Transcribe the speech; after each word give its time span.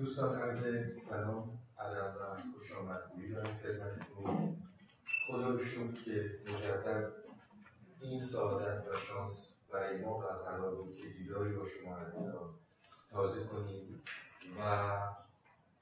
دوستان 0.00 0.40
عرض 0.40 0.96
سلام. 0.98 1.58
ادب 1.78 2.16
و 2.20 2.36
خوش 2.54 2.72
آمدگویی 2.72 3.32
دارم 3.32 3.58
خدمتتون. 3.58 4.56
خدا 5.26 5.48
رو 5.48 5.58
که 6.04 6.38
مجدد 6.48 7.12
این 8.00 8.20
سعادت 8.20 8.84
و 8.88 8.96
شانس 8.96 9.56
برای 9.72 10.04
ما 10.04 10.18
برقرار 10.18 10.74
بود 10.74 10.96
که 10.96 11.08
دیداری 11.08 11.56
با 11.56 11.64
شما 11.68 11.96
عزیزان 11.96 12.54
تازه 13.10 13.44
کنیم 13.44 14.02
و 14.60 14.98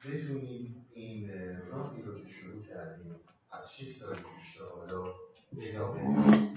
بتونیم 0.04 0.86
این 0.94 1.30
راهی 1.66 2.02
رو 2.02 2.20
که 2.20 2.28
شروع 2.28 2.62
کردیم 2.62 3.14
از 3.50 3.72
6 3.72 3.96
سال 3.96 4.16
پیش 4.16 4.56
تا 4.58 4.68
حالا 4.68 5.14
ادامه 5.58 6.48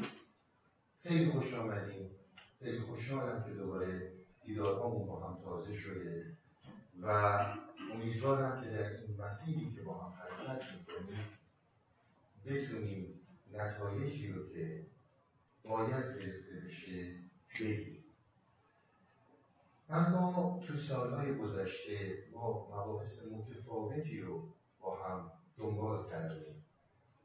خیلی 1.04 1.32
خوش 1.32 1.54
آمدیم. 1.54 2.12
خیلی 2.59 2.80
خوشحالم 2.80 3.43
که 3.43 3.52
دوباره 3.52 4.14
دیدارهامون 4.46 5.07
با 5.07 5.28
هم 5.28 5.43
تازه 5.43 5.73
شده. 5.73 6.40
و 7.01 7.07
امیدوارم 7.93 8.61
که 8.61 8.69
در 8.69 9.01
این 9.01 9.21
مسیری 9.21 9.71
که 9.75 9.82
با 9.82 10.00
هم 10.00 10.14
حرکت 10.14 10.64
می‌کنیم 10.73 11.25
بتونیم 12.46 13.19
نتایجی 13.54 14.32
رو 14.32 14.47
که 14.54 14.86
باید 15.64 16.05
گرفته 16.19 16.55
بشه 16.65 17.15
بگیریم. 17.60 18.04
اما 19.89 20.60
تو 20.68 20.77
سالهای 20.77 21.37
گذشته 21.37 22.24
ما 22.33 22.68
مباحث 22.68 23.32
متفاوتی 23.32 24.21
رو 24.21 24.54
با 24.79 25.04
هم 25.04 25.32
دنبال 25.57 26.10
کردیم. 26.10 26.65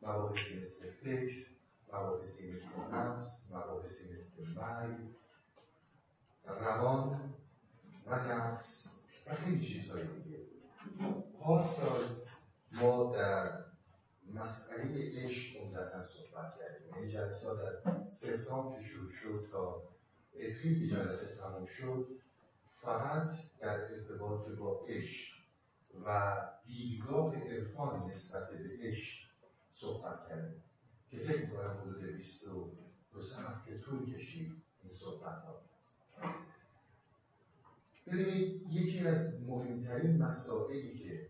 مباحثی 0.02 0.58
مثل 0.58 0.90
فکر 0.90 1.46
مباحثی 1.92 2.52
مثل 2.52 2.80
نفس 2.92 3.52
مباحثی 3.54 4.12
مثل 4.12 4.46
مرگ 4.46 4.96
روان 6.46 7.34
و 8.06 8.14
نفس. 8.14 8.85
و 9.26 9.34
خیلی 9.34 9.66
چیزهای 9.66 10.06
دیگه 10.06 10.46
پارسال 11.40 12.04
ما 12.72 13.12
در 13.16 13.64
مسئله 14.34 15.24
عشق 15.24 15.60
عمدتا 15.60 16.02
صحبت 16.02 16.54
کردیم. 16.58 16.94
یعنی 16.94 17.12
جلسات 17.12 17.58
از 17.58 18.18
سپتامبر 18.18 18.78
که 18.78 18.84
شروع 18.84 19.10
شد 19.10 19.48
تا 19.52 19.82
اپریل 20.34 20.90
جلسه 20.90 21.36
تمام 21.40 21.64
شد 21.64 22.08
فقط 22.70 23.28
در 23.60 23.94
ارتباط 23.94 24.48
با 24.48 24.86
عشق 24.88 25.36
و 26.06 26.36
دیدگاه 26.66 27.36
عرفان 27.36 28.10
نسبت 28.10 28.50
به 28.50 28.88
عشق 28.88 29.26
صحبت 29.70 30.28
کردیم. 30.28 30.62
که 31.08 31.18
فکر 31.18 31.40
می‌کنم 31.40 31.80
حدود 31.80 32.12
22 32.12 32.76
دو 33.12 33.20
سه 33.20 33.42
هفته 33.42 33.78
طول 33.78 34.14
کشید 34.14 34.62
این 34.82 34.92
صحبت 34.92 35.42
ها 35.42 35.62
ببینید 38.06 38.66
یکی 38.70 39.06
از 39.06 39.42
مهمترین 39.42 40.16
مسائلی 40.22 40.98
که 40.98 41.28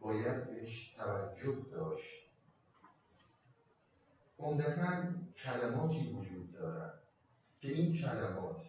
باید 0.00 0.50
بهش 0.50 0.94
توجه 0.96 1.66
داشت 1.72 2.20
عمدتا 4.38 5.02
کلماتی 5.36 6.12
وجود 6.12 6.52
دارد 6.52 7.02
که 7.60 7.72
این 7.72 7.92
کلمات 7.94 8.62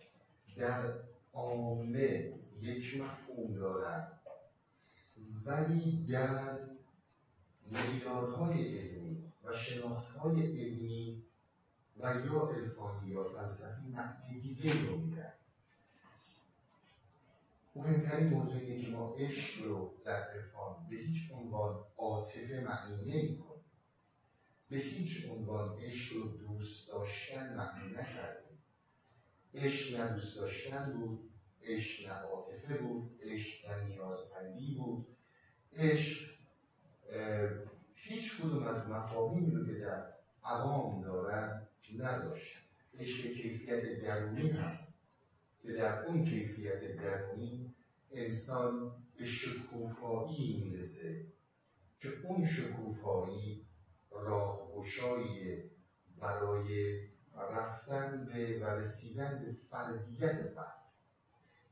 در 0.57 0.93
عامه 1.33 2.33
یک 2.61 3.01
مفهوم 3.01 3.53
دارد 3.53 4.21
ولی 5.45 6.05
در 6.05 6.59
معیارهای 7.71 8.77
علمی 8.77 9.31
و 9.43 9.53
شناختهای 9.53 10.41
علمی 10.41 11.23
و 11.97 12.15
یا 12.25 12.49
عرفانی 12.49 13.09
یا 13.09 13.23
فلسفی 13.23 13.87
معنی 13.89 14.41
دیگه 14.41 14.85
رو 14.85 14.97
میدن 14.97 15.33
مهمترین 17.75 18.29
موضوع 18.29 18.61
اینه 18.61 18.85
که 18.85 18.91
ما 18.91 19.15
عشق 19.19 19.63
رو 19.63 20.01
در 20.05 20.29
عرفان 20.29 20.87
به 20.89 20.95
هیچ 20.95 21.31
عنوان 21.31 21.85
عاطفه 21.97 22.63
معنی 22.65 23.11
نمی‌کنیم. 23.11 23.65
به 24.69 24.77
هیچ 24.77 25.29
عنوان 25.29 25.79
عشق 25.79 26.15
رو 26.15 26.37
دوست 26.37 26.89
داشتن 26.89 27.55
معنی 27.55 27.91
نکردیم. 27.93 28.57
عشق 29.53 29.99
نه 29.99 30.13
دوست 30.13 30.37
داشتن 30.37 30.93
بود 30.93 31.31
عشق 31.61 32.07
نه 32.07 32.13
عاطفه 32.13 32.77
بود 32.77 33.19
عشق 33.21 33.69
نه 33.69 33.83
نیازمندی 33.83 34.75
بود. 34.75 35.07
عشق 35.73 36.31
هیچ 37.93 38.41
کدوم 38.41 38.63
از 38.63 38.89
مفاهیمی 38.89 39.51
رو 39.51 39.65
که 39.65 39.79
در 39.79 40.13
عوام 40.43 41.01
دارن 41.01 41.67
نداشت 41.95 42.57
عشق 42.99 43.27
کیفیت 43.27 44.01
درونی 44.01 44.49
هست 44.49 45.01
که 45.61 45.73
در 45.73 46.05
اون 46.05 46.23
کیفیت 46.23 46.95
درونی 46.95 47.70
انسان 48.13 48.91
به 49.17 49.25
شکوفایی 49.25 50.63
می‌رسه 50.63 51.25
که 51.99 52.09
اون 52.23 52.45
شکوفایی 52.45 53.65
راهگشایی 54.11 55.63
برای 56.21 57.01
رفتن 57.35 58.25
به 58.25 58.59
و 58.59 58.63
رسیدن 58.65 59.45
به 59.45 59.51
فردیت 59.51 60.49
فرد. 60.55 60.81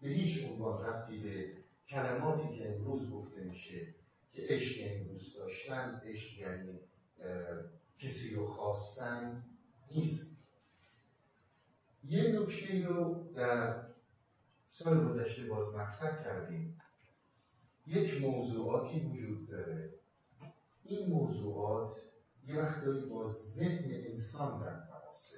به 0.01 0.07
هیچ 0.07 0.45
عنوان 0.51 0.85
ربطی 0.85 1.19
به 1.19 1.53
کلماتی 1.88 2.57
که 2.57 2.75
امروز 2.75 3.11
گفته 3.11 3.44
میشه 3.44 3.95
که 4.31 4.41
عشق 4.49 4.78
یعنی 4.78 5.03
دوست 5.03 5.35
داشتن 5.35 6.01
عشق 6.05 6.39
یعنی 6.39 6.79
کسی 7.97 8.35
رو 8.35 8.47
خواستن 8.47 9.44
نیست. 9.91 10.39
یه 12.03 12.39
نکته 12.39 12.88
رو 12.88 13.31
در 13.35 13.88
سال 14.72 15.07
گذشته 15.07 15.44
باز 15.44 15.75
مطرح 15.75 16.24
کردیم. 16.24 16.81
یک 17.88 18.22
موضوعاتی 18.22 19.00
وجود 19.00 19.47
داره. 19.47 19.94
این 20.84 21.09
موضوعات 21.09 21.94
یه 22.47 22.59
وقتایی 22.62 23.06
با 23.06 23.28
ذهن 23.29 23.91
انسان 23.91 24.62
در 24.62 24.79
تماسه. 24.79 25.38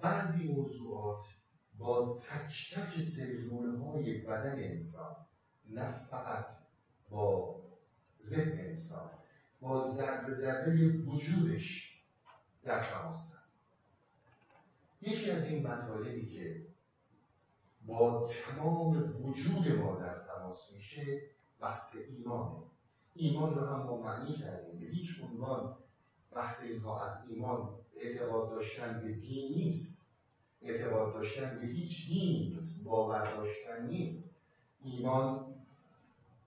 بعضی 0.00 0.52
موضوعات 0.52 1.24
با 1.78 2.18
تک 2.18 2.74
تک 2.74 2.98
سلول 2.98 3.76
های 3.76 4.18
بدن 4.18 4.62
انسان 4.62 5.16
نه 5.68 5.84
فقط 5.84 6.48
با 7.10 7.60
ذهن 8.22 8.66
انسان 8.66 9.10
با 9.60 9.90
ذره 9.90 10.30
ذره 10.30 10.88
وجودش 10.88 12.00
در 12.64 12.84
تماسن 12.84 13.38
یکی 15.02 15.30
از 15.30 15.44
این 15.44 15.66
مطالبی 15.66 16.26
که 16.26 16.66
با 17.86 18.26
تمام 18.26 19.12
وجود 19.22 19.68
ما 19.68 19.96
در 19.96 20.18
تماس 20.18 20.72
میشه 20.76 21.22
بحث 21.60 21.96
ایمانه. 22.10 22.62
ایمان 23.14 23.54
رو 23.54 23.66
هم 23.66 23.82
ما 23.82 23.96
معنی 23.96 24.32
کردیم 24.32 24.80
به 24.80 24.86
هیچ 24.86 25.20
عنوان 25.22 25.76
بحث 26.32 26.64
اینها 26.64 27.02
از 27.04 27.28
ایمان 27.28 27.68
اعتقاد 27.96 28.50
داشتن 28.50 29.00
به 29.00 29.12
دین 29.12 29.52
نیست. 29.52 30.16
اعتقاد 30.62 31.14
داشتن 31.14 31.58
به 31.60 31.66
هیچ 31.66 32.08
دین 32.08 32.56
نیست. 32.56 32.84
باور 32.84 33.36
داشتن 33.36 33.86
نیست. 33.86 34.34
ایمان 34.84 35.54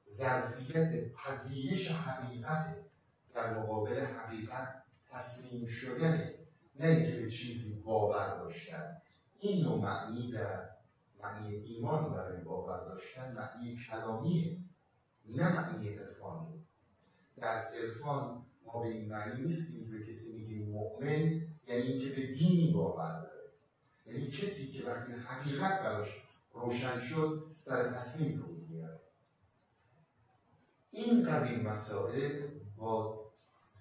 ظرفیت 0.09 1.13
پذیرش 1.13 1.91
حقیقت 1.91 2.75
در 3.33 3.59
مقابل 3.59 4.05
حقیقت 4.05 4.83
تسلیم 5.11 5.65
شدنه. 5.65 6.33
نه 6.79 6.87
اینکه 6.87 7.19
به 7.19 7.29
چیزی 7.29 7.81
باور 7.81 8.37
داشتن. 8.37 9.01
این 9.39 9.63
نوع 9.63 9.81
معنی 9.81 10.31
در 10.31 10.78
معنی 11.23 11.55
ایمان 11.55 12.13
برای 12.13 12.43
باور 12.43 12.85
داشتن 12.85 13.33
معنی 13.33 13.77
کلامیه 13.89 14.57
نه 15.25 15.55
معنی 15.55 15.89
عرفانی. 15.89 16.65
در 17.37 17.67
عرفان 17.67 18.45
ما 18.65 18.81
به 18.83 18.87
این 18.87 19.09
معنی 19.09 19.41
نیستیم 19.41 19.91
که 19.91 20.11
کسی 20.11 20.33
میگیم 20.33 20.69
مؤمن 20.69 21.41
یعنی 21.67 21.81
اینکه 21.81 22.09
به 22.09 22.27
دینی 22.27 22.73
باور 22.73 23.21
داره. 23.21 23.49
یعنی 24.05 24.27
کسی 24.27 24.71
که 24.71 24.85
وقتی 24.85 25.11
حقیقت 25.11 25.81
براش 25.81 26.07
روشن 26.53 26.99
شد 26.99 27.51
سر 27.53 27.89
تسلیم 27.89 28.37
فرود 28.37 28.69
میاره 28.69 28.99
این 30.91 31.23
قبیل 31.23 31.61
مسائل 31.61 32.47
با 32.77 33.25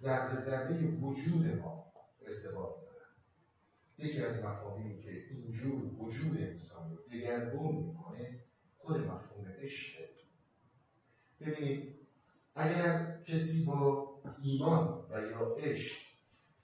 ذره 0.01 0.35
ذره 0.35 0.87
وجود 0.87 1.47
ما 1.47 1.93
ارتباط 2.27 2.88
یکی 3.99 4.21
از 4.21 4.45
مفاهیمی 4.45 5.01
که 5.01 5.11
اینجور 5.11 5.85
وجود 6.01 6.37
انسان 6.37 6.91
رو 6.91 6.97
دگرگون 7.13 7.77
می‌کنه 7.77 8.41
خود 8.79 8.97
مفهوم 8.97 9.49
عشقه. 9.59 10.09
ببینید 11.41 11.99
اگر 12.55 13.21
کسی 13.27 13.65
با 13.65 14.09
ایمان 14.43 15.07
و 15.11 15.21
یا 15.21 15.55
عشق 15.59 15.97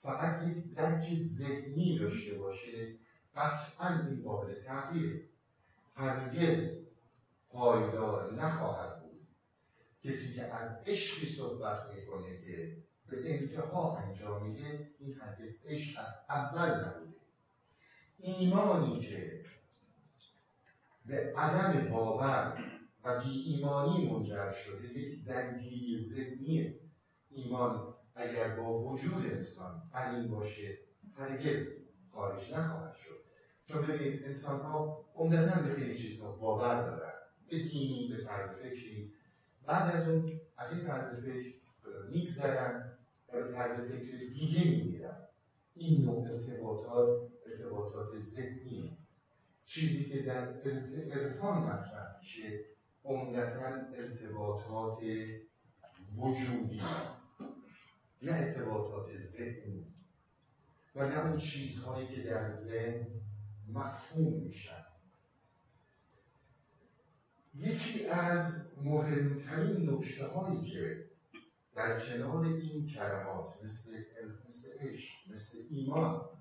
فقط 0.01 0.47
یک 0.47 0.73
درک 0.73 1.13
ذهنی 1.13 1.99
داشته 1.99 2.33
باشه 2.33 2.95
قطعا 3.35 4.05
این 4.07 4.23
قابل 4.23 4.63
تغییره. 4.63 5.21
هرگز 5.93 6.85
پایدار 7.49 8.33
نخواهد 8.33 9.01
بود. 9.01 9.27
کسی 10.03 10.35
که 10.35 10.55
از 10.55 10.83
عشقی 10.85 11.25
صحبت 11.25 11.79
می‌کنه 11.95 12.37
که 12.37 12.77
به 13.09 13.33
انتها 13.33 13.97
انجام 13.97 14.47
میده 14.47 14.89
این 14.99 15.13
هرگز 15.13 15.65
عشق 15.65 15.99
از 15.99 16.07
اول 16.29 16.85
نبوده. 16.85 17.14
ایمانی 18.17 18.99
که 18.99 19.41
به 21.05 21.33
عدم 21.35 21.89
باور 21.89 22.63
و 23.03 23.23
بی 23.23 23.29
ایمانی 23.29 24.09
منجر 24.11 24.51
شده 24.51 24.99
یک 24.99 25.25
درگیری 25.25 25.97
ذهنی 25.97 26.75
ایمان 27.29 27.93
اگر 28.15 28.55
با 28.55 28.83
وجود 28.83 29.25
انسان 29.25 29.81
علیم 29.93 30.31
باشه 30.31 30.77
هرگز 31.13 31.67
خارج 32.11 32.53
نخواهد 32.53 32.93
شد. 32.95 33.25
چون 33.65 33.81
ببینید 33.81 34.23
انسان 34.23 34.61
ها 34.61 35.05
عمدتا 35.15 35.61
به 35.61 35.69
خیلی 35.69 35.95
چیزها 35.95 36.31
باور 36.31 36.89
دارن. 36.89 37.13
به 37.49 37.57
دینی 37.57 38.13
به 38.13 38.23
طرز 38.23 38.49
فکری. 38.49 39.13
بعد 39.65 39.95
از 39.95 40.09
اون 40.09 40.39
از 40.57 40.73
این 40.73 40.87
طرز 40.87 41.25
فکر 41.25 41.53
میگذرن 42.09 42.97
و 43.33 43.43
به 43.43 43.51
طرز 43.51 43.71
فکر 43.71 44.17
دیگه 44.17 44.69
می‌گیرن 44.69 45.27
این 45.73 46.05
نوع 46.05 46.31
ارتباطات 46.31 47.34
ارتباطات 47.65 48.17
ذهنی. 48.17 48.97
چیزی 49.65 50.09
که 50.09 50.21
در 50.21 50.47
عرفان 51.11 51.63
مطرح 51.63 52.17
میشه 52.17 52.65
عمدتا 53.05 53.65
ارتباطات 53.95 54.99
وجودی. 56.17 56.81
نه 58.21 58.31
ارتباطات 58.31 59.15
ذهنی. 59.15 59.93
و 60.95 61.07
نه 61.07 61.27
اون 61.27 61.37
چیزهایی 61.37 62.07
که 62.07 62.21
در 62.21 62.49
ذهن 62.49 63.07
مفهوم 63.67 64.33
میشن. 64.33 64.85
یکی 67.55 68.05
از 68.05 68.73
مهمترین 68.83 69.89
نکته 69.89 70.27
هایی 70.27 70.71
که 70.71 71.05
در 71.75 71.99
کنار 71.99 72.45
این 72.45 72.87
کلمات 72.87 73.63
مثل 73.63 74.03
عشق 74.81 75.31
مثل 75.31 75.57
ایمان 75.69 76.34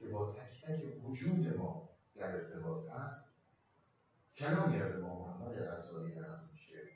که 0.00 0.08
با 0.08 0.32
تک 0.32 0.64
تک 0.64 1.04
وجود 1.04 1.56
ما 1.56 1.88
در 2.14 2.36
ارتباط 2.36 2.88
هست 2.90 3.34
کلامی 4.34 4.76
از 4.76 4.96
امام 4.96 5.28
محمد 5.28 5.66
غزالی 5.68 6.14
نقل 6.14 6.46
میشه. 6.52 6.88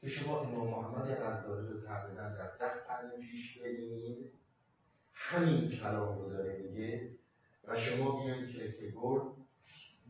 که 0.00 0.08
شما 0.08 0.40
امام 0.40 0.70
محمد 0.70 1.14
غزالی 1.14 1.68
رو 1.68 1.80
تقریبا 1.80 2.22
در 2.22 2.56
ده 2.56 2.84
قرن 2.88 3.10
پیش 3.20 3.58
ببینید 3.58 4.32
همین 5.12 5.68
کلام 5.68 6.18
رو 6.18 6.30
داره 6.30 6.58
میگه 6.58 7.10
و 7.64 7.76
شما 7.76 8.24
بیاین 8.24 8.46
کرکگور 8.46 9.34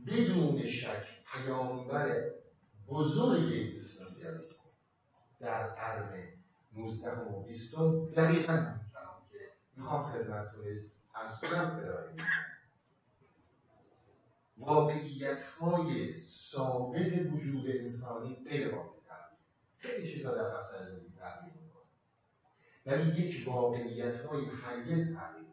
بدون 0.07 0.67
شک 0.67 1.07
پیامبر 1.33 2.31
بزرگ 2.89 3.43
اگزیستانسیالیست 3.43 4.81
در 5.41 5.69
قرن 5.69 6.29
19 6.73 7.19
و 7.19 7.43
20 7.43 7.79
دقیقا 8.17 8.75
که 9.33 9.39
می‌خوام 9.77 10.13
خدمتتون 10.13 10.91
کنم 11.15 11.81
ارائه 11.83 12.15
واقعیت 14.57 15.43
های 15.43 16.19
ثابت 16.19 17.13
وجود 17.33 17.69
انسانی 17.69 18.45
غیر 18.49 18.71
قابل 18.71 18.95
خیلی 19.79 20.09
چیزا 20.09 20.35
در 20.35 20.45
اثر 20.45 20.85
زندگی 20.85 21.13
تغییر 21.19 21.55
می‌کنه. 21.55 21.83
ولی 22.87 23.23
یک 23.23 23.49
واقعیت 23.49 24.17
های 24.17 24.45
هرگز 24.45 25.17
تغییر 25.17 25.45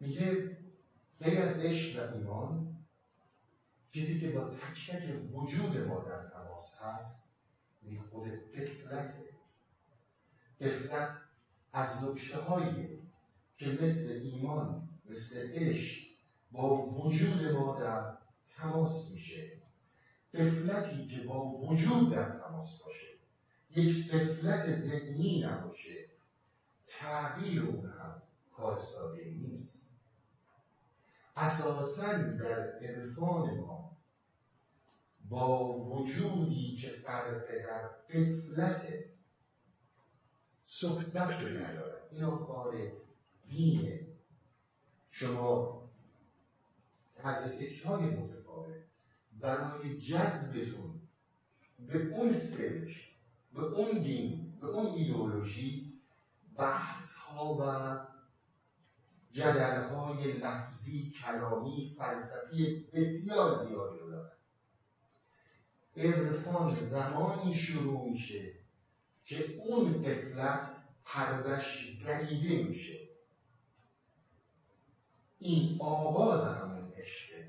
میگه 0.00 0.56
غیر 1.20 1.42
از 1.42 1.60
عشق 1.60 2.10
و 2.10 2.14
ایمان 2.14 2.76
چیزی 3.92 4.20
که 4.20 4.38
با 4.38 4.50
تک 4.50 4.90
تک 4.90 5.34
وجود 5.34 5.76
ما 5.76 6.04
در 6.04 6.28
تماس 6.28 6.82
هست 6.82 7.34
می 7.82 7.98
خود 7.98 8.28
قفلته 8.28 9.28
قفلت 10.60 11.16
از 11.74 12.02
نکته 12.02 12.38
هایی 12.38 12.98
که 13.56 13.78
مثل 13.82 14.12
ایمان 14.12 14.88
مثل 15.06 15.50
عشق 15.52 16.04
با 16.52 16.76
وجود 16.76 17.42
ما 17.52 17.80
در 17.80 18.16
تماس 18.56 19.12
میشه. 19.12 19.62
قفلتی 20.34 21.06
که 21.06 21.20
با 21.20 21.48
وجود 21.48 22.12
در 22.12 22.38
تماس 22.38 22.82
باشه. 22.82 23.06
یک 23.76 24.10
قفلت 24.10 24.70
ذهنی 24.70 25.44
نباشه. 25.46 26.10
تغییر 26.86 27.62
اون 27.62 27.90
هم 27.90 28.22
کار 28.56 28.80
ساده 28.80 29.24
نیست. 29.24 29.90
اساسا 31.36 32.12
در 32.12 32.78
عرفان 32.80 33.54
ما 33.54 33.96
با 35.28 35.74
وجودی 35.76 36.76
که 36.76 36.90
غرق 36.90 37.44
در 37.66 37.90
قفلت 40.64 41.10
صحبت 41.10 41.40
نداره 41.40 42.02
اینا 42.10 42.36
کار 42.36 42.92
دینه. 43.46 44.06
شما 45.08 45.82
طرز 47.16 47.52
فکرهای 47.52 48.06
متفاوت. 48.10 48.74
برای 49.40 49.98
جذبتون 49.98 51.00
به 51.78 51.98
اون 51.98 52.32
سلک 52.32 53.10
به 53.54 53.62
اون 53.62 54.02
دین 54.02 54.52
به 54.60 54.66
اون 54.66 54.86
ایدئولوژی 54.86 56.00
بحث 56.56 57.14
ها 57.14 57.54
و 57.60 57.64
جدل 59.32 59.82
های 59.82 60.32
لفظی 60.32 61.10
کلامی 61.10 61.94
فلسفی 61.98 62.86
بسیار 62.92 63.54
زیادی 63.54 63.98
رو 63.98 64.10
دارن. 64.10 64.30
عرفان 65.96 66.84
زمانی 66.84 67.54
شروع 67.54 68.10
میشه 68.10 68.53
که 69.24 69.54
اون 69.58 70.02
قفلت 70.02 70.76
پردش 71.04 71.98
دریده 72.06 72.62
میشه. 72.62 72.98
این 75.38 75.80
آغاز 75.80 76.44
همون 76.44 76.92
عشقه. 76.96 77.48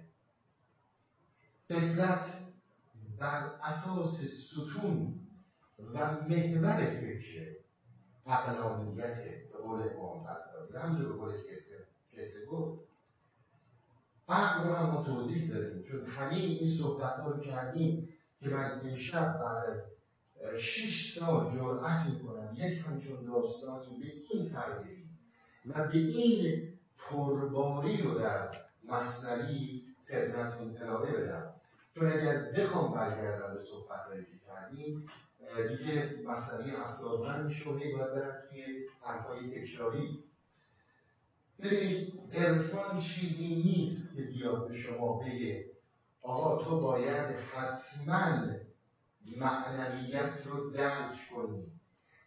قفلت 1.69 2.41
بر 3.19 3.59
اساس 3.63 4.21
ستون 4.21 5.19
و 5.93 6.11
محور 6.11 6.85
فکر 6.85 7.55
عقلانیت 8.25 9.23
به 9.51 9.57
قول 9.57 9.89
امام 9.89 10.27
غزالی. 10.27 10.77
همجور 10.77 11.13
به 11.13 11.17
قول 11.17 11.33
کرکگور 12.11 12.79
عقل 14.29 14.67
رو 14.67 14.75
هم 14.75 14.89
ما 14.89 15.03
توضیح 15.03 15.49
دادیم 15.49 15.81
چون 15.81 16.05
همه 16.05 16.35
این 16.35 16.67
صحبت 16.67 17.19
رو 17.25 17.39
کردیم 17.39 18.09
که 18.39 18.49
من 18.49 18.81
این 18.83 18.95
شب 18.95 19.39
بعد 19.39 19.69
از 19.69 19.94
شش 20.57 21.19
سال 21.19 21.57
جرأت 21.57 22.05
می‌کنم 22.05 22.55
یک 22.57 22.81
همچون 22.85 23.25
داستانی 23.25 23.99
به 23.99 24.05
این 24.31 24.49
تربیتی 24.49 25.09
و 25.65 25.87
به 25.87 25.97
این 25.97 26.73
پرباری 26.97 27.97
رو 27.97 28.19
در 28.19 28.51
مصنوی 28.83 29.83
خدمتتون 30.09 30.77
ارائه 30.77 31.11
بدم. 31.11 31.53
چون 31.95 32.11
اگر 32.11 32.51
بخوام 32.51 32.93
برگردم 32.93 33.53
به 33.53 33.59
صحبت 33.59 34.05
که 34.31 34.39
کردیم 34.47 35.05
دیگه 35.69 36.15
مصنوی 36.25 36.71
هفتاد 36.71 37.45
میشه 37.45 37.69
و 37.69 37.73
باید 37.73 38.13
برم 38.15 38.43
توی 38.49 38.63
حرفای 39.01 39.49
تکراری. 39.49 40.23
ببینید 41.59 42.35
عرفان 42.35 42.99
چیزی 42.99 43.55
نیست 43.55 44.15
که 44.15 44.21
بیاد 44.21 44.67
به 44.67 44.75
شما 44.75 45.19
بگه 45.19 45.65
آقا 46.21 46.63
تو 46.63 46.81
باید 46.81 47.35
حتما 47.53 48.47
معنویت 49.27 50.41
رو 50.45 50.71
درک 50.71 51.17
کنی. 51.35 51.71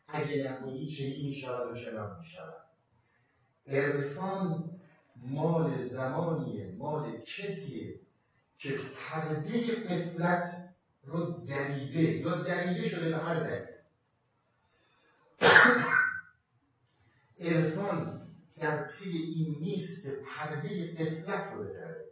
اگه 0.09 0.50
نکنی 0.50 0.88
چنین 0.88 1.28
می‌شود 1.28 1.71
و 1.71 1.75
چنان 1.75 2.19
می‌شود 2.19 2.69
عرفان 3.67 4.81
مال 5.17 5.83
زمانیه 5.83 6.75
مال 6.78 7.21
کسیه 7.21 8.00
که 8.59 8.76
پرده 8.95 9.73
قفلت 9.75 10.69
رو 11.02 11.45
دریده. 11.45 12.00
یا 12.00 12.43
دریده 12.43 12.88
شده 12.88 13.11
به 13.11 13.17
هر 13.17 13.67
عرفان 17.40 18.28
در 18.57 18.87
پی 18.87 19.11
این 19.11 19.59
نیست 19.61 20.02
که 20.02 20.12
پرده 20.26 20.95
قفلت 20.95 21.52
رو 21.52 21.64
بدره 21.64 22.07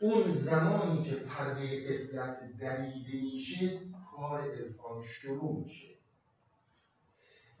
اون 0.00 0.30
زمانی 0.30 1.02
که 1.02 1.14
پرده 1.14 1.86
قفلت 1.88 2.56
دریده 2.60 3.32
میشه 3.32 3.80
کار 4.10 4.40
عرفان 4.40 5.02
شروع 5.02 5.62
میشه. 5.62 5.88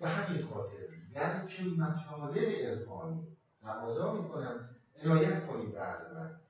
به 0.00 0.08
همین 0.08 0.42
خاطر 0.42 0.76
درک 1.14 1.62
مطالب 1.62 2.48
عرفانی 2.48 3.36
تقاضا 3.62 4.12
می‌کنم. 4.12 4.76
عنایت 5.04 5.46
کنید 5.46 5.72
بعد 5.72 6.12
من. 6.14 6.40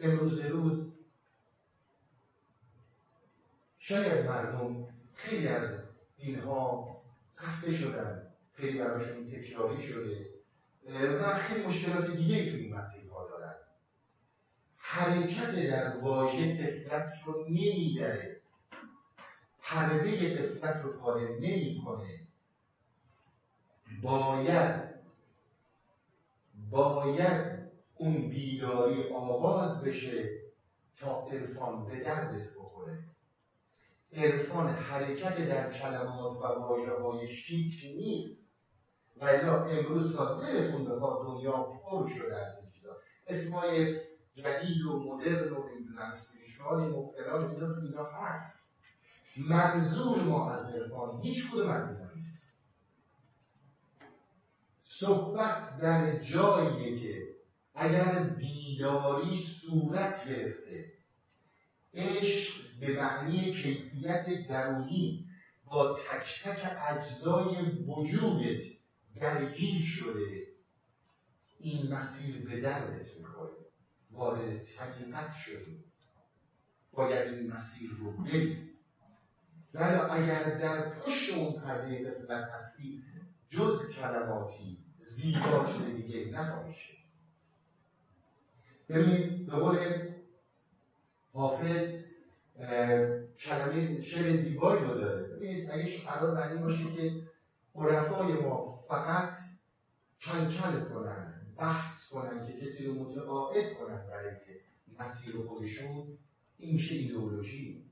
امروز 0.00 0.40
روز 0.40 0.92
شاید 3.78 4.26
مردم 4.26 4.88
خیلی 5.14 5.48
از 5.48 5.82
اینها 6.18 6.90
خسته 7.36 7.72
شدن 7.72 8.26
خیلی 8.52 8.78
براشون 8.78 9.30
تکراری 9.30 9.80
شده 9.80 10.30
و 11.20 11.34
خیلی 11.34 11.66
مشکلات 11.66 12.16
دیگه 12.16 12.50
تو 12.50 12.56
این 12.56 12.70
دارن 12.70 13.09
حرکت 14.92 15.70
در 15.70 15.96
واژه 15.96 16.66
قفلت 16.66 17.12
رو 17.24 17.44
نمیداره. 17.48 18.40
پرده 19.60 20.34
قفلت 20.34 20.84
رو 20.84 20.92
پاره 20.92 21.38
نمی‌کنه. 21.40 22.20
باید 24.02 24.90
باید 26.70 27.70
اون 27.96 28.28
بیداری 28.28 29.12
آغاز 29.12 29.84
بشه 29.84 30.28
تا 31.00 31.26
عرفان 31.26 31.86
به 31.86 31.96
دردت 31.96 32.54
بخوره. 32.58 33.04
عرفان 34.12 34.68
حرکت 34.68 35.48
در 35.48 35.70
کلمات 35.70 36.36
و 36.36 36.42
واژه 36.42 36.92
های 36.92 37.28
شیک 37.28 37.84
نیست. 37.96 38.54
و 39.16 39.24
امروز 39.24 40.16
تا 40.16 40.40
دلتون 40.40 40.84
بخواد 40.84 41.26
دنیا 41.26 41.62
پر 41.62 42.08
شده 42.08 42.36
از 42.36 42.58
این 42.60 42.70
چیزا. 42.70 42.96
اسمای 43.26 44.09
جدید 44.42 44.82
و 44.84 44.98
مدرن 44.98 45.52
و 45.52 45.68
نمی‌دونم 45.68 45.98
اسپریچوال 45.98 46.90
و 46.90 47.06
فلان 47.06 47.50
اینا 47.50 47.74
تو 47.74 47.80
اینا 47.80 48.04
هست. 48.04 48.70
منظور 49.36 50.22
ما 50.22 50.52
از 50.52 50.74
عرفان 50.74 51.20
هیچ 51.22 51.50
کدوم 51.50 51.68
از 51.68 51.96
اینا 51.96 52.10
نیست. 52.14 52.46
صحبت 54.80 55.78
در 55.80 56.18
جاییه 56.18 57.00
که 57.00 57.30
اگر 57.74 58.18
بیداری 58.18 59.36
صورت 59.36 60.28
گرفته 60.28 60.92
عشق 61.94 62.52
به 62.80 62.96
معنی 62.96 63.52
کیفیت 63.52 64.26
درونی 64.48 65.26
با 65.64 65.94
تک 65.94 66.42
تک 66.44 66.76
اجزای 66.88 67.70
وجودت 67.88 68.60
درگیر 69.20 69.82
شده 69.82 70.46
این 71.58 71.94
مسیر 71.94 72.44
به 72.44 72.60
دردت 72.60 73.19
وارد 74.12 74.66
حقیقت 74.78 75.30
شدی 75.34 75.84
باید 76.92 77.28
این 77.28 77.52
مسیر 77.52 77.90
رو 77.98 78.12
بری 78.12 78.70
ولی 79.74 79.96
اگر 79.96 80.42
در 80.42 80.90
پشت 80.90 81.34
اون 81.34 81.60
پرده 81.60 82.10
قفلت 82.10 82.50
هستی 82.52 83.02
جز 83.48 83.94
کلماتی 83.94 84.78
زیبا 84.98 85.64
چیز 85.64 85.86
دیگه 85.86 86.30
نخواهی 86.30 86.74
ببینید 88.88 89.46
به 89.46 89.52
قول 89.52 89.78
حافظ 91.32 91.94
کلمه 93.40 94.00
شعر 94.00 94.36
زیبایی 94.36 94.84
رو 94.84 94.94
داره. 94.94 95.22
ببینید 95.22 95.70
اگه 95.70 95.98
قرار 95.98 96.34
بر 96.34 96.52
این 96.52 96.60
باشه 96.60 96.92
که 96.92 97.22
عرفای 97.74 98.32
ما 98.32 98.76
فقط 98.88 99.32
کل 100.20 100.48
کل 100.48 100.84
کنن 100.84 101.39
بحث 101.60 102.08
کنن 102.10 102.46
که 102.46 102.54
کسی 102.54 102.86
رو 102.86 102.94
متقاعد 102.94 103.74
کنن 103.74 104.06
برای 104.08 104.34
مسیر 105.00 105.38
خودشون 105.40 106.18
این 106.58 106.78
چه 106.78 106.94
ایدئولوژی. 106.94 107.84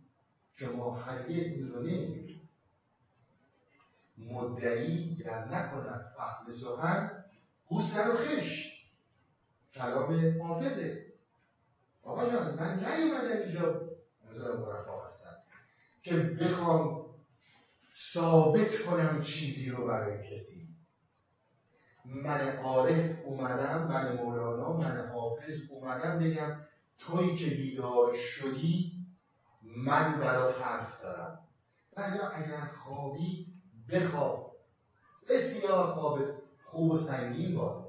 شما 0.52 0.94
هرگز 0.94 1.48
این 1.48 1.70
رو 1.70 1.80
نمی‌بینید. 1.80 2.40
مدعی 4.18 5.16
گر 5.26 5.44
نکند 5.44 6.04
فهم 6.16 6.50
سخن 6.50 7.24
او 7.70 7.82
سر 7.82 8.14
خش 8.14 8.78
کلام 9.74 10.38
حافظه. 10.40 10.98
آقا 12.04 12.26
جان 12.28 12.54
من 12.54 12.74
نیومدم 12.86 13.38
اینجا. 13.38 13.80
نظر 14.30 14.52
مرفا 14.52 15.04
هستم. 15.04 15.36
که 16.04 16.16
بخوام 16.16 17.10
ثابت 18.14 18.76
کنم 18.76 19.20
چیزی 19.20 19.70
رو 19.70 19.84
برای 19.84 20.18
کسی. 20.30 20.67
من 22.10 22.56
عارف 22.56 23.24
اومدم 23.24 23.88
من 23.88 24.16
مولانا 24.16 24.72
من 24.72 25.08
حافظ 25.08 25.70
اومدم 25.70 26.18
بگم 26.18 26.52
توی 26.98 27.34
که 27.34 27.46
بیدار 27.46 28.14
شدی 28.14 29.04
من 29.62 30.20
برات 30.20 30.62
حرف 30.62 31.02
دارم. 31.02 31.38
ولی 31.96 32.18
اگر 32.18 32.64
خوابی 32.64 33.52
بخواب. 33.90 34.52
بسیار 35.28 35.86
خواب 35.86 36.18
خوب 36.64 36.90
و 36.90 36.96
سنگین 36.96 37.54
باد. 37.54 37.88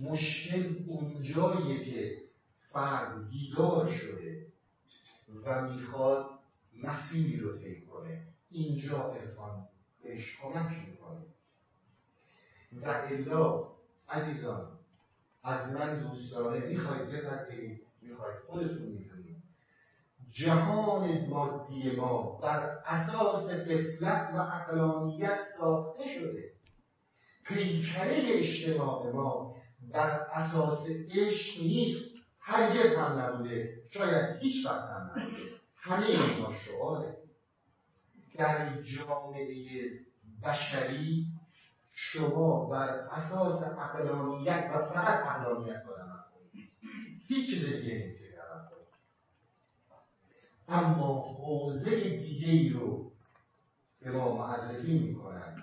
مشکل 0.00 0.84
اونجاییه 0.88 1.90
که 1.90 2.16
فرد 2.56 3.28
بیدار 3.30 3.88
شده 3.88 4.46
و 5.46 5.62
می‌خواد 5.62 6.30
مسیری 6.84 7.38
رو 7.38 7.58
طی 7.58 7.80
کنه. 7.80 8.22
اینجا 8.50 9.10
عرفان 9.12 9.64
بهش 10.04 10.36
کمک 10.42 10.80
می‌کنه. 10.88 11.29
و 12.72 12.88
الا 12.88 13.68
عزیزان 14.08 14.78
از 15.44 15.72
من 15.72 15.94
دوستانه 15.94 16.66
می‌خواید 16.66 17.10
بپذیرید 17.10 17.86
می‌خواید 18.02 18.38
خودتون 18.46 18.82
می‌دونید. 18.82 19.42
جهان 20.28 21.26
مادی 21.26 21.96
ما 21.96 22.38
بر 22.42 22.78
اساس 22.86 23.50
قفلت 23.50 24.30
و 24.34 24.36
اقلانیت 24.36 25.40
ساخته 25.58 26.08
شده. 26.08 26.52
پیکره 27.44 28.16
اجتماع 28.16 29.10
ما 29.10 29.56
بر 29.92 30.26
اساس 30.32 30.86
عشق 31.16 31.60
نیست. 31.60 32.14
هرگز 32.40 32.96
هم 32.96 33.18
نبوده. 33.18 33.82
شاید 33.90 34.36
هیچ 34.40 34.66
وقت 34.66 34.90
هم 34.90 35.10
نبوده. 35.16 35.36
همه 35.74 36.06
اینا 36.06 36.52
شعاره. 36.52 37.16
در 38.34 38.82
جامعه 38.82 39.90
بشری 40.42 41.26
شما 42.02 42.66
بر 42.68 42.88
اساس 42.88 43.62
اقلانیت 43.62 44.68
و 44.70 44.86
فقط 44.86 45.26
اقلانیت 45.26 45.82
باید 45.84 46.00
عمل 46.00 46.18
کنید 46.34 46.68
هیچ 47.28 47.50
چیز 47.50 47.66
دیگه 47.66 47.94
نمی‌تونید 47.94 48.34
عمل 48.38 48.64
کنید 48.70 48.88
اما 50.68 51.24
حوزه 51.24 51.94
دیگه 51.94 52.48
ای 52.48 52.68
رو 52.70 53.12
به 54.00 54.10
ما 54.10 54.34
معرفی 54.34 54.98
می‌کنن 54.98 55.56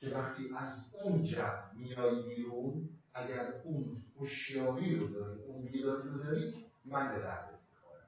که 0.00 0.08
وقتی 0.10 0.50
از 0.56 0.90
اون 0.92 1.22
جمع 1.22 1.70
میای 1.74 2.20
بیرون 2.22 2.88
اگر 3.14 3.46
اون 3.64 4.02
هوشیاری 4.16 4.94
رو 4.94 5.08
داری 5.08 5.42
اون 5.42 5.64
بیداری 5.64 6.08
رو 6.08 6.18
داری 6.18 6.54
من 6.84 7.08
به 7.10 7.20
دردت 7.20 7.58
می‌خورم. 7.70 8.06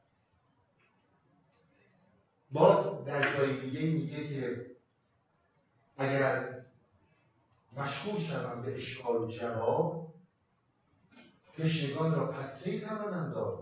باز 2.50 3.04
در 3.04 3.32
جای 3.32 3.60
دیگه 3.60 3.80
میگه 3.90 4.28
که 4.28 4.66
اگر 5.98 6.57
مشغول 7.78 8.20
شوم 8.20 8.62
به 8.62 8.74
اشکال 8.74 9.16
و 9.16 9.26
جواب. 9.26 10.14
تشنگان 11.54 12.14
را 12.14 12.26
پس 12.26 12.62
کی 12.62 12.80
توانم 12.80 13.32
داد 13.32 13.58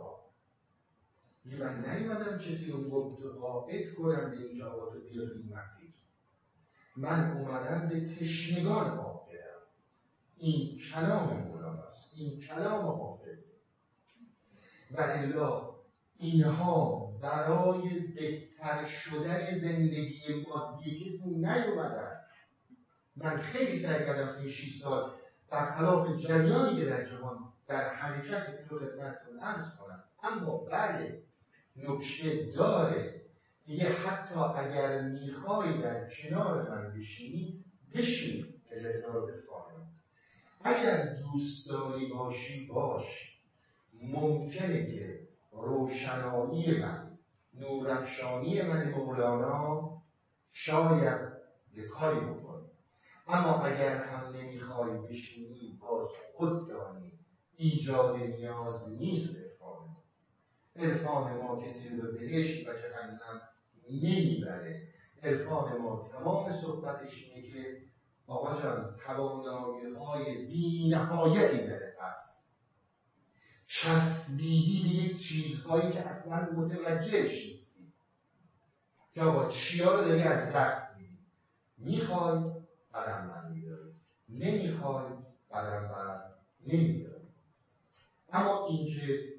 میگه 1.47 1.65
من 1.65 1.91
نیومدم 1.91 2.39
کسی 2.39 2.71
رو 2.71 2.79
متقاعد 2.79 3.95
کنم 3.95 4.31
به 4.31 4.37
این 4.37 4.59
جواب 4.59 4.93
بیاد 5.11 5.31
این 5.33 5.53
مسیر. 5.57 5.91
من 6.97 7.37
اومدم 7.37 7.89
به 7.89 8.15
تشنگان 8.15 8.99
آب 8.99 9.29
بدم. 9.29 9.67
این 10.37 10.79
کلام 10.79 11.43
مولاناست 11.49 12.13
این 12.17 12.41
کلام 12.41 12.87
حافظه 12.87 13.47
و 14.91 15.01
الا 15.01 15.77
اینها 16.19 17.07
برای 17.23 17.91
بهتر 18.17 18.85
شدن 18.85 19.51
زندگی 19.51 20.47
مادی 20.49 21.05
کسی 21.05 21.35
نیومدن. 21.35 22.16
من 23.17 23.37
خیلی 23.37 23.77
سعی 23.77 24.07
کردم 24.07 24.39
این 24.39 24.49
6 24.49 24.81
سال 24.81 25.13
برخلاف 25.51 26.09
جریانی 26.17 26.77
که 26.77 26.85
در 26.85 27.05
جهان 27.05 27.53
در 27.69 27.95
حرکت 27.95 28.47
رو 28.69 28.79
خدمتتون 28.79 29.39
عرض 29.39 29.77
کنم. 29.77 30.05
اما 30.23 30.57
بله 30.57 31.23
نکته 31.77 32.53
داره. 32.57 33.23
دیگه 33.67 33.93
حتی 33.93 34.35
اگر 34.35 35.03
می‌خوای 35.03 35.83
در 35.83 36.11
کنار 36.11 36.71
من 36.71 36.99
بشینی 36.99 37.65
بشین 37.95 38.55
اگر 38.71 39.01
کنار 39.01 39.37
اگر 40.67 41.15
دوست 41.23 41.71
داری 41.71 42.07
باشی 42.07 42.67
باش. 42.67 43.37
ممکنه 44.03 44.87
که 44.87 45.29
روشنایی 45.53 46.81
من 46.81 47.19
نورافشانی 47.55 48.63
من 48.63 48.91
مولانا 48.91 50.03
شاید 50.53 51.21
یه 51.75 51.89
کاری 51.89 52.21
اما 53.27 53.65
اگر 53.65 53.97
هم 53.97 54.37
نمی‌خوای 54.37 54.99
بشینی 54.99 55.79
باز 55.81 56.09
خود 56.35 56.69
دانی 56.69 57.13
ایجاد 57.57 58.17
نیاز 58.17 58.93
نیست 58.93 59.37
عرفان. 59.43 59.79
ما 59.89 60.03
عرفان 60.77 61.43
ما 61.43 61.63
کسی 61.63 61.97
رو 61.97 62.03
به 62.03 62.13
بهشت 62.13 62.69
و 62.69 62.73
جهنم 62.73 63.41
نمی‌بره. 63.91 64.89
عرفان 65.23 65.77
ما 65.77 66.09
تمام 66.13 66.51
صحبتش 66.51 67.23
اینه 67.23 67.49
که 67.49 67.83
آقا 68.27 68.63
جان 68.63 68.97
توانایی 69.07 69.95
های 69.95 70.47
بی 70.47 70.89
نهایتی 70.89 71.57
زده 71.57 71.97
هست 72.01 72.37
چسبیدی 73.65 74.83
به 74.83 74.89
یک 74.89 75.21
چیزهایی 75.21 75.93
که 75.93 76.01
اصلا 76.01 76.53
متوجهش 76.53 77.47
نیستی. 77.47 77.93
که 79.13 79.23
آقا 79.23 79.49
چیا 79.49 80.01
رو 80.01 80.09
داری 80.09 80.23
از 80.23 80.53
دست 80.53 81.01
میدی؟ 81.01 81.19
می‌خوای 81.79 82.56
قدم 82.97 83.29
بر 83.29 83.49
میداری 83.51 83.93
نمی‌خوای 84.29 85.11
قدم 85.53 85.89
بر 85.89 86.21
نمیداری 86.67 87.27
اما 88.33 88.67
اینکه 88.67 89.37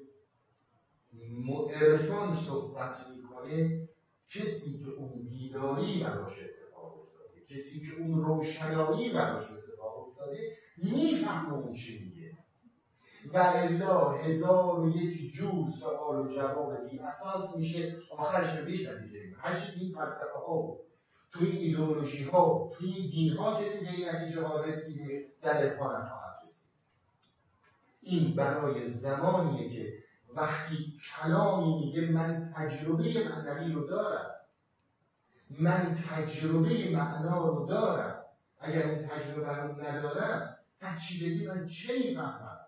عرفان 1.74 2.34
صحبت 2.34 3.06
می‌کنه 3.10 3.88
کسی 4.30 4.78
که 4.78 4.90
اون 4.90 5.28
بیداری 5.28 6.04
براش 6.04 6.38
اتفاق 6.38 6.98
افتاده 6.98 7.40
کسی 7.50 7.80
که 7.80 7.92
اون 7.98 8.22
روشنایی 8.22 9.10
براش 9.10 9.50
اتفاق 9.50 10.08
افتاده 10.08 10.52
می‌فهمه 10.76 11.52
اون 11.52 11.72
چی 11.72 11.98
میگه. 11.98 12.38
و 13.34 13.38
الا 13.38 14.08
هزار 14.10 14.80
و 14.80 14.92
یک 14.92 15.32
جور 15.32 15.68
سوال 15.80 16.20
و 16.20 16.28
جواب 16.28 16.84
بی 16.84 16.98
اساس 16.98 17.56
میشه. 17.56 17.96
آخرش 18.10 18.52
به 18.56 18.62
بیش 18.62 18.86
نتیجه 18.86 19.20
هرچی 19.38 19.72
این 19.76 19.92
فلسفه 19.92 20.38
ها 20.46 20.78
توی 21.30 21.48
ایدئولوژی 21.48 22.24
ها 22.24 22.72
توی 22.78 23.08
دین 23.10 23.36
ها 23.36 23.62
کسی 23.62 23.84
به 23.84 23.90
این 23.90 24.08
نتیجه 24.08 24.42
ها 24.42 24.60
رسیده 24.60 25.26
در 25.42 25.52
عرفان 25.52 26.08
خواهد 26.08 26.40
رسید. 26.44 26.68
این 28.00 28.34
برای 28.36 28.84
زمانیه 28.84 29.70
که 29.70 29.92
وقتی 30.36 30.96
کلامی 30.98 31.74
میگه 31.74 32.10
من 32.10 32.52
تجربه 32.56 33.04
معنوی 33.04 33.72
رو 33.72 33.86
دارم 33.86 34.30
من 35.50 35.94
تجربه 36.10 36.90
معنا 36.92 37.48
رو 37.48 37.66
دارم 37.66 38.24
اگر 38.60 38.82
اون 38.82 39.08
تجربه 39.08 39.56
رو 39.56 39.82
ندارم 39.82 40.58
بگی 41.20 41.46
من 41.46 41.66
چه 41.66 41.98
می‌فهمم؟ 41.98 42.58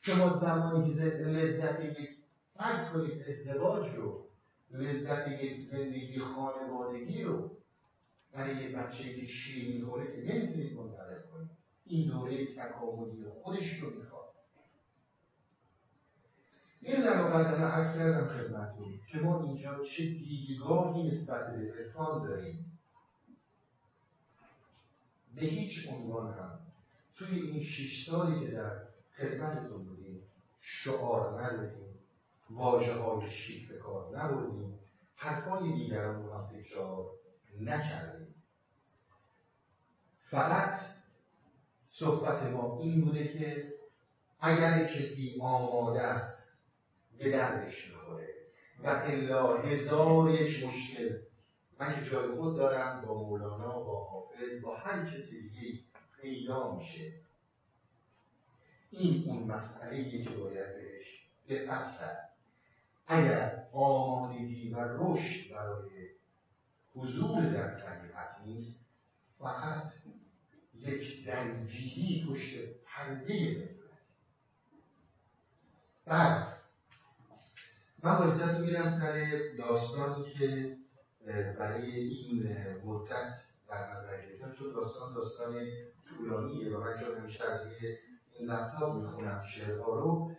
شما 0.00 0.32
زمانی 0.32 0.94
که 0.94 1.00
لذت 1.04 1.84
یک 1.84 2.08
فرض 2.56 2.92
کنید 2.92 3.22
ازدواج 3.26 3.94
رو 3.94 4.28
لذت 4.70 5.28
یک 5.28 5.60
زندگی 5.60 6.18
خانوادگی 6.18 7.22
رو 7.22 7.57
برای 8.32 8.56
یه 8.56 8.68
بچه 8.76 9.14
که 9.14 9.26
شیر 9.26 9.74
می‌خوره 9.74 10.06
که 10.06 10.32
نمی‌تونید 10.32 10.76
منتقل 10.76 11.18
این 11.86 12.06
دوره 12.06 12.46
تکاملی 12.46 13.24
خودش 13.42 13.78
رو 13.78 13.90
می‌خواد. 13.90 14.34
این 16.80 17.00
در 17.00 17.42
در 17.42 17.64
عرض 17.64 17.98
کردم 17.98 18.26
خدمتتون 18.26 19.00
که 19.10 19.18
ما 19.18 19.44
اینجا 19.44 19.82
چه 19.82 20.02
دیدگاهی 20.02 21.06
نسبت 21.06 21.52
به 21.52 21.72
عرفان 21.72 22.22
داریم. 22.28 22.78
به 25.34 25.42
هیچ 25.42 25.88
عنوان 25.88 26.32
هم. 26.32 26.58
توی 27.14 27.40
این 27.40 27.60
شش 27.60 28.06
سالی 28.06 28.40
که 28.40 28.50
در 28.50 28.82
خدمتتون 29.12 29.84
بودیم 29.84 30.22
شعار 30.58 31.42
ندادیم 31.42 31.98
واجه 32.50 32.94
های 32.94 33.30
شیک 33.30 33.72
کار 33.72 34.18
نبودیم 34.18 34.78
حرفای 35.14 35.72
دیگران 35.72 36.22
رو 36.22 36.34
هم 36.34 36.46
تکرار 36.46 37.17
نکردیم. 37.60 38.34
فقط 40.18 40.80
صحبت 41.88 42.42
ما 42.42 42.78
این 42.78 43.04
بوده 43.04 43.28
که 43.28 43.74
اگر 44.40 44.84
کسی 44.84 45.38
آماده 45.40 46.02
است 46.02 46.72
به 47.18 47.30
دردش 47.30 47.88
می‌خوره 47.88 48.34
و 48.84 48.88
الا 48.88 49.56
هزار 49.56 50.30
یک 50.30 50.64
مشکل 50.64 51.18
من 51.80 51.94
که 51.94 52.10
جای 52.10 52.28
خود 52.28 52.56
دارم 52.56 53.02
با 53.06 53.22
مولانا 53.22 53.80
با 53.80 54.04
حافظ 54.04 54.62
با 54.62 54.76
هر 54.76 55.10
کسی 55.10 55.48
دیگه 55.48 55.78
پیدا 56.22 56.76
میشه. 56.76 57.12
این 58.90 59.24
اون 59.26 59.42
مسئله 59.42 60.22
که 60.22 60.30
باید 60.30 60.76
بهش 60.76 61.24
دقت 61.48 61.98
کرد. 61.98 62.30
اگر 63.06 63.66
آمادگی 63.72 64.70
و 64.70 64.78
رشد 64.80 65.54
برای 65.54 65.97
حضور 66.98 67.44
در 67.44 67.80
طبیعت 67.80 68.30
نیست 68.46 68.86
فقط 69.38 69.86
یک 70.74 71.26
درگیری 71.26 72.26
پشت 72.28 72.54
پرده 72.84 73.68
بعد 76.06 76.58
من 78.02 78.18
رو 78.18 78.58
میرم 78.60 78.88
سر 78.88 79.40
داستانی 79.58 80.30
که 80.30 80.76
برای 81.58 81.90
این 81.90 82.56
مدت 82.84 83.30
در 83.68 83.92
نظر 83.92 84.26
گرفتم 84.26 84.52
چون 84.52 84.72
داستان 84.72 85.14
داستان 85.14 85.66
طولانیه 86.08 86.76
و 86.76 86.80
من 86.80 86.94
چون 86.94 87.18
همیشه 87.18 87.44
از 87.44 87.60
این 88.38 88.50
لپتاپ 88.50 88.96
می‌خونم 88.96 89.42
شعرها 89.54 90.00
رو. 90.00 90.32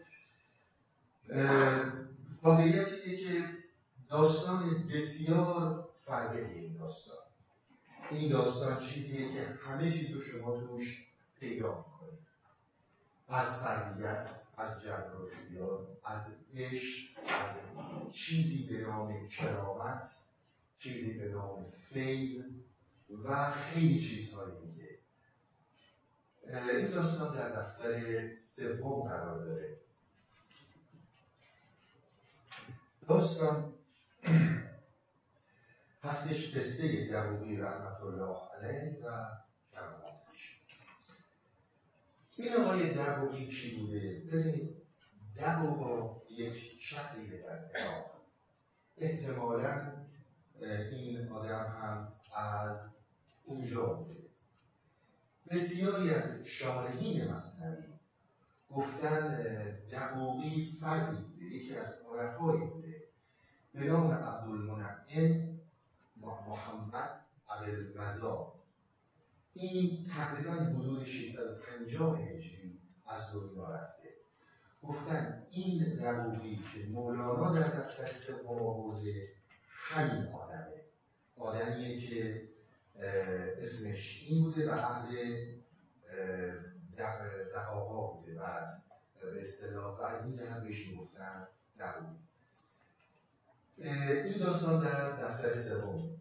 واقعیت 2.43 3.03
که 3.03 3.43
داستان 4.09 4.87
بسیار 4.87 5.88
فربه 6.09 6.45
این 6.45 6.77
داستان. 6.77 7.17
این 8.11 8.29
داستان 8.29 8.79
چیزیه 8.79 9.33
که 9.33 9.45
همه 9.45 9.91
چیز 9.91 10.15
رو 10.15 10.21
شما 10.21 10.59
توش 10.59 11.05
پیدا 11.39 11.77
می‌کنید. 11.77 12.19
از 13.27 13.63
فردیت 13.63 14.27
از 14.57 14.83
جبر 14.83 15.11
از 16.05 16.45
عشق 16.55 17.19
از 17.27 17.55
چیزی 18.11 18.67
به 18.67 18.81
نام 18.81 19.27
کرامت 19.27 20.05
چیزی 20.77 21.19
به 21.19 21.29
نام 21.29 21.63
فیض 21.63 22.45
و 23.23 23.51
خیلی 23.51 23.99
چیزهایی 23.99 24.53
میگه 24.65 24.99
این 26.47 26.87
داستان 26.87 27.35
در 27.35 27.49
دفتر 27.49 28.35
سوم 28.35 29.09
قرار 29.09 29.45
داره. 29.45 29.77
داستان 33.07 33.73
هستش 36.03 36.55
قصه 36.55 37.07
دقوقی 37.07 37.57
رحمت 37.57 38.01
الله 38.01 38.37
علیه 38.53 38.99
و 39.05 39.27
کراماتش 39.71 40.61
این 42.35 42.53
آقای 42.53 42.93
دقوقی 42.93 43.47
چی 43.47 43.79
بوده؟ 43.79 44.23
ببینید 44.31 44.75
دقوقا 45.37 46.21
یک 46.29 46.77
شهریه 46.79 47.41
در 47.41 47.69
عراق 47.75 48.11
احتمالا 48.97 49.93
این 50.91 51.29
آدم 51.29 51.65
هم 51.65 52.13
از 52.35 52.81
اونجا 53.45 53.85
بوده. 53.85 54.19
بسیاری 55.49 56.09
از 56.09 56.31
شارحین 56.45 57.31
مصنوی 57.31 57.83
گفتن 58.69 59.37
دقوقی 59.91 60.77
فردی 60.81 61.17
بوده 61.17 61.45
یکی 61.45 61.75
از 61.77 62.01
عرفایی 62.11 62.65
بوده 62.65 63.03
به 63.73 63.79
نام 63.79 64.11
عبدالمنعم 64.11 65.48
محمد 66.49 67.21
عبدالمزا 67.49 68.53
این 69.53 70.07
تقریبا 70.15 70.51
حدود 70.51 71.03
650 71.03 72.19
هجری 72.19 72.79
از 73.07 73.33
دنیا 73.33 73.75
رفته. 73.75 74.09
گفتن 74.83 75.47
این 75.51 75.99
نبوغی 76.03 76.63
که 76.73 76.85
مولانا 76.85 77.53
در 77.59 77.67
دفتر 77.67 78.07
سوم 78.07 78.59
آورده 78.59 79.29
همین 79.67 80.27
آدمه. 80.27 80.81
آدمیه 81.37 82.07
که 82.07 82.49
اسمش 83.57 84.23
این 84.27 84.43
بوده 84.43 84.69
و 84.69 84.73
اهل 84.73 85.35
دهاها 87.53 88.13
بوده 88.13 88.39
و 88.39 88.45
به 89.21 89.39
اصطلاح 89.39 90.01
از 90.01 90.25
این 90.25 90.37
جهت 90.37 90.63
بهش 90.63 90.87
می‌گفتن 90.87 91.47
نبوغی 91.79 92.19
این 93.77 94.37
داستان 94.37 94.83
در 94.83 95.11
دفتر 95.11 95.53
سوم. 95.53 96.18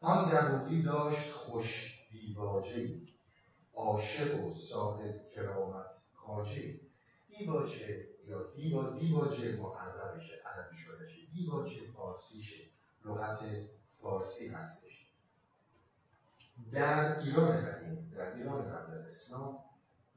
آن 0.00 0.30
دقوقی 0.30 0.82
داشت 0.82 1.30
خوش 1.32 1.98
دیواجه 2.10 3.00
عاشق 3.74 4.44
و 4.44 4.50
صاحب 4.50 5.22
کرامت 5.34 5.86
کاجه 6.14 6.80
دیواجه 7.28 8.06
یا 8.26 8.52
دیوا 8.54 8.90
دیواجه 8.90 9.56
محرمشه 9.56 10.42
عربی 10.46 10.76
شدهشه 10.76 11.20
دیواجه 11.32 11.90
فارسیشه 11.96 12.64
لغت 13.04 13.38
فارسی 14.02 14.48
هستش. 14.48 15.06
در 16.72 17.18
ایران 17.18 17.64
قدیم 17.64 18.10
در 18.16 18.34
ایران 18.34 18.62
قبل 18.62 18.92
از 18.92 19.06
اسلام 19.06 19.58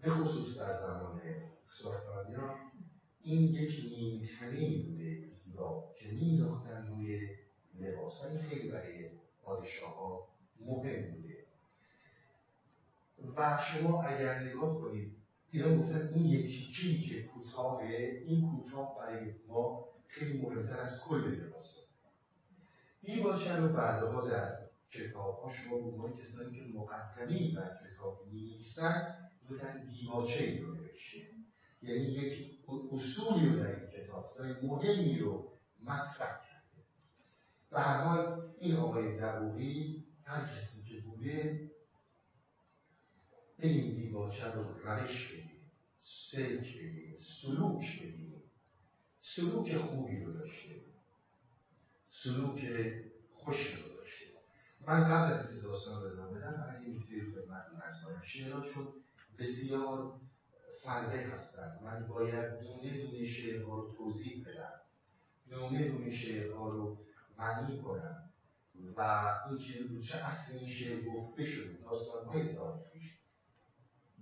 به 0.01 0.09
خصوص 0.09 0.57
در 0.57 0.73
زمان 0.73 1.21
ساسانیان 1.67 2.55
این 3.21 3.41
یک 3.41 3.93
نیمتنه 3.97 4.83
بوده 4.83 5.29
زیبا 5.31 5.93
که 5.99 6.11
مینداختن 6.11 6.87
روی 6.87 7.29
لباس 7.79 8.21
خیلی 8.49 8.69
برای 8.69 9.20
پادشاه 9.43 10.27
مهم 10.59 11.11
بوده. 11.11 11.45
و 13.37 13.59
شما 13.61 14.03
اگر 14.03 14.39
نگاه 14.39 14.81
کنید 14.81 15.15
ایران 15.51 15.79
گفتن 15.79 16.09
این 16.15 16.25
یه 16.25 16.41
تیکی 16.41 17.01
که 17.01 17.23
کوتاهه 17.23 18.23
این 18.25 18.51
کوتاه 18.51 18.97
برای 18.97 19.33
ما 19.47 19.85
خیلی 20.07 20.41
مهمتر 20.41 20.79
از 20.79 21.01
کل 21.03 21.21
لباس 21.21 21.81
دیباچه 23.01 23.55
رو 23.55 23.69
بعدها 23.69 24.29
در 24.29 24.57
کتاب 24.91 25.39
ها 25.39 25.51
شما 25.53 26.07
به 26.07 26.21
کسانی 26.21 26.59
که 26.59 26.77
مقدمی 26.77 27.53
بر 27.57 27.77
کتاب 27.83 28.27
نیستن 28.31 29.15
بودن 29.47 29.85
دیباچه 29.85 30.61
رو 30.61 30.75
نوشته. 30.75 31.19
یعنی 31.81 32.01
یک 32.01 32.59
اصولی 32.91 33.49
رو 33.49 33.55
در 33.55 33.79
این 33.79 33.89
کتاب 33.89 34.25
مهمی 34.63 35.19
رو 35.19 35.51
مطرح 35.83 36.50
به 37.71 37.81
حال 37.81 38.51
این 38.61 38.75
آقای 38.75 39.17
دقوقی 39.17 40.03
هر 40.25 40.41
کسی 40.41 40.81
که 40.83 40.97
بوده 40.97 41.69
به 43.59 43.67
این 43.67 43.95
دیباچه 43.95 44.47
رو 44.47 44.77
روش 44.83 45.31
بگیم 45.31 45.71
سلک 45.99 46.77
بگیم 46.77 47.17
سلوک 47.17 47.99
بگیم 48.01 48.41
سلوک 49.21 49.77
خوبی 49.77 50.19
رو 50.19 50.31
داشته. 50.33 50.81
سلوک 52.07 52.65
خوشی 53.31 53.75
رو 53.75 53.89
داشته. 53.89 54.27
من 54.81 55.05
قبل 55.05 55.29
از 55.29 55.51
این 55.51 55.61
داستان 55.61 56.01
رو 56.01 56.07
ادامه 56.07 56.39
بدم 56.39 56.55
فقط 56.55 56.81
یه 56.81 56.89
نکته 56.89 57.23
خدمتتون 57.33 57.77
ارز 57.81 58.01
کنم 58.01 58.21
شعراشون 58.21 58.89
بسیار 59.39 60.07
فرقه 60.83 61.19
هستن 61.19 61.79
من 61.83 62.07
باید 62.07 62.45
دونه 62.59 62.93
دونه 62.93 63.25
شعرها 63.25 63.75
رو 63.75 63.87
توضیح 63.97 64.41
بدم. 64.47 64.73
دونه 65.51 65.85
دونه 65.85 66.11
شعرها 66.11 66.69
رو 66.69 66.91
معنی 67.41 67.81
کنم. 67.81 68.31
و 68.97 69.01
اینکه 69.49 69.99
چه 70.07 70.17
اصل 70.17 70.57
این 70.57 70.69
شعر 70.69 71.05
گفته 71.09 71.45
شده 71.45 71.85
های 72.27 72.55
تاریخیش 72.55 73.19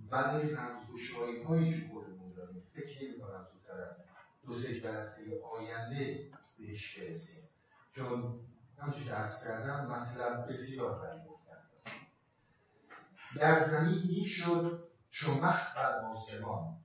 برای 0.09 0.53
رمزگشایی 0.53 1.43
هایی 1.43 1.81
که 1.81 1.87
خودمون 1.93 2.33
داریم 2.33 2.63
فکر 2.73 3.03
نمی 3.03 3.19
کنم 3.19 3.47
زودتر 3.53 3.81
از 3.81 3.97
دو 4.45 4.53
سه 4.53 4.79
جلسه 4.79 5.41
آینده 5.53 6.31
بهش 6.57 6.99
برسیم. 6.99 7.49
چون 7.95 8.39
همچون 8.77 9.03
که 9.03 9.19
ارز 9.19 9.43
کردم؟ 9.43 9.85
مطلب 9.85 10.47
بسیار 10.47 10.99
برای 10.99 11.19
گفتن. 11.27 11.57
در 13.35 13.59
زمین 13.59 14.03
می 14.07 14.25
شد 14.25 14.89
چو 15.09 15.31
مه 15.31 15.73
بر 15.75 16.05
آسمان 16.05 16.79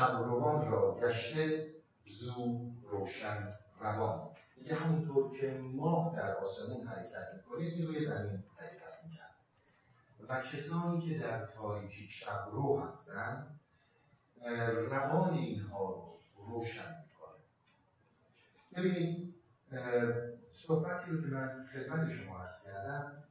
روان 0.00 0.70
را 0.70 0.98
گشته 1.00 1.74
زو 2.04 2.72
روشن 2.82 3.50
روان. 3.80 4.34
میگه 4.56 4.74
همونطور 4.74 5.38
که 5.38 5.60
ماه 5.74 6.16
در 6.16 6.36
آسمون 6.36 6.86
حرکت 6.86 7.34
می‌کنه 7.34 7.64
این 7.64 7.86
روی 7.86 8.00
زمین 8.00 8.44
حرکت 8.56 9.04
می‌کرد. 9.04 9.34
و 10.28 10.40
کسانی 10.40 11.08
که 11.08 11.18
در 11.18 11.46
تاریکی 11.46 12.10
شب 12.10 12.48
رو 12.52 12.80
هستن 12.80 13.58
روان 14.90 15.34
اینها 15.34 15.90
رو 15.90 16.18
روشن 16.46 16.94
می‌کنه. 17.04 17.42
ببینید 18.72 19.34
صحبتی 20.50 21.10
رو 21.10 21.22
که 21.22 21.26
من 21.26 21.66
خدمت 21.72 22.10
شما 22.12 22.40
ارز 22.40 22.64
کردم 22.64 23.24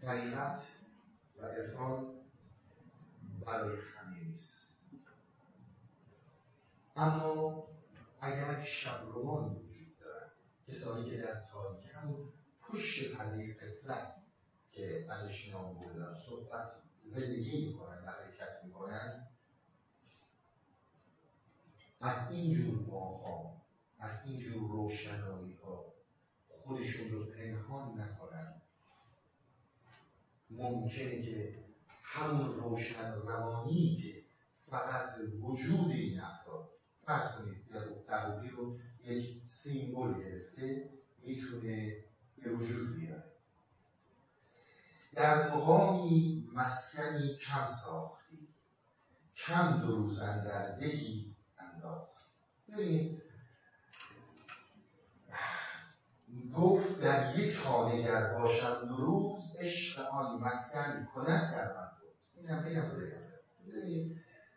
طریقت 0.00 0.62
و 1.38 1.46
عرفان 1.46 2.14
برای 3.46 3.76
همه 3.96 4.20
نیست. 4.24 4.61
اما 6.96 7.68
اگر 8.20 8.64
شبروان 8.64 9.54
وجود 9.54 9.98
دارن 10.00 10.30
کسانی 10.68 11.10
که 11.10 11.16
در 11.16 11.44
تاریکی 11.52 11.88
همون 11.88 12.32
پشت 12.60 13.12
پرده 13.16 13.54
قفلت 13.54 14.14
که 14.72 15.06
ازش 15.10 15.48
نام 15.48 15.74
بردن 15.74 16.14
صحبت 16.14 16.68
زندگی 17.04 17.66
می‌کنن 17.66 18.04
و 18.04 18.10
حرکت 18.10 18.64
می‌کنن 18.64 19.28
از 22.00 22.30
اینجور 22.30 22.86
ماها 22.86 23.62
از 23.98 24.26
اینجور 24.26 24.70
روشنایی 24.70 25.54
ها 25.54 25.94
خودشون 26.48 27.10
رو 27.10 27.26
پنهان 27.26 28.00
نکنن. 28.00 28.62
ممکنه 30.50 31.22
که 31.22 31.64
همون 32.02 32.54
روشن 32.54 33.12
روانی 33.12 33.96
که 34.02 34.22
فقط 34.70 35.10
وجود 35.42 35.90
این 35.90 36.20
افراد 36.20 36.71
فرض 37.06 37.36
کنید 37.36 37.68
در 38.06 38.40
رو 38.50 38.78
یک 39.04 39.42
سیمبل 39.46 40.20
گرفته 40.20 40.90
می‌تونه 41.22 41.96
به 42.42 42.50
وجود 42.50 42.96
بیاره. 42.96 43.24
در 45.14 45.50
مقامی 45.54 46.48
مسکنی 46.54 47.36
کم 47.36 47.66
ساختی 47.66 48.48
کم 49.36 49.80
دو 49.80 49.96
روز 49.96 50.20
در 50.20 50.76
دهی 50.76 51.36
انداخت 51.58 52.12
ببینید 52.68 53.22
گفت 56.54 57.02
در 57.02 57.38
یک 57.38 57.56
خانه 57.56 58.02
گر 58.02 58.34
باشم 58.34 58.86
دو 58.88 58.96
روز 58.96 59.56
عشق 59.58 60.00
آن 60.00 60.40
مسکن 60.40 61.08
کند 61.14 61.52
در 61.52 61.76
من 61.76 61.88
این 62.36 62.48
هم 62.48 62.64
بگم 62.64 62.88
بگم. 62.88 63.22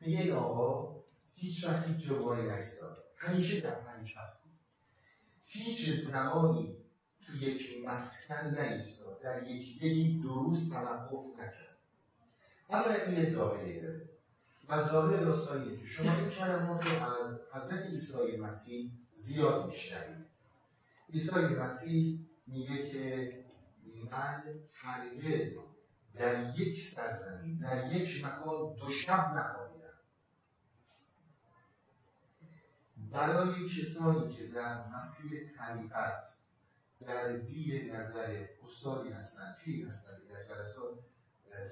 میگه 0.02 0.20
این 0.20 0.32
آقا 0.32 0.95
هیچ 1.36 1.66
وقت 1.66 1.88
هیچ 1.88 2.08
جوانی 2.08 2.48
نایستاد. 2.48 3.04
همیشه 3.18 3.62
در 3.62 3.76
پنج 3.76 4.14
بود 4.44 4.60
هیچ 5.44 5.90
زمانی 5.90 6.78
تو 7.26 7.36
یک 7.36 7.86
مسکن 7.86 8.48
نایستاد. 8.48 9.22
در 9.24 9.44
یک 9.44 9.80
دهی 9.80 10.20
دو 10.24 10.34
روز 10.34 10.72
توقف 10.72 11.26
نکرد. 11.34 11.78
اولا 12.70 12.96
این 12.96 13.24
ظاهره 13.24 13.82
داره. 13.82 14.10
و 14.70 14.82
ظاهر 14.82 15.18
داستانیه 15.18 15.78
که 15.78 15.86
شما 15.86 16.16
این 16.16 16.30
کلمات 16.30 16.86
رو 16.86 17.04
از 17.04 17.40
حضرت 17.54 17.86
عیسی 17.86 18.38
مسیح 18.40 18.92
زیاد 19.14 19.66
میشنوید. 19.66 20.26
عیسی 21.14 21.40
مسیح 21.40 22.20
میگه 22.48 22.92
که 22.92 23.46
من 24.12 24.44
هرگز 24.74 25.58
در 26.14 26.60
یک 26.60 26.84
سرزمین 26.84 27.58
در 27.58 27.92
یک 27.94 28.26
مکان 28.26 28.76
دو 28.76 28.90
شب 28.90 29.34
نخوابیدم 29.38 29.65
برای 33.12 33.70
کسانی 33.70 34.36
که 34.36 34.48
در 34.48 34.88
مسیر 34.88 35.52
طریقت 35.58 36.20
در 37.00 37.32
زیر 37.32 37.96
نظر 37.96 38.46
استادی 38.64 39.10
هستن 39.10 39.56
کی 39.66 39.84
هستن 39.84 40.12
در 40.30 40.56
جلسات 40.56 41.00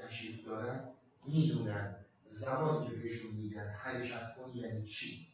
تشریف 0.03 0.45
دارن 0.45 0.89
می‌دونن 1.25 1.95
زمانی 2.27 2.87
که 2.87 2.95
بهشون 2.95 3.31
میگن 3.31 3.67
حرکت 3.67 4.35
کن 4.35 4.51
یعنی 4.55 4.85
چی؟ 4.85 5.27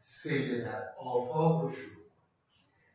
سیر 0.00 0.64
در 0.64 0.94
آفاق 0.98 1.62
رو 1.62 1.72
شروع 1.72 2.06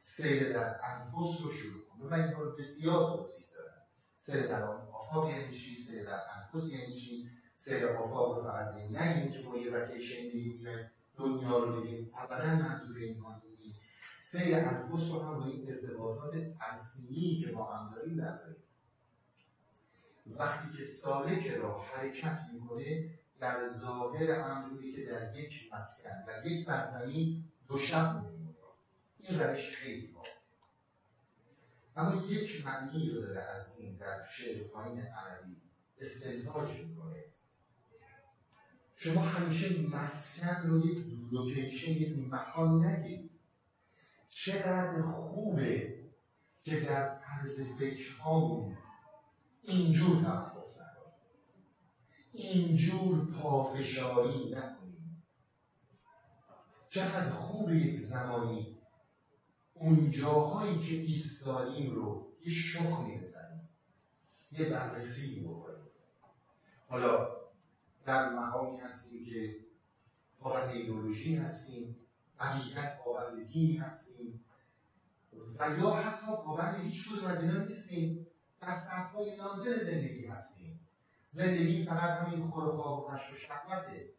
سیر 0.01 0.53
در 0.53 0.79
انفس 0.85 1.41
رو 1.41 1.51
شروع 1.51 1.85
کن. 1.85 2.07
من 2.07 2.23
این 2.23 2.33
رو 2.33 2.55
بسیار 2.55 3.17
توضیح 3.17 3.45
دارم. 3.55 3.81
سیر 4.17 4.47
در 4.47 4.63
آفاق 4.63 5.29
یعنی 5.29 5.57
چی؟ 5.57 5.75
سیر 5.75 6.03
در 6.03 6.21
انفس 6.35 6.73
یعنی 6.73 6.93
چی؟ 6.93 7.29
سیر 7.55 7.87
آفاق 7.87 8.37
رو 8.37 8.43
فقط 8.43 8.75
نه 8.75 9.17
اینکه 9.17 9.39
ما 9.39 9.57
یه 9.57 9.71
وکیشن 9.71 10.29
دیگه 10.29 10.91
دنیا 11.21 11.57
رو 11.57 11.81
بگیم 11.81 12.11
ابدا 12.17 12.55
منظور 12.55 12.97
این 12.97 13.23
نیست. 13.63 13.89
سیر 14.21 14.55
انفس 14.55 15.11
رو 15.11 15.19
هم 15.23 15.39
با 15.39 15.45
این 15.45 15.71
ارتباطات 15.71 16.33
تنسیمی 16.59 17.43
که 17.45 17.51
ما 17.51 17.73
هم 17.73 17.95
داریم 17.95 18.21
نذاریم 18.21 18.63
وقتی 20.27 20.77
که 20.77 20.83
سالک 20.83 21.47
را 21.47 21.81
حرکت 21.81 22.39
می‌کنه 22.53 23.09
در 23.39 23.67
ظاهر 23.67 24.31
امروی 24.31 24.93
که 24.93 25.05
در 25.05 25.37
یک 25.37 25.69
مسکن 25.73 26.25
در 26.27 26.45
یک 26.45 26.63
سرزمین 26.63 27.43
دو 27.67 27.77
شب 27.77 28.25
این 29.19 29.39
روش 29.39 29.75
خیلی 29.75 30.07
واقع 30.07 30.29
اما 31.95 32.25
یک 32.25 32.65
معنی 32.65 33.09
رو 33.09 33.21
داره 33.21 33.41
از 33.41 33.79
این 33.79 33.97
در 33.97 34.23
شعر 34.23 34.63
پایین 34.63 35.01
عربی 35.01 35.61
استنتاج 35.99 36.69
می‌کنه. 36.83 37.23
شما 39.03 39.21
همیشه 39.21 39.87
مسکن 39.87 40.69
رو 40.69 40.85
یک 40.85 41.05
لوکیشن 41.31 41.91
یک 41.91 42.17
مکان 42.17 42.85
نگیرید 42.85 43.31
چقدر 44.29 45.01
خوبه 45.01 45.99
که 46.61 46.79
در 46.79 47.19
طرز 47.19 47.61
فکرهامون 47.79 48.77
اینجور 49.61 50.23
توقف 50.23 50.77
نکنیم. 50.77 51.13
اینجور 52.33 53.31
پافشاری 53.31 54.49
نکنیم. 54.49 55.23
چقدر 56.87 57.29
خوبه 57.29 57.75
یک 57.75 57.97
زمانی 57.97 58.77
اون 59.73 60.11
جاهایی 60.11 60.79
که 60.79 60.95
ایستادیم 60.95 61.95
رو 61.95 62.27
یه 62.45 62.53
شخمی 62.53 63.17
بزنیم 63.17 63.69
یه 64.51 64.69
بررسی 64.69 65.47
بکنیم. 65.47 65.87
حالا 66.87 67.40
در 68.05 68.29
مقامی 68.29 68.77
هستیم 68.77 69.25
که 69.25 69.55
پابند 70.39 70.69
ایدولوژی 70.69 71.35
هستیم 71.35 71.95
حقیقت 72.37 72.97
پابند 73.03 73.47
دینی 73.47 73.77
هستیم 73.77 74.45
و 75.59 75.69
یا 75.79 75.91
حتی 75.91 76.25
پابند 76.45 76.83
هیچ 76.83 77.09
کدوم 77.09 77.25
از 77.25 77.43
اینا 77.43 77.59
نیستیم 77.59 78.27
در 78.61 78.75
سطحهای 78.75 79.35
نازل 79.35 79.79
زندگی 79.79 80.25
هستیم. 80.25 80.79
زندگی 81.29 81.85
فقط 81.85 82.09
همین 82.09 82.47
خور 82.47 82.67
و 82.67 82.77
خواب 82.77 83.09
و 83.09 83.13
و 83.13 83.17
شهوته. 83.17 84.09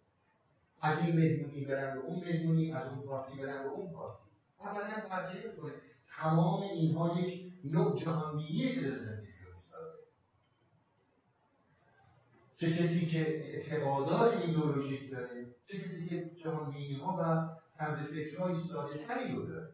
از 0.83 1.05
این 1.05 1.17
مهمونی 1.17 1.65
برن 1.65 1.95
به 1.95 2.07
اون 2.07 2.19
مهمونی 2.19 2.73
از 2.73 2.89
اون 2.89 3.07
پارتی 3.07 3.37
برن 3.37 3.63
به 3.63 3.69
اون 3.69 3.93
پارتی. 3.93 4.31
ابدا 4.61 5.09
ترجیح 5.09 5.51
می‌کنه 5.51 5.73
تمام 6.17 6.63
اینها 6.63 7.21
یک 7.21 7.53
نوع 7.65 7.97
جهانبینی 7.97 8.75
که 8.75 8.81
داره 8.81 8.99
زندگی 8.99 9.45
رو 9.47 9.55
می‌سازه 9.55 9.92
چه 12.63 12.71
کسی 12.71 13.07
که 13.07 13.21
اعتقادات 13.21 14.47
ایدئولوژیک 14.47 15.11
داره 15.11 15.55
چه 15.67 15.79
کسی 15.81 16.09
که 16.09 16.31
جهانبینی 16.45 16.93
ها 16.93 17.17
و 17.19 17.51
طرز 17.79 17.99
فکرهای 17.99 18.55
ساده 18.55 18.99
رو 19.31 19.47
داره. 19.47 19.73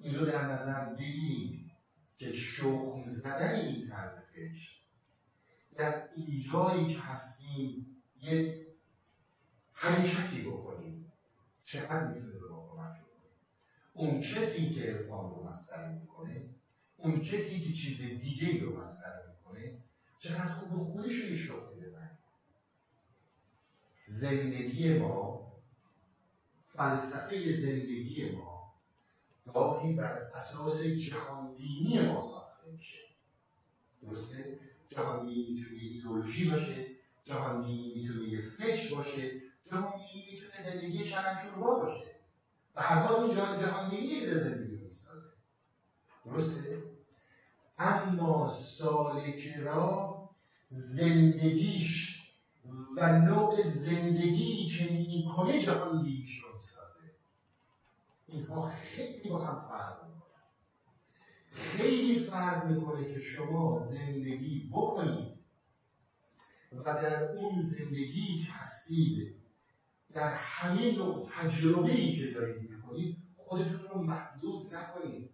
این 0.00 0.16
رو 0.16 0.26
در 0.26 0.52
نظر 0.52 0.94
بگیریم 0.94 1.70
که 2.18 2.32
شخم 2.32 3.06
زدن 3.06 3.50
این 3.54 3.88
طرز 3.88 4.12
فکر 4.32 4.70
در 5.76 6.08
اینجایی 6.16 6.86
که 6.86 6.98
هستیم 6.98 7.86
یه 8.22 8.66
حرکتی 9.72 10.42
بکنیم. 10.42 11.12
چقدر 11.64 12.02
می‌تونه 12.02 12.38
به 12.38 12.48
ما 12.48 12.68
کمک 12.70 13.04
اون 13.94 14.20
کسی 14.20 14.70
که 14.70 14.82
عرفان 14.82 15.30
رو 15.30 15.46
مستر 15.46 15.88
می‌کنه 15.88 16.42
اون 16.96 17.20
کسی 17.20 17.60
که 17.60 17.72
چیز 17.72 18.00
دیگه 18.02 18.62
رو 18.62 18.76
می‌کنه 18.76 19.23
چقدر 20.24 20.48
خوب 20.48 20.82
خودش 20.82 21.14
رو 21.14 21.28
یه 21.28 21.36
شغلی 21.36 21.80
بزنه 21.80 22.10
زندگی 24.06 24.98
ما 24.98 25.52
فلسفه 26.66 27.52
زندگی 27.52 28.30
ما 28.30 28.74
گاهی 29.54 29.94
بر 29.94 30.12
اساس 30.34 30.82
جهانبینی 30.82 31.98
ما 32.00 32.20
ساخته 32.20 32.72
میشه. 32.72 32.98
درسته؟ 34.02 34.58
جهانبینی 34.88 35.46
می‌تونه 35.50 35.80
ایدئولوژی 35.80 36.50
باشه 36.50 36.86
جهانبینی 37.24 37.94
می‌تونه 37.94 38.28
یه 38.28 38.40
فکر 38.40 38.94
باشه 38.94 39.42
جهانبینی 39.64 40.28
می‌تونه 40.30 40.70
زندگی 40.70 41.04
شنشوربا 41.04 41.78
باشه. 41.78 42.10
و 42.74 42.82
هر 42.82 43.02
حال 43.02 43.24
این 43.24 43.34
جهانبینی 43.34 44.26
در 44.26 44.38
زندگی 44.38 44.76
رو 44.76 44.86
می‌سازه. 44.86 45.28
درسته؟ 46.24 46.93
اما 47.78 48.48
سالک 48.48 49.48
را 49.56 50.14
زندگیش 50.68 52.20
و 52.96 53.18
نوع 53.18 53.60
زندگی 53.60 54.66
که 54.66 54.84
می‌کنه 54.84 55.58
جهانبینیش 55.58 56.38
رو 56.38 56.56
می‌سازه 56.56 57.10
اینها 58.26 58.62
خیلی 58.62 59.28
با 59.28 59.38
هم 59.38 59.68
فرق 59.68 60.04
می‌کنن. 60.04 60.42
خیلی 61.48 62.20
فرق 62.20 62.66
می‌کنه 62.66 63.04
که 63.04 63.20
شما 63.20 63.78
زندگی 63.78 64.68
بکنید 64.72 65.34
و 66.72 66.82
در 66.82 67.24
اون 67.24 67.58
زندگی 67.58 68.38
که 68.38 68.50
هستید 68.50 69.36
در 70.12 70.34
همه 70.34 70.96
نوع 70.96 71.28
تجربه 71.32 72.12
که 72.12 72.30
دارید 72.34 72.70
می‌کنید 72.70 73.16
خودتون 73.36 73.82
رو 73.82 74.02
محدود 74.02 74.74
نکنید. 74.74 75.30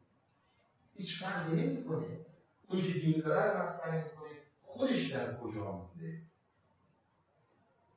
هیچ 0.94 1.22
فرقی 1.22 1.62
نمی‌کنه. 1.62 2.29
اونی 2.70 2.82
که 2.82 2.92
دین 2.92 3.20
داره 3.20 3.52
رو 3.52 3.62
مسئله 3.62 4.04
می‌کنه 4.04 4.28
خودش 4.62 5.12
در 5.12 5.36
کجا 5.36 5.72
مونده 5.72 6.22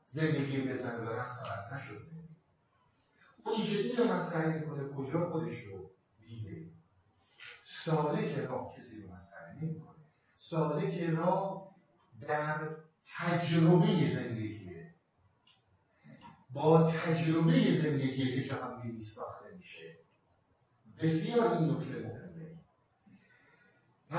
زندگی 0.07 0.61
بزن 0.61 0.95
و 0.95 1.23
فقط 1.23 1.73
نشد 1.73 2.03
زندگی. 2.03 2.35
اونی 3.45 3.63
که 3.63 3.77
این 3.77 3.97
رو 3.97 4.13
مسئله 4.13 4.59
می‌کنه 4.59 4.89
کجا 4.89 5.29
خودش 5.29 5.57
رو 5.57 5.89
دیده. 6.19 6.71
سالک 7.61 8.33
راه 8.33 8.75
کسی 8.77 9.01
رو 9.01 9.11
مسئله 9.11 9.61
نمی‌کنه. 9.61 9.99
سالک 10.35 11.01
راه 11.01 11.75
در 12.21 12.69
تجربه 13.17 14.09
زندگیه. 14.09 14.93
با 16.49 16.91
تجربه 16.91 17.73
زندگی 17.73 18.35
که 18.35 18.43
جهان 18.43 18.99
ساخته 18.99 19.55
میشه. 19.55 19.97
بسیار 20.99 21.53
این 21.53 21.71
نکته 21.71 22.03
مهمه. 22.03 22.32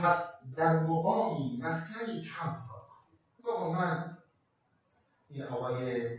پس 0.01 0.55
در 0.57 0.81
مقامی 0.81 1.57
مسکنی 1.57 2.23
کم 2.23 2.53
ساخت. 2.53 2.85
آقا 3.45 3.73
من 3.73 4.19
این 5.29 5.43
آقای 5.43 6.19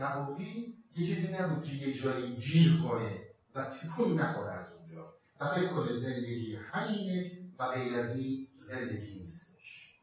نقوی 0.00 0.74
یه 0.96 1.06
چیزی 1.06 1.36
نبود 1.36 1.64
که 1.64 1.72
یه 1.72 1.94
جایی 1.94 2.36
گیر 2.36 2.82
کنه 2.82 3.26
و 3.54 3.64
تکون 3.64 4.20
نخوره 4.20 4.52
از 4.52 4.72
اونجا. 4.72 5.14
و 5.40 5.46
فکر 5.46 5.74
کنه 5.74 5.92
زندگی 5.92 6.56
همینه 6.56 7.38
و 7.58 7.68
غیر 7.68 7.94
از 7.94 8.16
این 8.16 8.48
زندگی 8.58 9.20
نیستش. 9.20 9.98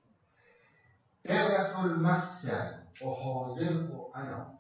عبرت 1.26 1.80
المسکن 1.80 2.88
و 3.02 3.06
حاضر 3.06 3.84
و 3.84 4.12
انا. 4.16 4.60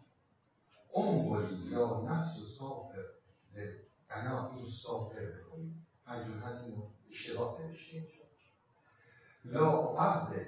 انقلی 0.97 1.55
یا 1.55 2.01
نفس 2.09 2.57
سافر 2.57 3.03
انا 4.09 4.55
این 4.55 4.65
سافر 4.65 5.25
بخونیم. 5.25 5.87
هر 6.05 6.21
هست 6.21 6.63
اینو 6.63 6.94
اشتباه 7.15 7.61
نوشته 7.61 8.03
لا 9.45 9.95
عبد 9.97 10.45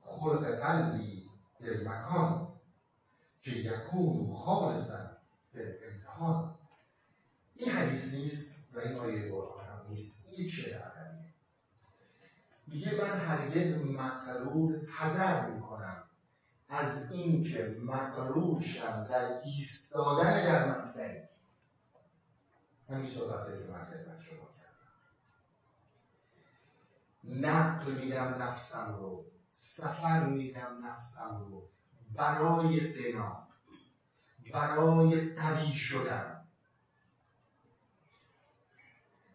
خلق 0.00 0.44
قلبی 0.44 1.30
مکان 1.60 2.60
که 3.40 3.50
یکون 3.50 4.34
خالصا 4.34 5.16
در 5.54 5.62
امتحان 5.92 6.58
این 7.54 7.70
حدیث 7.70 8.14
نیست 8.14 8.76
و 8.76 8.78
این 8.78 8.96
آیه 8.96 9.30
قرآن 9.30 9.66
هم 9.66 9.86
نیست. 9.88 10.28
این 10.32 10.48
چه 10.48 10.78
عدمیه 10.78 11.34
میگه 12.66 12.94
من 12.94 13.16
هرگز 13.20 13.82
مقرور 13.82 14.76
حذر 14.98 15.50
می‌کنم 15.50 16.04
از 16.68 17.12
اینکه 17.12 17.76
مقرور 17.82 18.62
شم 18.62 19.04
در 19.10 19.38
ایستادن 19.44 20.44
در 20.44 20.78
مطلعی 20.78 21.20
همین 22.88 23.06
صحبت 23.06 23.46
که 23.46 23.72
من 23.72 23.84
خدمت 23.84 24.20
شما 24.20 24.59
نقل 27.24 27.92
میدم 27.92 28.42
نفسم 28.42 28.96
رو 28.98 29.24
سفر 29.50 30.26
میدم 30.26 30.86
نفسم 30.86 31.36
رو 31.38 31.68
برای 32.14 32.92
قنا 32.92 33.48
برای 34.52 35.34
قوی 35.34 35.72
شدن. 35.72 36.46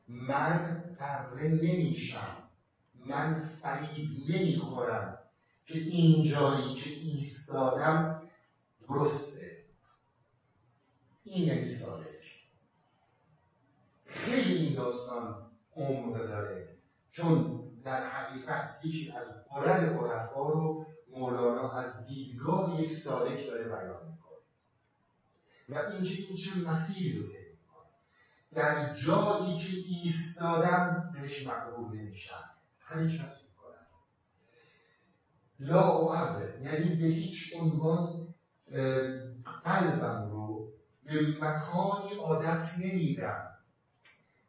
من 0.08 0.84
قره 1.00 1.48
نمیشم 1.48 2.50
من 2.96 3.40
فریب 3.40 4.10
نمی‌خورم 4.30 5.18
که 5.66 5.78
این 5.78 6.24
جایی 6.24 6.74
که 6.74 6.90
ایستادم 6.90 8.22
درسته. 8.88 9.66
این 11.24 11.46
یعنی 11.46 11.68
سالک 11.68 12.46
خیلی 14.06 14.54
این 14.54 14.76
داستان 14.76 15.52
عمق 15.76 16.14
داره. 16.14 16.78
چون 17.10 17.65
در 17.86 18.04
حقیقت 18.04 18.86
یکی 18.86 19.12
از 19.12 19.30
قرد 19.50 19.84
عرفا 19.84 20.50
رو 20.50 20.86
مولانا 21.12 21.72
از 21.72 22.08
دیدگاه 22.08 22.82
یک 22.82 22.94
سالک 22.94 23.48
داره 23.48 23.64
بیان 23.64 24.12
می‌کنه. 24.12 24.38
و 25.70 25.92
اینکه 25.92 26.16
این 26.16 26.38
چه 26.38 26.70
مسیری 26.70 27.18
رو 27.18 27.26
در 28.54 28.94
جایی 28.94 29.58
که 29.58 29.72
ایستادم 29.88 31.12
بهش 31.14 31.48
مقبول 31.48 31.98
نمیشم 31.98 32.44
حرکت 32.80 33.34
می‌کنم 33.46 33.88
لا 35.60 35.90
اعرض 35.90 36.62
یعنی 36.62 36.96
به 36.96 37.06
هیچ 37.06 37.54
عنوان 37.60 38.34
قلبم 39.64 40.30
رو 40.30 40.72
به 41.06 41.14
مکانی 41.42 42.16
عادت 42.20 42.64
نمیدم. 42.80 43.55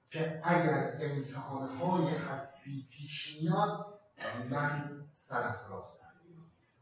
که 0.08 0.40
اگر 0.44 0.98
امتحانهای 1.00 2.14
هستی 2.14 2.88
پیش 2.90 3.36
میاد 3.42 4.00
من 4.50 5.06
سرفرازم 5.14 6.06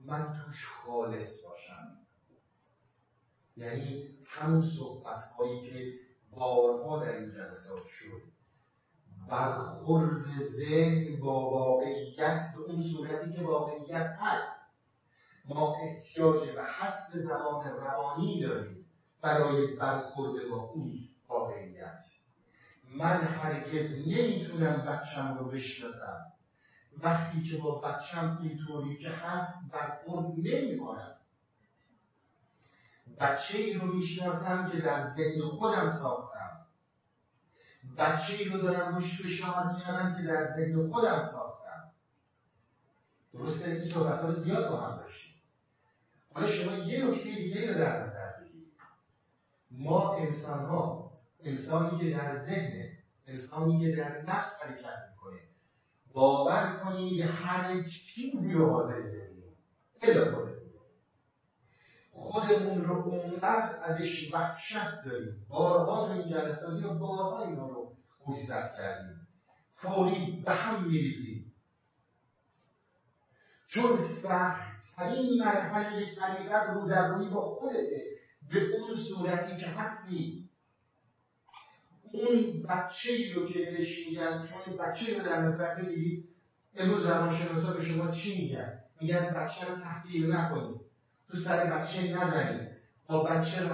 من 0.01 0.33
توش 0.45 0.67
خالص 0.69 1.45
باشم. 1.47 1.99
یعنی 3.57 4.19
همون 4.25 4.63
صحبت 4.63 5.25
هایی 5.39 5.61
که 5.61 5.93
بارها 6.31 7.05
در 7.05 7.17
این 7.19 7.31
جلسات 7.31 7.85
شد. 7.87 8.23
برخورد 9.29 10.25
ذهن 10.39 11.21
با 11.21 11.51
واقعیت 11.51 12.53
به 12.55 12.61
اون 12.61 12.81
صورتی 12.83 13.33
که 13.33 13.43
واقعیت 13.43 14.17
هست. 14.19 14.65
ما 15.45 15.77
احتیاج 15.83 16.51
به 16.51 16.65
حس 16.65 17.17
زبان 17.17 17.71
روانی 17.71 18.43
داریم 18.43 18.87
برای 19.21 19.77
برخورد 19.77 20.49
با 20.51 20.57
اون 20.57 21.09
واقعیت. 21.29 22.01
من 22.95 23.21
هرگز 23.21 24.09
نمی‌تونم 24.09 24.81
بچم 24.81 25.39
رو 25.39 25.51
بشناسم. 25.51 26.25
وقتی 27.03 27.43
که 27.43 27.57
با 27.57 27.81
بچم 27.81 28.39
اینطوری 28.43 28.97
که 28.97 29.11
هست 29.11 29.73
برخورد 29.73 30.27
نمی 30.27 30.79
کنم 30.79 31.15
بچه 33.21 33.59
ای 33.59 33.75
رو 33.75 33.87
می‌شناسم 33.87 34.71
که 34.71 34.79
در 34.79 35.01
ذهن 35.01 35.41
خودم 35.41 35.89
ساختم. 35.89 36.67
بچه 37.99 38.35
ای 38.35 38.45
رو 38.45 38.59
دارم 38.59 38.95
روش 38.95 39.23
فشار 39.23 39.73
میارم 39.73 40.17
که 40.17 40.23
در 40.23 40.45
ذهن 40.45 40.91
خودم 40.91 41.29
ساختم. 41.33 41.91
درسته؟ 43.35 43.71
این 43.71 43.83
صحبت 43.83 44.21
ها 44.21 44.33
زیاد 44.33 44.69
با 44.69 44.77
هم 44.77 44.97
داشتیم. 44.97 45.35
حالا 46.35 46.47
شما 46.51 46.73
یه 46.75 47.05
نکته 47.05 47.31
دیگه 47.31 47.73
رو 47.73 47.79
در 47.79 48.03
نظر 48.03 48.33
بگیرید. 48.41 48.73
ما 49.71 50.15
انسان 50.15 50.65
ها 50.65 51.04
انسانی 51.45 51.99
که 51.99 52.11
در 52.11 52.39
ذهن 52.39 52.89
انسانی 53.27 53.81
که 53.81 53.97
در 53.97 54.23
نفس 54.23 54.63
حرکت 54.63 55.11
می‌کنه. 55.11 55.41
باور 56.13 56.81
کنید 56.85 57.21
هر 57.21 57.83
چیزی 57.83 58.53
رو 58.53 58.71
حاضر 58.71 59.15
الا 60.03 60.45
خودمون 62.11 62.85
رو 62.85 62.95
اونقدر 62.95 63.79
ازش 63.83 64.35
وحشت 64.35 65.05
داریم. 65.05 65.47
بارها 65.49 66.07
تو 66.07 66.13
این 66.13 66.29
جلسات 66.31 66.83
یا 66.83 66.95
بارها 66.95 67.45
اینا 67.45 67.69
رو 67.69 67.97
گوشزد 68.19 68.75
کردیم. 68.77 69.29
فوری 69.71 70.43
به 70.47 70.53
هم 70.53 70.85
میریزیم. 70.85 71.55
چون 73.67 73.97
سختترین 73.97 75.39
مرحله 75.39 76.03
یک 76.03 76.19
حقیقت 76.19 76.69
رو 76.69 76.89
در 76.89 77.09
روی 77.09 77.29
با 77.29 77.41
خودته. 77.41 78.03
به 78.51 78.61
اون 78.61 78.95
صورتی 78.95 79.57
که 79.57 79.67
هستی. 79.67 80.44
اون 82.15 82.63
بچه 82.71 83.13
ای 83.13 83.33
رو 83.33 83.45
که 83.45 83.61
بهش 83.61 84.07
میگن 84.09 84.43
چون 84.43 84.77
بچه 84.77 85.15
رو 85.15 85.23
در 85.23 85.41
نظر 85.41 85.75
بگیرید 85.75 86.25
امروز 86.77 87.03
زبانشناسا 87.05 87.73
به 87.73 87.83
شما 87.85 88.11
چی 88.11 88.39
میگن؟ 88.43 88.81
میگن 89.03 89.35
بچه 89.37 89.67
رو 89.67 89.75
تحقیر 89.75 90.27
نکنید. 90.27 90.83
تو 91.29 91.39
سر 91.39 91.67
بچه 91.67 92.13
نزنید. 92.13 92.69
با 93.09 93.25
بچه 93.25 93.61
رو 93.61 93.71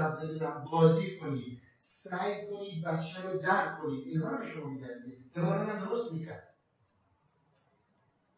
بازی 0.72 1.16
کنید. 1.20 1.59
سعی 1.81 2.35
کنید 2.50 2.85
بچه 2.85 3.22
رو 3.22 3.38
درک 3.38 3.72
کنید. 3.79 4.03
اینها 4.07 4.35
رو 4.35 4.44
شما 4.44 4.68
میگن. 4.68 4.90
اماران 5.37 5.66
هم 5.66 5.79
درست 5.79 6.12
می‌کرد. 6.12 6.44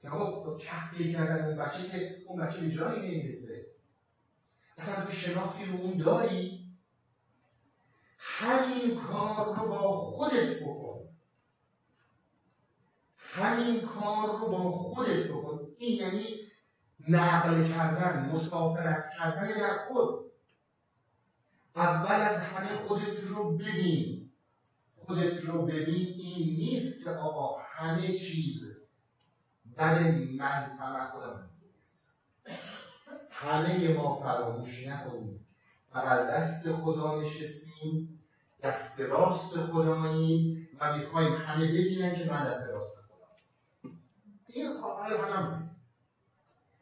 که 0.02 0.10
آقا 0.10 0.56
تحقیر 0.56 1.12
کردن 1.12 1.44
اون 1.46 1.56
بچه 1.56 1.84
که 1.84 2.08
اون 2.26 2.38
بچه 2.38 2.60
به 2.60 2.70
جایی 2.70 3.00
نمی‌رسه. 3.00 3.62
اصلا 4.78 5.04
تو 5.04 5.12
شناختی 5.12 5.64
رو 5.64 5.74
اون 5.74 5.96
داری؟ 5.98 6.51
همین 8.22 9.00
کار 9.00 9.56
رو 9.56 9.68
با 9.68 9.92
خودت 9.92 10.62
بکن. 10.62 11.08
همین 13.16 13.80
کار 13.80 14.38
رو 14.38 14.48
با 14.48 14.58
خودت 14.70 15.28
بکن. 15.28 15.58
این 15.78 15.96
یعنی 15.96 16.36
نقل 17.08 17.64
کردن 17.72 18.30
مسافرت 18.32 19.04
کردن 19.18 19.46
در 19.46 19.78
خود. 19.88 20.32
اول 21.76 22.20
از 22.20 22.38
همه 22.38 22.68
خودت 22.68 23.24
رو 23.24 23.56
ببین. 23.56 24.30
خودت 24.96 25.44
رو 25.44 25.66
ببین 25.66 26.14
این 26.18 26.56
نیست 26.56 27.04
که 27.04 27.10
آقا 27.10 27.62
همه 27.62 28.18
چیز 28.18 28.82
بله 29.76 30.28
من 30.38 30.78
همه 30.80 31.10
خودم 31.10 31.50
همه 33.30 33.88
ما 33.88 34.16
فراموش 34.16 34.86
نکنیم. 34.86 35.46
بغل 35.94 36.30
دست 36.30 36.72
خدا 36.72 37.20
نشستیم 37.20 38.20
دست 38.62 39.00
راست 39.00 39.56
خداییم 39.56 40.68
و 40.80 40.96
می‌خوایم 40.96 41.34
همه 41.34 41.68
ببینن 41.68 42.14
که 42.14 42.24
من 42.24 42.46
دست 42.46 42.70
راست 42.70 42.96
خدا 42.96 43.26
این 44.46 44.80
خواهر 44.80 45.30
هم 45.30 45.76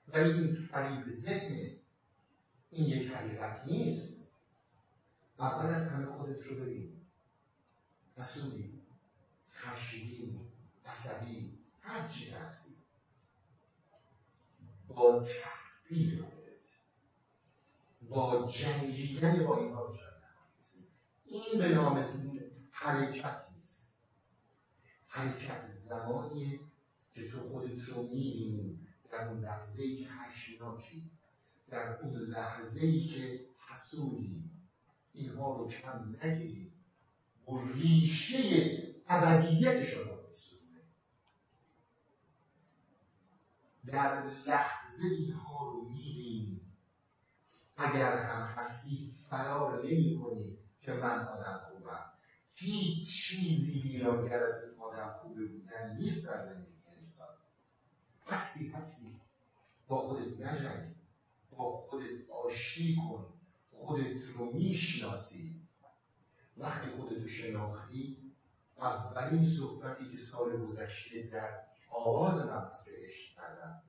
ولی 0.09 0.31
این 0.31 0.55
فریب 0.55 1.09
ذهنه 1.09 1.77
این 2.71 2.87
یک 2.87 3.13
حقیقت 3.13 3.67
نیست. 3.67 4.31
اول 5.39 5.67
از 5.67 5.93
همه 5.93 6.07
خودت 6.07 6.43
رو 6.45 6.57
ببین. 6.57 6.97
مسئولی 8.17 8.83
خشیدی 9.53 10.41
عصبی 10.87 11.59
هر 11.81 12.09
چی 12.09 12.31
هستی. 12.31 12.75
با 14.89 15.21
تحقیر 15.21 16.25
با 18.11 18.47
جنگیدن 18.47 19.47
با 19.47 19.57
اینها 19.59 19.85
رو 19.85 19.95
این 21.27 21.59
به 21.59 21.69
نام 21.69 22.05
حرکت 22.71 23.43
نیست. 23.55 24.01
حرکت 25.07 25.67
زمانی 25.67 26.61
که 27.15 27.31
تو 27.31 27.49
خودت 27.49 27.83
رو 27.89 28.03
می‌بینی 28.03 28.79
در 29.11 29.29
اون 29.29 29.41
لحظه 29.41 29.83
ای 29.83 29.97
که 29.97 30.09
خشناکی 30.09 31.11
در 31.69 31.99
اون 32.03 32.15
لحظه 32.15 32.87
ای 32.87 33.07
که 33.07 33.47
حسودی. 33.69 34.51
اینها 35.13 35.57
رو 35.57 35.69
کم 35.69 36.17
نگیری. 36.23 36.73
و 37.49 37.53
ریشه 37.75 38.39
ابدیتشان 39.09 40.07
بسونه 40.33 40.81
در 43.87 44.25
لحظه 44.47 45.05
می‌بینی 45.09 45.33
اگر 47.81 48.27
هم 48.27 48.43
هستی 48.43 49.11
فرار 49.31 49.85
نمی 49.85 50.21
کنی 50.23 50.59
که 50.81 50.93
من 50.93 51.29
آدم 51.29 51.61
خوبم. 51.69 52.13
هیچ 52.47 53.27
چیزی 53.27 53.81
ویرانگر 53.81 54.43
از 54.43 54.65
این 54.65 54.81
آدم 54.81 55.19
خوبه 55.23 55.47
بودن 55.47 55.95
نیست 55.99 56.27
در 56.27 56.47
زندگی 56.47 56.83
انسان. 56.99 57.37
هستی 58.27 58.69
هستی 58.69 59.21
با 59.89 59.97
خودت 59.97 60.41
نجنگ. 60.41 60.95
با 61.51 61.71
خودت 61.71 62.31
آشتی 62.45 62.97
کن. 62.97 63.35
خودت 63.71 64.23
رو 64.35 64.53
می‌شناسی. 64.53 65.61
وقتی 66.57 66.91
خودت 66.91 67.19
رو 67.19 67.27
شناختی 67.27 68.35
اولین 68.79 69.45
صحبتی 69.45 70.11
که 70.11 70.17
سال 70.17 70.57
گذشته 70.57 71.23
در 71.33 71.51
آواز 71.91 72.51
مبحث 72.51 72.89
عشق 72.89 73.37
کردم. 73.37 73.83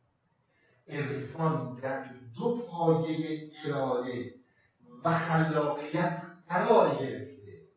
عرفان 0.88 1.80
در 1.82 2.10
دو 2.36 2.58
پایه 2.58 3.52
اراده 3.66 4.36
و 5.04 5.18
خلاقیت 5.18 6.22
قرار 6.50 6.96
گرفته. 6.96 7.68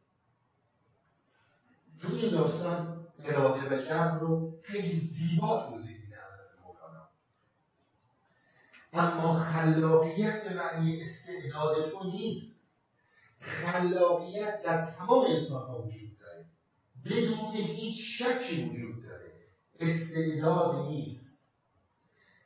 تو 2.01 2.15
این 2.15 2.31
داستان 2.31 3.07
اراده 3.25 3.77
و 3.77 3.81
جمع 3.81 4.19
رو 4.19 4.59
خیلی 4.63 4.93
زیبا 4.93 5.67
توضیح 5.71 6.01
میده 6.01 6.17
مولانا. 6.65 7.09
اما 8.93 9.35
خلاقیت 9.35 10.49
به 10.49 10.55
معنی 10.55 11.01
استعداد 11.01 11.91
تو 11.91 12.11
نیست. 12.11 12.65
خلاقیت 13.39 14.63
در 14.63 14.85
تمام 14.85 15.25
انسان 15.25 15.75
وجود 15.75 16.19
داره. 16.21 16.47
بدون 17.05 17.53
هیچ 17.53 18.23
شکی 18.23 18.65
وجود 18.65 19.05
داره. 19.05 19.33
استعداد 19.81 20.87
نیست. 20.87 21.34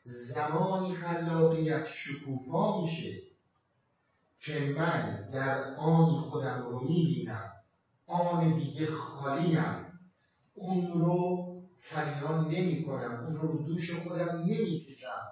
زمانی 0.09 0.95
خلاقیت 0.95 1.87
شکوفا 1.87 2.81
میشه 2.81 3.23
که 4.41 4.75
من 4.79 5.29
در 5.33 5.75
آنی 5.75 6.19
خودم 6.19 6.67
رو 6.69 6.81
می‌بینم. 6.81 7.53
آن 8.07 8.55
دیگه 8.55 8.87
خالیم 8.87 9.99
اون 10.55 10.93
رو 10.93 11.47
کریان 11.91 12.49
نمی 12.49 12.85
کنم 12.85 13.25
اون 13.27 13.37
رو 13.37 13.59
دوش 13.59 13.95
خودم 14.01 14.39
نمی‌کشم. 14.39 15.29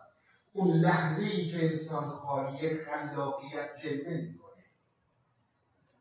اون 0.52 0.76
لحظه 0.76 1.24
ای 1.24 1.50
که 1.50 1.64
انسان 1.64 2.04
خالی 2.04 2.76
خلاقیت 2.76 3.70
جلوه 3.82 4.16
می‌کنه. 4.16 4.64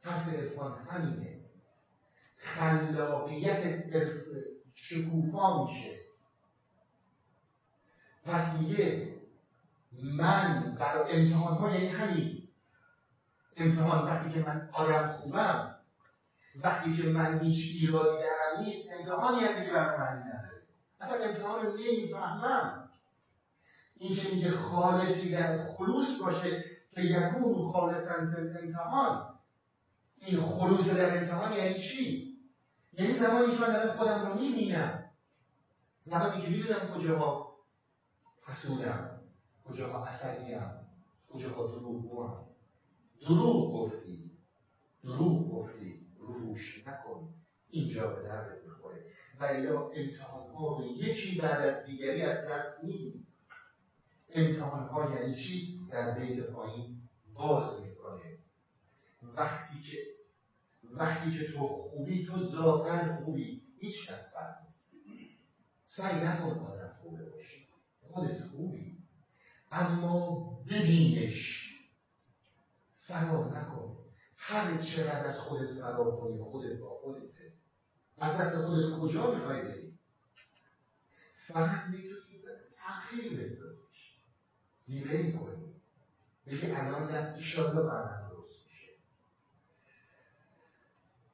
حرف 0.01 0.33
عرفان 0.33 0.77
همینه. 0.77 1.39
خلاقیت 2.35 3.83
شکوفا 4.75 5.65
میشه. 5.65 6.04
پس 8.25 8.59
میگه 8.59 9.15
من 9.91 10.75
برای 10.79 11.11
امتحان 11.11 11.57
ها 11.57 11.71
یعنی 11.71 11.87
همین 11.87 12.49
امتحان 13.57 14.05
وقتی 14.05 14.29
که 14.29 14.39
من 14.39 14.69
آدم 14.73 15.11
خوبم 15.11 15.75
وقتی 16.63 16.93
که 16.93 17.03
من 17.03 17.39
هیچ 17.39 17.81
ایرادی 17.81 18.17
درم 18.17 18.63
نیست 18.63 18.89
امتحانی 18.99 19.39
هم 19.39 19.59
دیگه 19.59 19.71
برای 19.71 19.97
معنی 19.97 20.19
نداره. 20.21 20.61
اصلا 21.01 21.29
امتحان 21.29 21.65
رو 21.65 21.71
نمی‌فهمم. 21.71 22.89
این 23.97 24.13
که 24.13 24.29
میگه 24.29 24.51
خالصی 24.51 25.31
در 25.31 25.57
خلوص 25.57 26.21
باشه 26.21 26.63
که 26.91 27.01
یکون 27.01 27.71
خالصا 27.71 28.15
در 28.15 28.59
امتحان. 28.63 29.39
این 30.17 30.39
خلوص 30.39 30.97
در 30.97 31.17
امتحان 31.17 31.51
یعنی 31.51 31.73
چی؟ 31.79 32.35
یعنی 32.93 33.13
زمانی 33.13 33.55
که 33.55 33.61
من 33.61 33.95
خودم 33.95 34.27
رو 34.27 34.41
می‌بینم. 34.41 35.03
زمانی 36.01 36.41
که 36.41 36.49
می‌دونم 36.49 36.87
کجاها. 36.93 37.44
حسودم 38.47 39.21
کجاها 39.65 40.05
عصبیم 40.05 40.59
کجاها 41.29 41.67
دروغگوام 41.67 42.45
دروغ 43.21 43.73
گفتی. 43.73 44.31
دروغ 45.03 45.51
گفتی. 45.51 46.07
روش 46.19 46.87
نکن. 46.87 47.35
اینجا 47.69 48.07
به 48.07 48.21
درد 48.21 48.63
می‌خوره. 48.63 49.03
و 49.39 49.43
الا 49.43 49.89
امتحان 49.89 50.49
ها 50.49 50.77
رو 50.77 50.85
یکی 50.85 51.41
بعد 51.41 51.61
از 51.61 51.85
دیگری 51.85 52.21
از 52.21 52.45
دست 52.47 52.83
میدی 52.83 53.25
امتحان 54.29 54.87
ها 54.87 55.15
یعنی 55.15 55.35
چی؟ 55.35 55.79
در 55.91 56.19
بیت 56.19 56.39
پایین 56.39 57.09
باز 57.33 57.81
می‌کنه. 57.81 58.37
وقتی 59.21 59.79
که 59.81 59.97
وقتی 60.83 61.31
که 61.31 61.51
تو 61.51 61.67
خوبی 61.67 62.25
تو 62.25 62.39
ذاتا 62.39 63.15
خوبی 63.15 63.61
هیچ 63.77 64.09
کس 64.09 64.33
بد 64.35 64.55
نیست. 64.63 64.95
سعی 65.85 66.21
نکن 66.25 66.59
آدم 66.59 66.95
خوبه 67.01 67.29
باشی. 67.29 67.64
خودت 68.15 68.43
خوبی. 68.51 68.97
اما 69.71 70.39
ببینش. 70.69 71.69
فرار 72.93 73.57
نکن. 73.57 73.97
هر 74.37 74.77
چقدر 74.77 75.25
از 75.25 75.39
خودت 75.39 75.73
فرار 75.73 76.19
کنی 76.19 76.39
خودت 76.43 76.79
با 76.79 76.99
خودته 77.03 77.53
از 78.17 78.37
دست 78.37 78.57
خودت 78.57 78.99
کجا 78.99 79.31
می‌خوای 79.31 79.61
بری؟ 79.61 79.99
فقط 81.31 81.87
می‌تونی 81.89 82.41
تأخیر 82.75 83.31
بندازیش. 83.31 84.15
دیلی 84.85 85.31
کنی. 85.31 85.81
بگی 86.45 86.71
الان 86.71 87.11
نه 87.11 87.33
ایشالله 87.35 87.81
برنامه 87.81 88.29
درست 88.29 88.67
میشه. 88.67 88.91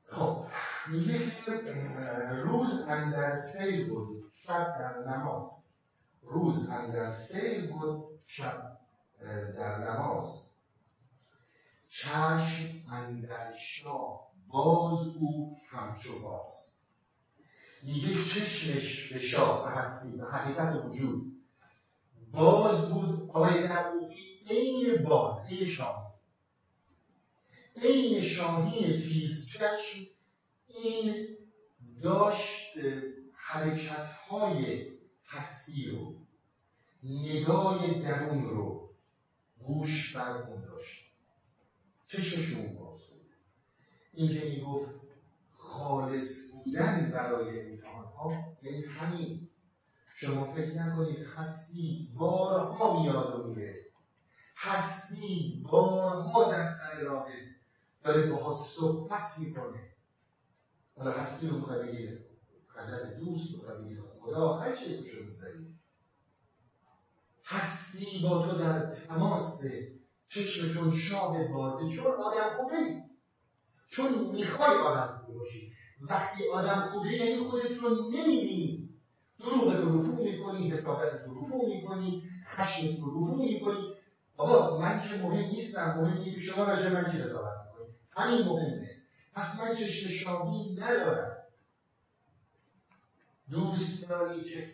خب 0.05 0.45
میگه 0.87 1.19
که 1.45 1.51
روز 2.31 2.81
اندر 2.87 3.35
سیل 3.35 3.89
بود 3.89 4.31
شب 4.35 4.73
در 4.79 5.03
نماز. 5.07 5.47
روز 6.31 6.69
اندر 6.69 7.11
سیل 7.11 7.71
بود 7.71 8.19
شب 8.25 8.77
در 9.55 9.77
نماز 9.77 10.49
چشم 11.87 12.91
اندر 12.91 13.53
شاه 13.57 14.31
باز 14.47 15.15
او 15.15 15.57
همچو 15.69 16.21
باز. 16.21 16.75
میگه 17.83 18.23
چشمش 18.23 19.13
به 19.13 19.19
شاه 19.19 19.63
به 19.63 19.69
هستی 19.77 20.17
به 20.17 20.25
حقیقت 20.25 20.85
وجود. 20.85 21.43
باز 22.31 22.93
بود 22.93 23.29
آقای 23.29 23.67
نبوغی 23.67 24.39
عین 24.49 25.03
باز 25.03 25.47
عین 25.49 25.65
شاهی 25.65 26.11
عین 27.83 28.21
شاهی 28.21 28.99
چشم 29.51 30.07
این 30.67 31.27
داشت 32.03 32.77
حرکت 33.33 34.07
های 34.07 34.91
هستی 35.25 35.89
رو. 35.89 36.20
نگاه 37.03 37.89
درون 37.89 38.43
رو 38.43 38.79
گوش 39.59 40.13
بر 40.13 40.33
اون 40.33 40.61
داشت. 40.61 41.01
چشمشون 42.09 42.73
باز 42.73 43.05
بود 43.09 43.35
این 44.13 44.29
که 44.29 44.41
می‌گفت 44.41 44.91
خالص 45.51 46.51
بودن 46.51 47.11
برای 47.11 47.59
امتحان 47.59 48.05
ها 48.05 48.31
یعنی 48.63 48.79
همین. 48.79 49.37
شما 50.15 50.43
فکر 50.43 50.75
نکنید 50.75 51.21
هستی 51.35 52.01
بارها 52.15 52.87
میاد 52.87 53.29
و 53.29 53.37
میره. 53.39 53.77
هستی 54.57 55.53
بارها 55.69 56.43
در 56.43 56.63
سر 56.63 56.95
راهه. 56.95 57.45
داره 58.03 58.21
باهات 58.21 58.57
صحبت 58.57 59.37
می‌کنه. 59.37 59.85
حالا 60.97 61.11
هستی 61.11 61.47
رو 61.47 61.55
می‌خوای 61.55 61.79
بگیر 61.79 62.17
حضرت 62.75 63.05
دوست 63.05 63.53
می‌خوای 63.53 63.75
بگیر 63.75 63.99
خدا 64.01 64.51
هر 64.51 64.71
چیزی 64.71 65.09
رو 65.11 65.21
می‌ذاری. 65.23 65.70
هستی 67.51 68.21
با 68.23 68.37
تو 68.37 68.53
در 68.55 68.89
تماس. 69.09 69.59
چشمشون 70.29 70.91
شاه 70.91 71.31
بازه 71.53 71.87
چون 71.87 72.07
آدم 72.21 72.55
خوبه 72.57 72.73
چون 73.87 74.11
می‌خوای 74.35 74.75
آدم 74.77 75.13
خوبه 75.19 75.39
باشی. 75.39 75.69
وقتی 76.01 76.45
آدم 76.53 76.89
خوبه 76.91 77.09
یعنی 77.09 77.37
خودت 77.37 77.75
رو 77.79 77.89
نمی‌بینی. 77.89 78.87
دروغ 79.41 79.71
رو 79.71 79.97
رفو 79.97 80.23
می‌کنی 80.23 80.69
حسابت 80.69 81.11
رو 81.25 81.41
رفو 81.41 81.65
می‌کنی 81.67 82.21
خشمت 82.47 82.91
رو 83.01 83.19
رفو 83.19 83.43
می‌کنی. 83.43 83.87
بابا 84.37 84.79
من 84.79 84.99
که 84.99 85.15
مهم 85.15 85.47
نیستم. 85.47 85.95
مهم 85.97 86.19
که 86.19 86.39
شما 86.39 86.65
راجع 86.65 86.89
من 86.89 87.11
چی 87.11 87.19
قضاوت 87.19 87.53
می‌کنی. 87.65 87.87
همین 88.17 88.45
مهمه. 88.47 88.89
پس 89.35 89.61
من 89.61 89.73
چشم 89.73 90.09
شاهی 90.09 90.75
ندارم. 90.79 91.30
دوست 93.51 94.09
داری 94.09 94.43
که 94.43 94.73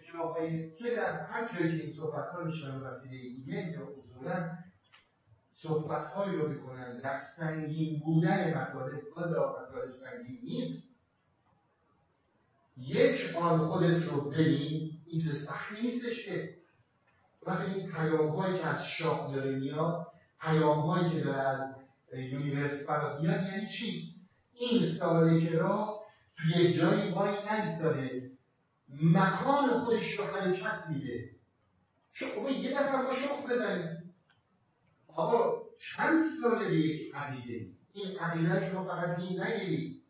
که 0.78 0.96
در 0.96 1.26
هر 1.26 1.48
جایی 1.54 1.72
که 1.72 1.78
این 1.78 1.94
صحبت 1.94 2.28
ها 2.28 2.44
میشن 2.44 2.76
وسیله 2.76 3.36
دیگه 3.36 3.72
یا 3.72 3.88
اصولا 3.96 4.58
صحبت 5.52 6.04
هایی 6.04 6.36
رو 6.36 6.48
می‌کنن 6.48 6.98
در 6.98 7.18
سنگین 7.18 8.00
بودن 8.00 8.58
مطالب 8.58 9.02
حالا 9.16 9.50
مطالب 9.50 9.90
سنگین 9.90 10.40
نیست. 10.44 10.90
یک 12.78 13.36
آن 13.36 13.60
خودت 13.60 14.04
رو 14.04 14.30
ببین 14.30 15.02
این 15.06 15.22
سختی 15.22 15.82
نیستش 15.82 16.26
که. 16.26 16.58
وقتی 17.48 17.74
این 17.74 17.92
پیام 17.92 18.30
هایی 18.30 18.58
که 18.58 18.68
از 18.68 18.86
شاه 18.86 19.36
داره 19.36 19.60
میاد 19.60 20.08
پیام 20.42 20.80
هایی 20.80 21.10
که 21.10 21.20
داره 21.20 21.42
از 21.42 21.76
یونیورس 22.14 22.88
برات 22.88 23.22
میاد 23.22 23.44
یعنی 23.44 23.68
چی؟ 23.68 24.16
این 24.54 24.82
را 25.60 26.02
توی 26.36 26.74
جایی 26.74 27.12
وای 27.12 27.36
نایستاده. 27.46 28.27
مکان 28.90 29.70
خودش 29.70 30.12
رو 30.12 30.26
حرکت 30.26 30.80
میده. 30.90 31.30
شما 32.12 32.50
یه 32.50 32.72
نفر 32.72 33.02
با 33.04 33.14
شخ 33.14 33.46
بزنید 33.50 33.98
آقا 35.08 35.64
چند 35.80 36.22
ساله 36.22 36.70
به 36.70 36.76
یک 36.76 37.16
عقیده؟ 37.16 37.72
این 37.94 38.20
عقیده 38.20 38.70
شما 38.70 38.84
فقط 38.84 39.20
دین 39.20 39.42
نگیرید. 39.42 40.04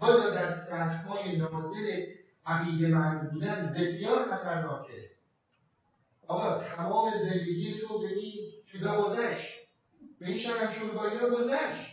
حالا 0.00 0.30
در 0.30 0.48
سطح 0.48 0.96
های 0.96 1.36
نازل 1.36 2.06
عقیده 2.46 2.88
من 2.88 3.30
بودن 3.32 3.74
بسیار 3.76 4.24
خطرناکه. 4.24 5.10
آقا 6.26 6.64
تمام 6.64 7.12
زندگی 7.12 7.74
تو 7.74 7.98
به 7.98 8.08
این 8.08 8.52
چیزا 8.72 9.02
گذشت. 9.02 9.54
به 10.18 10.26
این 10.26 10.36
شرم 10.36 10.72
شروعایی 10.72 11.18
ها 11.18 11.30
گذشت. 11.30 11.88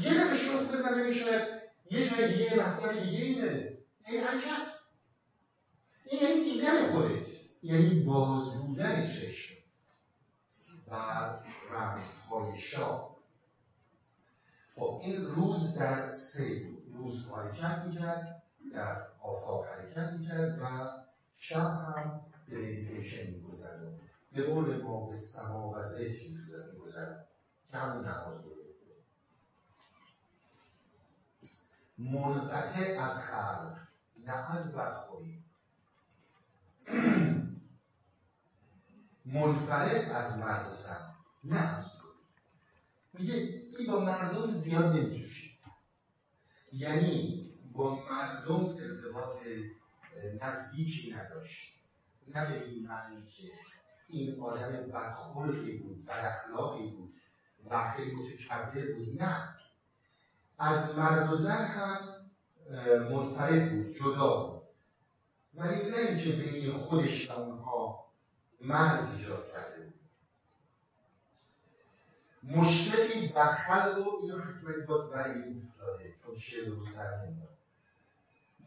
یه 0.00 0.14
دفعه 0.14 0.38
شوخ 0.38 0.72
بزنه 0.72 1.06
می‌شود 1.06 1.48
یه 1.90 2.10
جای 2.10 2.32
دیگه 2.32 2.54
مطلب 2.54 3.02
دیگه 3.02 3.18
ای 3.18 3.34
این 4.08 4.20
حرکت 4.20 4.74
این 6.14 6.30
یعنی 6.30 6.44
دیدن 6.44 6.92
خودت. 6.92 7.26
یعنی 7.62 8.00
باز 8.00 8.62
بودن 8.62 9.06
چشم 9.06 9.54
و 10.88 10.94
رمزهای 11.70 12.60
شاه. 12.60 13.16
خب 14.76 15.00
این 15.02 15.24
روز 15.24 15.78
در 15.78 16.12
سه 16.12 16.68
روز 16.92 17.28
حرکت 17.28 17.84
می‌کرد 17.86 18.42
در 18.74 19.06
آفاق 19.20 19.66
حرکت 19.66 20.12
می‌کرد 20.12 20.58
و 20.62 20.90
شب 21.36 21.56
هم 21.56 22.20
به 22.48 22.58
مدیتیشن 22.58 23.30
میگذرد 23.30 24.00
به 24.32 24.42
قول 24.42 24.82
ما 24.82 25.06
به 25.06 25.16
سما 25.16 25.70
و 25.70 25.80
ذکر 25.80 26.30
میگذرد 26.72 27.28
که 27.70 27.76
همون 27.76 28.08
نماز 28.08 28.44
رو 28.44 28.54
منقطع 31.98 33.00
از 33.00 33.24
خلق 33.24 33.76
نه 34.26 34.52
از 34.52 34.76
بدخویی 34.76 35.43
منفرد 39.26 40.10
از 40.10 40.38
مرد 40.38 40.68
و 40.68 40.72
زن 40.72 41.14
نه 41.44 41.76
از 41.76 41.94
میگه 43.18 43.34
این 43.78 43.92
با 43.92 44.00
مردم 44.00 44.50
زیاد 44.50 44.96
نمیجوشی. 44.96 45.58
یعنی 46.72 47.50
با 47.72 47.94
مردم 47.94 48.76
ارتباط 48.78 49.36
نزدیکی 50.42 51.12
نداشت. 51.12 51.74
نه 52.28 52.50
به 52.50 52.64
این 52.64 52.86
معنی 52.86 53.22
که 53.22 53.48
این 54.08 54.40
آدم 54.40 54.70
بدخلقی 54.70 55.78
بود 55.78 56.10
اخلاقی 56.10 56.90
بود 56.90 57.14
و 57.70 57.90
خیلی 57.90 58.14
متکبر 58.14 58.92
بود 58.92 59.22
نه. 59.22 59.54
از 60.58 60.98
مرد 60.98 61.32
و 61.32 61.34
زن 61.36 61.64
هم 61.66 62.14
منفرد 63.10 63.72
بود 63.72 63.92
جدا 63.92 64.44
بود. 64.44 64.63
ولی 65.56 65.90
نه 65.90 65.96
اینکه 66.08 66.30
بین 66.30 66.72
خودش 66.72 67.30
و 67.30 67.32
اونها 67.32 68.04
مرز 68.60 69.14
ایجاد 69.14 69.52
کرده 69.52 69.84
بود. 69.84 69.94
مشکلی 72.42 73.28
بر 73.28 73.52
خلق 73.52 74.06
و 74.06 74.10
اینو 74.22 74.38
حکمت 74.38 74.86
باز 74.86 75.10
برای 75.10 75.42
این 75.42 75.62
افتاده 75.62 76.14
چون 76.24 76.38
شعر 76.38 76.68
رو 76.68 76.80
سر 76.80 77.26
نمیاد 77.26 77.58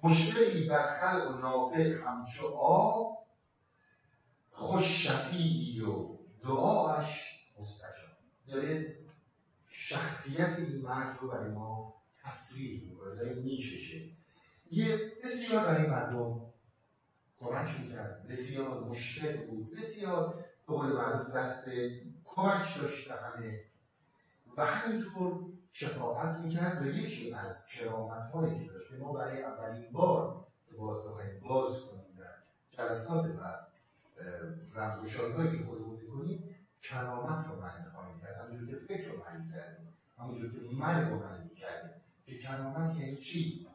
مشکلی 0.03 0.67
بر 0.67 0.87
خلق 0.87 1.35
و 1.35 1.37
نافع 1.37 2.03
همچو 2.03 2.47
آب 2.57 3.27
خوش 4.51 5.07
شفیعی 5.07 5.81
و 5.81 6.17
دعاش 6.43 7.39
مستجاب. 7.59 8.17
داره 8.47 8.97
شخصیت 9.67 10.59
این 10.59 10.81
مرد 10.81 11.17
رو 11.21 11.31
برای 11.31 11.51
ما 11.51 11.93
تصویر 12.23 12.83
می‌کنه 12.83 13.15
داره 13.15 13.33
می‌کشه. 13.33 14.01
یه 14.71 15.11
بسیار 15.23 15.65
برای 15.65 15.87
مردم 15.87 16.46
کمک 17.39 17.79
می‌کرد. 17.79 18.25
بسیار 18.29 18.83
مشفق 18.83 19.45
بود. 19.45 19.71
بسیار 19.71 20.45
به 20.67 20.73
قول 20.73 20.87
معروف 20.87 21.35
دست 21.35 21.69
کمک 22.25 22.77
داشت 22.81 23.11
همه. 23.11 23.63
و 24.57 24.65
همینطور 24.65 25.45
شفاعت 25.71 26.39
می‌کرد 26.39 26.81
و 26.81 26.87
یکی 26.87 27.33
از 27.33 27.65
کرامت 27.67 28.23
هایی 28.23 28.65
که 28.65 28.71
داشت. 28.71 28.91
ما 28.99 29.13
برای 29.13 29.43
اولین 29.43 29.91
بار 29.91 30.45
باز 30.77 31.05
بخواهیم 31.05 31.39
باز 31.49 31.91
کنیم. 31.91 32.17
در 32.17 32.33
جلسات 32.71 33.25
بعد 33.25 33.67
رمزگشایی 34.75 35.33
هایی 35.33 35.57
که 35.57 35.65
خودمون 35.65 35.95
می‌کنیم 36.01 36.55
کرامت 36.81 37.47
رو 37.47 37.61
معنی 37.61 37.85
خواهیم 37.95 38.19
کرد. 38.19 38.35
همونجور 38.41 38.69
که 38.69 38.75
فکر 38.85 39.09
رو 39.09 39.23
معنی 39.23 39.51
کردیم. 39.51 39.93
همونجور 40.17 40.51
که 40.51 40.75
مرگ 40.75 41.09
رو 41.09 41.19
معنی 41.19 41.49
کردیم. 41.49 42.01
که 42.25 42.37
کرامت 42.37 42.97
یعنی 42.97 43.15
چی؟ 43.15 43.66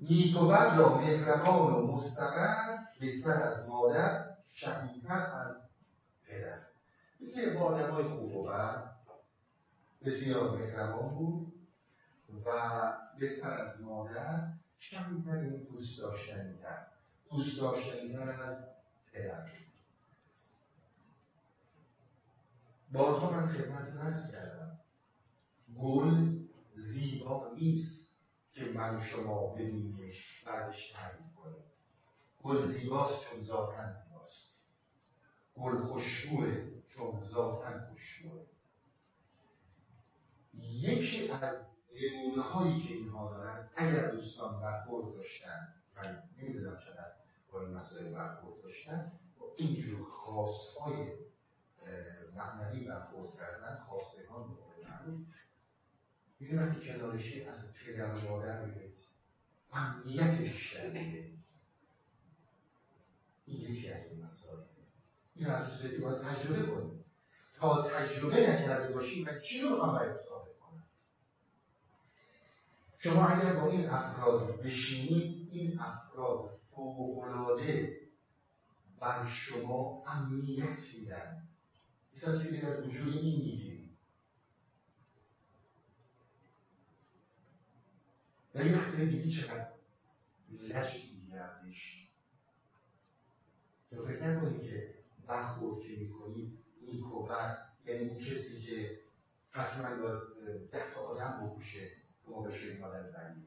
نیک 0.00 0.36
و 0.42 0.48
بد 0.48 0.78
را 0.78 0.98
مهربان 0.98 1.74
و 1.74 1.86
مستقر 1.86 2.78
بهتر 3.00 3.42
از 3.42 3.68
مادر 3.68 4.36
شبیهتر 4.50 5.32
از 5.32 5.56
پدر. 6.26 6.58
میگه 7.20 7.50
با 7.50 7.60
آدم 7.60 7.90
های 7.90 8.04
خوب 8.04 8.36
و 8.36 8.48
بد. 8.48 8.90
بسیار 10.04 10.58
مهربان 10.58 11.14
بود 11.14 11.52
و 12.46 12.50
بهتر 13.18 13.60
از 13.60 13.80
مادر 13.80 14.48
شبیهتر 14.78 15.36
این 15.36 15.64
دوست 15.64 16.02
داشتنیتر. 16.02 16.86
دوست 17.30 17.60
داشتنیتر 17.60 18.42
از 18.42 18.56
پدر. 19.12 19.46
بارها 22.92 23.30
من 23.30 23.46
خدمت 23.46 23.94
نرس 23.94 24.32
کردم. 24.32 24.78
گل 25.78 26.38
زیبا 26.74 27.52
نیست 27.56 28.07
که 28.58 28.64
من 28.64 29.02
شما 29.02 29.46
ببینیش 29.46 30.46
و 30.46 30.50
ازش 30.50 30.92
تعریف 30.92 31.34
کنیم 31.36 31.64
گل 32.42 32.62
زیباست 32.62 33.30
چون 33.30 33.42
ذاتا 33.42 33.90
زیباست. 33.90 34.58
گل 35.56 35.78
خوشبوه 35.78 36.70
چون 36.86 37.22
ذاتا 37.22 37.86
خوشبوه 37.88 38.46
یکی 40.58 41.30
از 41.30 41.68
نمونه 41.94 42.42
هایی 42.42 42.80
که 42.80 42.94
اینها 42.94 43.30
دارن 43.30 43.70
اگر 43.76 44.10
دوستان 44.10 44.60
برخورد 44.60 45.14
داشتن 45.14 45.74
من 45.96 46.22
نمی‌دونم 46.38 46.76
چقدر 46.76 47.12
با 47.52 47.60
این 47.60 47.70
مسئله 47.70 48.12
برخورد 48.12 48.58
اینجور 49.58 50.10
خواستهای 50.10 51.12
معنوی 52.34 52.84
برخورد 52.84 53.34
کردن 53.34 53.84
خواستگان 53.88 54.48
رو 54.48 54.56
این 56.40 56.58
وقتی 56.58 56.88
کنارشی 56.88 57.44
از 57.44 57.74
پدر 57.74 58.14
و 58.14 58.30
مادر 58.30 58.66
بگید 58.66 58.96
امنیت 59.72 60.38
بیشتر 60.38 60.90
میده. 60.90 61.30
این 63.46 63.60
یکی 63.60 63.90
از 63.90 64.06
این 64.06 64.24
مسائل 64.24 64.58
این 65.34 65.46
از 65.46 65.72
صورتی 65.72 65.96
باید 65.96 66.18
تجربه 66.22 66.66
کنیم 66.66 67.04
تا 67.54 67.90
تجربه 67.90 68.36
نکرده 68.36 68.94
باشیم 68.94 69.26
و 69.26 69.38
چی 69.38 69.60
رو 69.60 69.82
هم 69.82 69.92
باید 69.92 70.16
ثابت 70.16 70.58
کنم؟ 70.58 70.82
شما 72.98 73.26
اگر 73.26 73.52
با 73.52 73.68
این 73.68 73.88
افراد 73.88 74.60
بشینید 74.62 75.48
این 75.52 75.80
افراد 75.80 76.46
فوقلاده 76.46 78.00
بر 79.00 79.26
شما 79.26 80.04
امنیت 80.06 80.78
میدن. 80.94 81.48
مثلا 82.12 82.38
چیزی 82.38 82.60
از 82.60 82.86
وجود 82.86 83.14
این 83.14 83.40
می‌گیری 83.40 83.77
و 88.58 88.60
این 88.60 88.74
وقتی 88.74 89.06
دیدی 89.06 89.30
چقدر 89.30 89.68
لشی 90.48 91.32
ازش 91.44 92.08
تو 93.90 94.06
فکر 94.06 94.26
نکنی 94.26 94.68
که 94.68 94.94
برخورد 95.26 95.82
که 95.82 95.96
می‌کنی 95.96 96.58
نیک 96.82 97.14
و 97.14 97.26
بد 97.26 97.58
یعنی 97.86 98.20
کسی 98.20 98.62
که 98.62 99.00
حتما 99.50 100.02
باید 100.02 100.70
ده 100.72 100.90
تا 100.94 101.00
آدم 101.00 101.46
بکشه 101.46 101.88
که 102.24 102.30
ما 102.30 102.42
بشه 102.42 102.66
این 102.66 102.84
آدم 102.84 103.10
بدی 103.10 103.46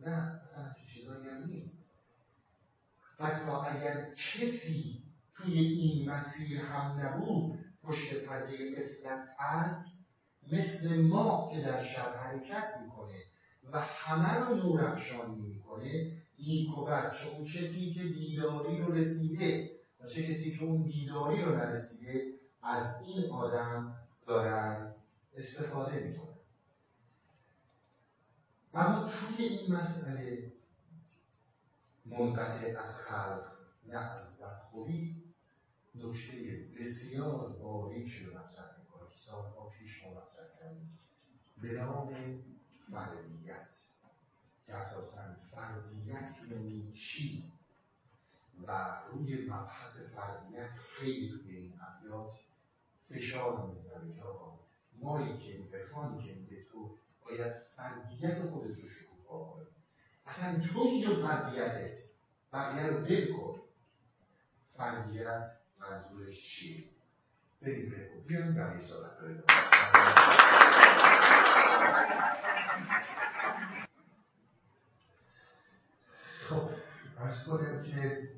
نه 0.00 0.40
اصلا 0.42 0.68
تو 0.68 0.84
چیزایی 0.84 1.28
هم 1.28 1.44
نیست. 1.44 1.78
حتی 3.18 3.50
اگر 3.50 4.14
کسی 4.14 5.02
توی 5.34 5.58
این 5.58 6.10
مسیر 6.10 6.60
هم 6.60 7.00
نبود 7.00 7.58
پشت 7.82 8.14
پرده 8.14 8.70
مثلت 8.70 9.28
هست 9.38 9.92
مثل 10.52 11.02
ما 11.02 11.50
که 11.52 11.60
در 11.60 11.82
شب 11.82 12.14
حرکت 12.16 12.74
می‌کنه. 12.80 13.31
و 13.72 13.78
همه 13.78 14.32
رو 14.40 14.54
نور 14.54 14.82
افشانی 14.82 15.40
می‌کنه 15.40 16.22
نیک 16.38 16.78
و 16.78 16.84
بد. 16.84 17.12
چه 17.12 17.28
اون 17.28 17.44
کسی 17.44 17.90
که 17.90 18.04
بیداری 18.04 18.78
رو 18.78 18.92
رسیده 18.92 19.70
و 20.00 20.06
چه 20.06 20.22
کسی 20.22 20.50
که 20.56 20.62
اون 20.62 20.84
بیداری 20.84 21.42
رو 21.42 21.52
نرسیده 21.52 22.24
از 22.62 23.00
این 23.06 23.32
آدم 23.32 23.94
دارن 24.26 24.94
استفاده 25.34 26.00
می‌کنن. 26.00 26.32
اما 28.74 29.06
توی 29.06 29.44
این 29.44 29.74
مسئله 29.74 30.52
منقطع 32.06 32.78
از 32.78 32.98
خلق 32.98 33.52
نه 33.86 33.98
از 33.98 34.38
بدخوری 34.38 35.22
نکته 35.94 36.66
بسیار 36.78 37.48
باریکی 37.62 38.22
رو 38.22 38.30
مطرح 38.38 38.78
می‌کنه. 38.78 39.10
سالها 39.12 39.68
پیش 39.78 40.02
ما 40.02 40.10
مطرح 40.10 40.46
کردیم. 40.60 40.98
به 41.62 41.72
نام 41.72 42.14
فردیت 42.92 43.72
که 44.66 44.74
اساسا 44.74 45.36
فردیت 45.54 46.30
یعنی 46.50 46.92
چی؟ 46.92 47.52
و 48.66 48.96
روی 49.12 49.46
مبحث 49.46 50.14
فردیت 50.14 50.68
خیلی 50.68 51.28
توی 51.28 51.56
این 51.56 51.80
ابیات 51.80 52.32
فشار 53.08 53.66
می‌ذاره 53.66 54.12
که 54.14 54.22
آقا 54.22 54.58
مایی 55.00 55.36
که 55.36 55.76
عرفانی 55.76 56.26
که 56.26 56.34
میگه 56.34 56.64
تو 56.72 56.98
باید 57.24 57.52
فردیت 57.76 58.46
خودت 58.46 58.76
رو 58.76 58.88
شکوفا 58.88 59.44
کنی. 59.44 59.66
اصلا 60.26 60.60
تو 60.60 60.84
یا 60.86 61.26
فردیتت 61.26 61.94
بقیه 62.52 62.86
رو 62.86 63.04
دل 63.04 63.32
کن. 63.32 63.60
فردیت 64.68 65.50
منظورش 65.80 66.48
چیه؟ 66.48 66.84
بریم 67.62 67.90
بریم. 67.90 68.24
بیایم 68.26 68.54
بقیه 68.54 68.80
صحبت 68.80 69.18
خب 76.48 76.68
ارز 77.18 77.48
کنم 77.48 77.84
که 77.84 78.28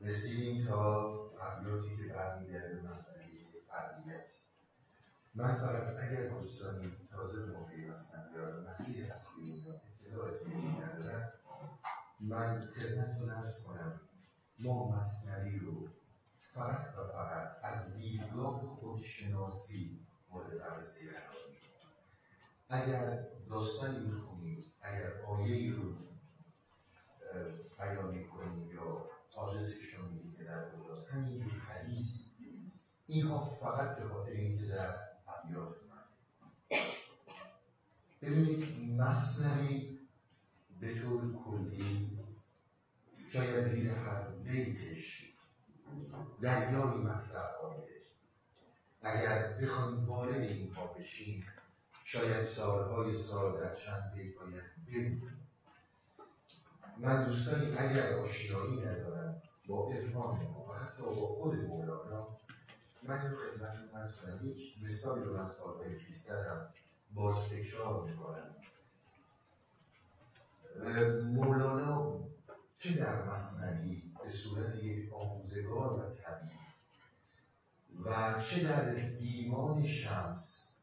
رسیدیم 0.00 0.66
تا 0.66 1.12
ابیاتی 1.40 1.96
که 1.96 2.12
برمیگرده 2.14 2.74
به 2.74 2.88
مسئله 2.88 3.24
فردیت. 3.68 4.24
من 5.34 5.54
فقط 5.54 5.96
اگر 5.98 6.28
دوستانی 6.28 6.92
تازه 7.10 7.46
به 7.46 7.52
ما 7.52 7.64
پیوستن 7.64 8.30
یا 8.36 8.70
مسیر 8.70 9.12
هستی 9.12 9.64
اطلاع 10.06 10.28
اسمی 10.28 10.54
ندارن 10.56 11.32
من 12.20 12.68
خدمتتون 12.76 13.30
ارز 13.30 13.64
کنم 13.66 14.00
ما 14.58 14.88
مصنوی 14.90 15.58
رو 15.58 15.88
فقط 16.40 16.94
و 16.98 17.08
فقط 17.12 17.56
از 17.62 17.96
دیدگاه 17.96 18.60
خودشناسی 18.60 20.06
مورد 20.32 20.58
بررسی 20.58 21.10
قرار 21.10 21.32
اگر 22.68 23.26
داستانی 23.48 23.98
می‌خونیم 23.98 24.72
اگر 24.82 25.20
آیه 25.28 25.72
رو 25.74 25.94
بیان 27.78 28.14
می‌کنیم 28.14 28.70
یا 28.70 29.06
آدرسش 29.36 29.94
رو 29.94 30.06
میگیم 30.08 30.34
که 30.36 30.44
در 30.44 30.70
کجاست 30.70 31.10
همینجور 31.10 31.52
حدیث 31.52 32.32
اینها 33.06 33.44
فقط 33.44 33.96
به 33.96 34.08
خاطر 34.08 34.30
اینکه 34.30 34.66
در 34.66 34.98
ابیات 35.28 35.74
اومده. 35.82 36.92
ببینید 38.22 38.90
مصنوی 39.00 39.98
به 40.80 41.00
طور 41.00 41.32
کلی 41.44 42.18
شاید 43.32 43.60
زیر 43.60 43.90
هر 43.90 44.30
بیتش 44.30 45.32
دریایی 46.42 46.98
مطلب 46.98 47.50
آمده 47.62 47.91
اگر 49.02 49.52
بخوایم 49.62 50.08
وارد 50.08 50.40
این 50.40 50.70
پا 50.74 50.86
بشیم 50.86 51.46
شاید 52.04 52.40
سالهای 52.40 53.14
سال 53.14 53.60
در 53.60 53.74
چند 53.74 54.12
بیت 54.14 54.34
باید 54.34 55.22
من 56.98 57.24
دوستانی 57.24 57.76
اگر 57.78 58.18
آشنایی 58.18 58.80
ندارم 58.80 59.42
با 59.66 59.92
عرفان 59.92 60.40
و 60.40 60.72
حتی 60.74 61.02
با 61.02 61.26
خود 61.26 61.54
مولانا 61.54 62.28
من 63.02 63.30
رو 63.30 63.36
خدمتتون 63.36 63.88
ارز 63.94 64.16
کنم 64.16 64.48
یک 64.48 64.74
مثالی 64.82 65.24
رو 65.24 65.36
از 65.36 65.56
پیش 66.06 66.16
زدم 66.16 66.68
باز 67.14 67.48
تکرار 67.48 68.04
می‌کنم. 68.04 68.54
مولانا 71.24 72.20
چه 72.78 72.94
در 72.94 73.22
مصنوی 73.30 74.02
به 74.22 74.28
صورت 74.28 74.74
یک 74.74 75.12
آموزگار 75.12 75.92
و 75.92 76.10
طبیب 76.10 76.61
و 78.04 78.40
چه 78.40 78.62
در 78.62 78.94
دیوان 78.94 79.86
شمس 79.86 80.76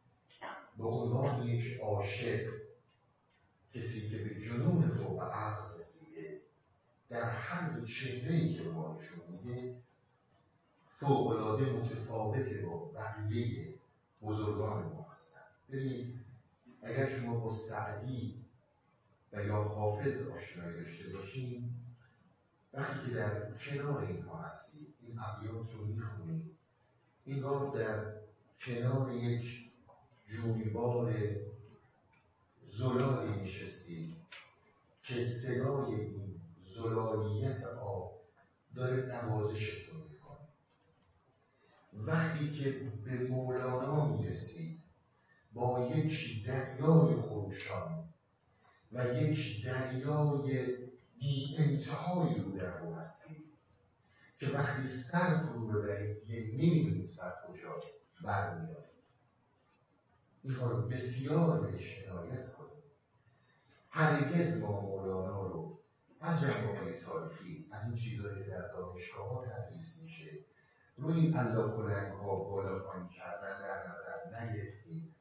به 0.78 0.86
عنوان 0.86 1.44
یک 1.44 1.80
عاشق 1.82 2.50
کسی 3.74 4.10
که 4.10 4.18
به 4.18 4.40
جنون 4.40 4.88
فوق 4.88 5.24
عقل 5.24 5.80
رسیده 5.80 6.40
در 7.10 7.30
هر 7.30 7.70
دو 7.70 7.86
چهره‌ای 7.86 8.54
که 8.54 8.64
ما 8.64 8.96
نشون 8.96 9.26
میده 9.28 9.76
فوقالعاده 10.86 11.72
متفاوت 11.72 12.54
با 12.64 12.92
بقیه 12.96 13.74
بزرگان 14.22 14.84
ما 14.84 15.06
هستن. 15.10 15.42
ببینید 15.70 16.20
اگر 16.84 17.06
شما 17.06 17.38
با 17.38 17.50
سعدی 17.50 18.40
و 19.34 19.44
یا 19.46 19.64
حافظ 19.64 20.28
آشنایی 20.30 20.76
داشته 20.82 21.10
باشین 21.10 21.74
وقتی 22.74 23.00
که 23.00 23.16
در 23.16 23.52
کنار 23.52 24.02
اینها 24.02 24.38
هستید 24.38 24.96
این 25.02 25.20
ابیات 25.20 25.72
رو 25.74 25.86
می‌خونید. 25.86 26.59
اینگار 27.30 27.78
در 27.78 28.22
کنار 28.60 29.14
یک 29.14 29.72
جویبار 30.28 31.14
زلالی 32.64 33.42
نشستید 33.42 34.16
که 35.02 35.22
صدای 35.22 35.96
این 35.96 36.42
زلالیت 36.58 37.64
آب 37.66 38.22
داره 38.76 39.06
نوازشتون 39.06 40.02
می‌کنه. 40.10 40.48
وقتی 41.94 42.50
که 42.50 42.70
به 43.06 43.28
مولانا 43.28 44.06
می‌رسید 44.06 44.84
با 45.54 45.90
یک 45.96 46.46
دریای 46.46 47.16
خروشان 47.16 48.10
و 48.92 49.22
یک 49.22 49.66
دریای 49.66 50.78
بی 51.20 51.56
انتهای 51.58 52.40
رو 52.40 52.52
در 52.52 52.80
رو 52.80 52.94
هستید 52.94 53.49
که 54.40 54.48
وقتی 54.48 54.88
سر 54.88 55.38
فرو 55.38 55.68
ببرید 55.68 56.30
یه 56.30 56.52
نمی‌دونید 56.54 57.06
سر 57.06 57.34
کجا 57.48 57.84
برمیاد 58.24 58.90
اینها 60.44 60.72
رو 60.72 60.88
بسیار 60.88 61.62
بهش 61.62 62.08
عنایت 62.08 62.54
کنید 62.54 62.84
هرگز 63.90 64.62
ما 64.62 64.82
مولانا 64.82 65.48
رو 65.48 65.80
از 66.22 66.42
جنبه 66.42 66.80
های 66.80 67.00
تاریخی 67.00 67.70
از 67.72 67.86
این 67.86 67.96
چیزهایی 67.96 68.44
که 68.44 68.50
در 68.50 68.68
دانشگاه 68.68 69.30
ها 69.30 69.46
تدریس 69.46 70.04
میشه 70.04 70.32
روی 70.98 71.16
این 71.16 71.38
الله 71.38 71.76
کلنگ 71.76 72.14
ها 72.14 72.36
بالا 72.36 72.80
پایین 72.80 73.10
کردن 73.10 73.62
در 73.62 73.88
نظر 73.88 74.42
نگرفتیم. 74.42 75.16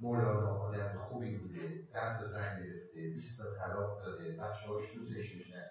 مولانا 0.00 0.58
آدم 0.58 0.94
خوبی 0.94 1.36
بوده 1.36 1.88
ده 1.92 2.18
تا 2.18 2.26
زن 2.26 2.62
گرفته 2.62 3.10
20 3.14 3.38
تا 3.42 3.44
طلاق 3.58 4.02
داده 4.02 4.36
بچه‌هاش 4.36 4.94
دوستش 4.94 5.34
میشن 5.34 5.66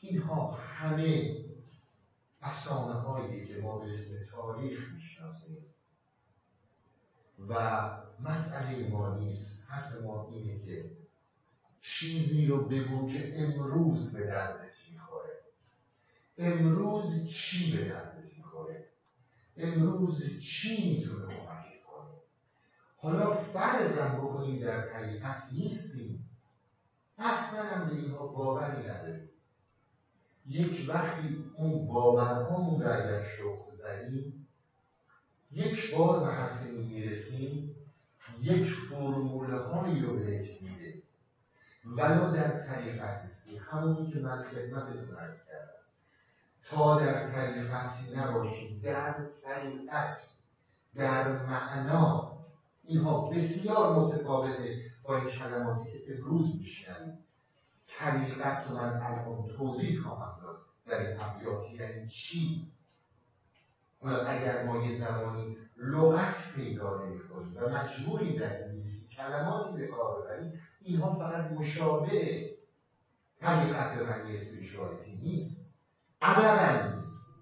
اینها 0.00 0.50
همه 0.50 1.44
افسانه 2.44 2.94
هایی 2.94 3.46
که 3.46 3.56
ما 3.56 3.78
به 3.78 3.90
اسم 3.90 4.24
تاریخ 4.32 4.92
می‌شناسیم. 4.92 5.64
و 7.50 7.54
مسئله 8.20 8.90
ما 8.90 9.08
نیست. 9.08 9.64
حرف 9.68 9.94
ما 9.94 10.26
اینه 10.30 10.64
که 10.64 10.96
چیزی 11.80 12.46
رو 12.46 12.68
بگو 12.68 13.08
که 13.08 13.32
امروز 13.36 14.16
به 14.16 14.26
دردت 14.26 14.90
می‌خوره. 14.92 15.40
امروز 16.38 17.26
چی 17.26 17.70
به 17.70 17.84
دردت 17.84 18.38
می‌خوره؟ 18.38 18.84
امروز 19.58 20.38
چی 20.40 20.96
می‌تونه 20.96 21.26
کمک 21.36 21.82
کنه؟ 21.86 22.14
حالا 22.96 23.30
فرضم 23.30 24.16
بکنیم 24.16 24.60
در 24.60 24.88
حقیقت 24.88 25.42
نیستیم. 25.52 26.28
اصلا 27.18 27.62
هم 27.62 27.86
به 27.86 27.92
اینها 27.92 28.26
باوری 28.26 28.84
نداریم. 28.84 29.33
یک 30.46 30.84
وقتی 30.88 31.44
اون 31.56 31.86
باورهامون 31.86 32.82
رو 32.82 32.92
اگر 32.92 33.22
شخ 33.22 33.70
زدیم 33.72 34.46
یک 35.52 35.94
بار 35.94 36.20
به 36.20 36.68
این 36.68 36.86
می‌رسیم 36.86 37.76
یک 38.40 38.66
فرموله 38.66 39.56
هایی 39.56 40.00
رو 40.00 40.16
بهت 40.16 40.62
میده. 40.62 41.02
ولو 41.84 42.30
در 42.30 42.66
طریقت 42.66 43.24
هستی 43.24 43.56
همونی 43.56 44.12
که 44.12 44.18
من 44.18 44.42
خدمتتون 44.42 45.16
ارز 45.16 45.44
کردم. 45.44 45.84
تا 46.62 47.00
در 47.00 47.30
طریقت 47.30 47.92
نباشید 48.16 48.82
در 48.82 49.28
طریقت 49.44 50.16
در 50.94 51.42
معنا 51.46 52.38
اینها 52.84 53.30
بسیار 53.30 53.98
متفاوته 53.98 54.80
با 55.02 55.16
این 55.16 55.28
کلماتی 55.28 55.90
که 55.92 56.14
امروز 56.14 56.62
میشنوید 56.62 57.23
طریقت 57.98 58.66
رو 58.68 58.76
من 58.76 59.02
الان 59.02 59.48
توضیح 59.56 60.00
خواهم 60.00 60.40
داد. 60.42 60.56
در 60.86 61.08
این 61.08 61.20
ابیات 61.20 61.70
یعنی 61.70 62.08
چی؟ 62.08 62.72
اگر 64.02 64.64
ما 64.64 64.84
یه 64.84 64.98
زمانی 64.98 65.56
لغت 65.76 66.54
پیدا 66.56 66.98
کنیم 66.98 67.20
و 67.56 67.68
مجبوریم 67.68 68.38
در 68.38 68.62
انگلیسی 68.62 69.14
کلماتی 69.16 69.78
به 69.78 69.86
کار 69.86 70.22
ببریم 70.22 70.60
اینها 70.80 71.14
فقط 71.14 71.52
مشابه 71.52 72.50
طریقت 73.40 73.94
به 73.94 74.04
معنی 74.04 74.34
اسپریچوالیتی 74.34 75.16
نیست. 75.22 75.78
ابدا 76.22 76.94
نیست. 76.94 77.34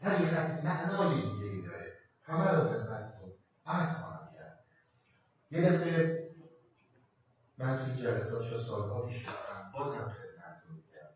طریقت 0.00 0.64
معنای 0.64 1.14
دیگه 1.14 1.44
ای 1.44 1.62
داره. 1.62 1.92
همه 2.22 2.50
رو 2.50 2.68
خدمتتون 2.68 3.32
عرض 3.66 3.96
خواهم 3.96 4.28
کرد. 4.34 4.64
یه 5.50 5.60
دفعه 5.60 6.24
من 7.58 7.76
تو 7.76 7.84
این 7.84 7.96
جلسات 7.96 8.50
چه 8.50 8.56
سالها 8.56 9.02
پیش 9.02 9.26
بازم 9.74 10.08
خدمتتون 10.08 10.74
میگم. 10.84 11.08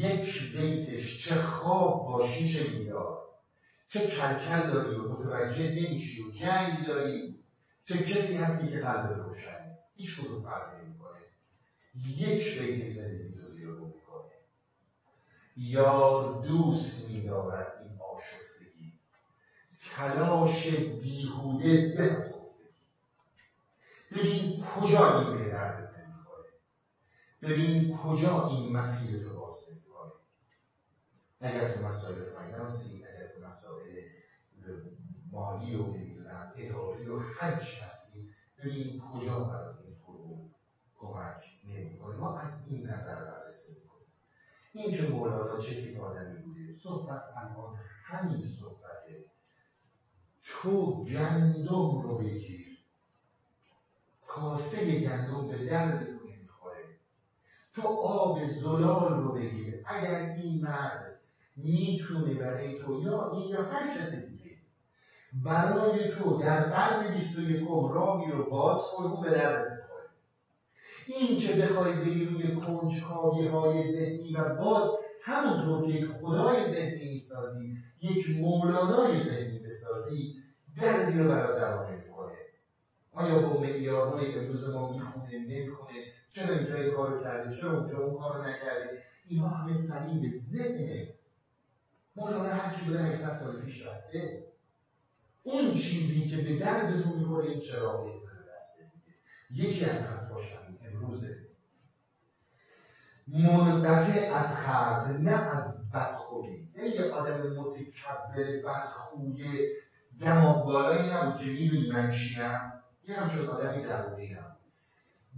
یک 0.00 0.52
بیتش 0.54 1.24
چه 1.24 1.36
خواب 1.36 2.06
باشی 2.06 2.46
چه 2.46 2.62
بیدار. 2.62 3.14
چه 3.88 4.02
کلکل 4.02 4.68
داری 4.68 4.96
و 4.96 5.02
متوجه 5.02 5.68
نمیشی 5.68 6.20
و 6.20 6.28
جنگ 6.30 6.86
داری. 6.86 7.36
چه 7.84 7.98
کسی 7.98 8.36
هستی 8.36 8.66
که 8.68 8.78
قلب 8.78 9.06
روشنی 9.06 9.72
هیچ 9.96 10.16
کدوم 10.18 10.42
فرق 10.42 10.70
نمی‌کنه. 10.72 11.20
یک 11.94 12.58
بیت 12.58 12.88
زندگی 12.88 13.38
رو 13.38 13.46
زیرو 13.46 13.86
می‌کنه. 13.86 14.38
یار 15.58 16.42
دوست 16.42 17.00
میدارد 17.00 17.74
این 17.78 17.96
آشفتگی. 18.14 18.92
تلاش 19.80 20.68
بیهوده 20.68 21.76
به 21.96 22.16
ببین 24.12 24.60
کجا 24.60 25.06
این 25.06 25.32
به 25.32 25.81
ببین 27.42 27.94
کجا 28.02 28.46
این 28.48 28.72
مسیر 28.72 29.20
رو 29.22 29.34
باز 29.34 29.68
نمی‌کنه 29.68 30.12
اگر 31.40 31.68
تو 31.68 31.80
مسائل 31.80 32.22
فاینانسی 32.22 33.02
اگر 33.04 33.26
تو 33.26 33.40
مسائل 33.40 34.02
مالی 35.32 35.74
و 35.74 35.86
نمی‌دونم 35.86 36.50
اداری 36.56 37.08
و 37.08 37.16
هر 37.16 37.58
چی 37.58 37.76
هستی 37.76 38.26
ببین 38.58 38.98
کجا 39.10 39.40
برای 39.40 39.74
این 39.82 39.90
فرو 39.90 40.40
کمک 40.94 41.36
نمی‌کنه 41.64 42.16
ما 42.16 42.34
از 42.36 42.52
این 42.66 42.86
نظر 42.86 43.22
بررسی 43.24 43.72
می‌کنیم. 43.72 44.06
این 44.74 44.90
که 44.90 45.02
مولانا 45.02 45.56
چه 45.58 45.74
تیپ 45.74 45.98
آدمی 45.98 46.36
بوده 46.36 46.72
صحبت 46.72 47.22
الان 47.36 47.72
همین 48.04 48.44
صحبته. 48.44 49.20
تو 50.42 51.04
گندم 51.04 51.98
رو 51.98 52.16
بگیر. 52.16 52.68
کاسه 54.26 54.94
گندم 54.94 55.46
به 55.46 55.56
نمی‌خوره 55.56 56.21
تو 57.74 57.88
آب 58.02 58.44
زلال 58.44 59.20
رو 59.20 59.32
بگیر. 59.32 59.74
اگر 59.86 60.34
این 60.36 60.60
مرد 60.60 61.20
می‌تونه 61.56 62.34
برای 62.34 62.78
تو 62.78 63.02
یا 63.02 63.32
این 63.32 63.48
یا 63.48 63.62
هر 63.62 63.98
کس 63.98 64.14
دیگه 64.14 64.56
برای 65.32 66.08
تو 66.08 66.38
در 66.38 66.64
قرن 66.64 67.14
بیست 67.14 67.38
و 67.38 67.50
یکم 67.50 67.88
راهی 67.88 68.30
رو 68.30 68.50
باز 68.50 68.90
کن 68.96 69.20
به 69.20 69.30
درد 69.30 69.72
می‌خوره 69.72 70.02
این 71.06 71.38
که 71.38 71.52
بخوای 71.52 71.92
بری 71.92 72.24
روی 72.24 72.56
کنجکاوی 72.56 73.46
های 73.46 73.92
ذهنی 73.92 74.32
و 74.34 74.56
باز 74.56 74.90
همونطور 75.22 75.92
که 75.92 76.06
خدای 76.06 76.64
ذهنی 76.64 77.08
می‌سازی 77.08 77.76
یک 78.00 78.40
مولانای 78.40 79.22
ذهنی 79.22 79.58
بسازی 79.58 80.34
دردی 80.76 81.18
رو 81.18 81.28
برای 81.28 81.60
دوانه 81.60 82.02
آیا 83.14 83.38
با 83.48 83.60
معیارهای 83.60 84.38
امروز 84.38 84.74
ما 84.74 84.92
می‌خونه 84.92 85.38
نمی‌خونه؟ 85.38 86.04
چرا 86.34 86.54
اینجا 86.54 86.90
کار 86.90 87.22
کرده 87.22 87.56
چرا 87.56 87.78
اونجا 87.78 87.98
اون 87.98 88.18
کار 88.18 88.48
نکرده 88.48 89.02
اینها 89.26 89.48
همه 89.48 89.82
فریب 89.88 90.30
ذهنه. 90.30 91.14
مولانا 92.16 92.48
هر 92.48 92.74
کی 92.74 92.84
بودن 92.84 93.14
100 93.14 93.36
سال 93.36 93.56
پیش 93.56 93.86
رفته. 93.86 94.44
اون 95.42 95.74
چیزی 95.74 96.26
که 96.26 96.36
به 96.36 96.58
درد 96.58 97.02
رو 97.04 97.18
می‌خوره 97.18 97.46
این 97.46 97.58
دسته 97.58 98.84
یکی 99.50 99.84
از 99.84 100.02
حرفاش 100.02 100.52
همین 100.52 100.78
امروزه. 100.82 101.36
منقطع 103.28 104.34
از 104.34 104.56
خرد 104.56 105.10
نه 105.10 105.56
از 105.56 105.90
بدخوری. 105.94 106.68
ای 106.74 107.10
آدم 107.10 107.52
متکبر 107.52 108.62
بدخوی 108.64 109.66
دماغ 110.20 110.64
بالایی 110.64 111.10
نبود 111.10 111.36
که 111.36 111.46
می‌دونی 111.46 111.90
من 111.90 112.10
چیم. 112.10 112.72
یه 113.08 113.16
همچون 113.16 113.48
آدمی 113.48 113.82
درونی 113.82 114.26
هم 114.26 114.56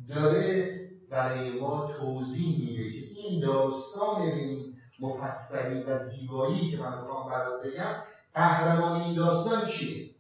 داره 0.09 0.84
برای 1.15 1.61
ما 1.61 1.87
توضیح 1.99 2.59
میده 2.59 2.93
که 2.93 3.21
این 3.21 3.41
داستان 3.41 4.23
این 4.23 4.77
مفصلی 5.01 5.85
و 5.85 5.99
زیبایی 5.99 6.71
که 6.71 6.77
من 6.77 7.01
می‌خوام 7.01 7.31
برات 7.31 7.63
بگم 7.65 8.03
قهرمان 8.35 9.01
این 9.01 9.17
داستان 9.17 9.67
چیه؟ 9.67 10.11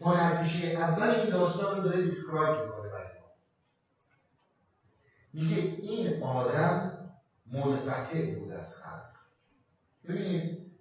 هنرپیشه 0.00 0.66
اول 0.66 1.10
این 1.10 1.30
داستان 1.30 1.76
رو 1.76 1.82
داره 1.82 2.02
دیسکرایب 2.02 2.60
می‌کنه 2.64 2.90
برای 2.90 3.18
ما. 3.20 3.26
میگه 5.32 5.56
این 5.56 6.22
آدم 6.22 6.98
منقطع 7.52 8.38
بود 8.38 8.52
از 8.52 8.76
خلق 8.76 9.12
ببینید 10.08 10.72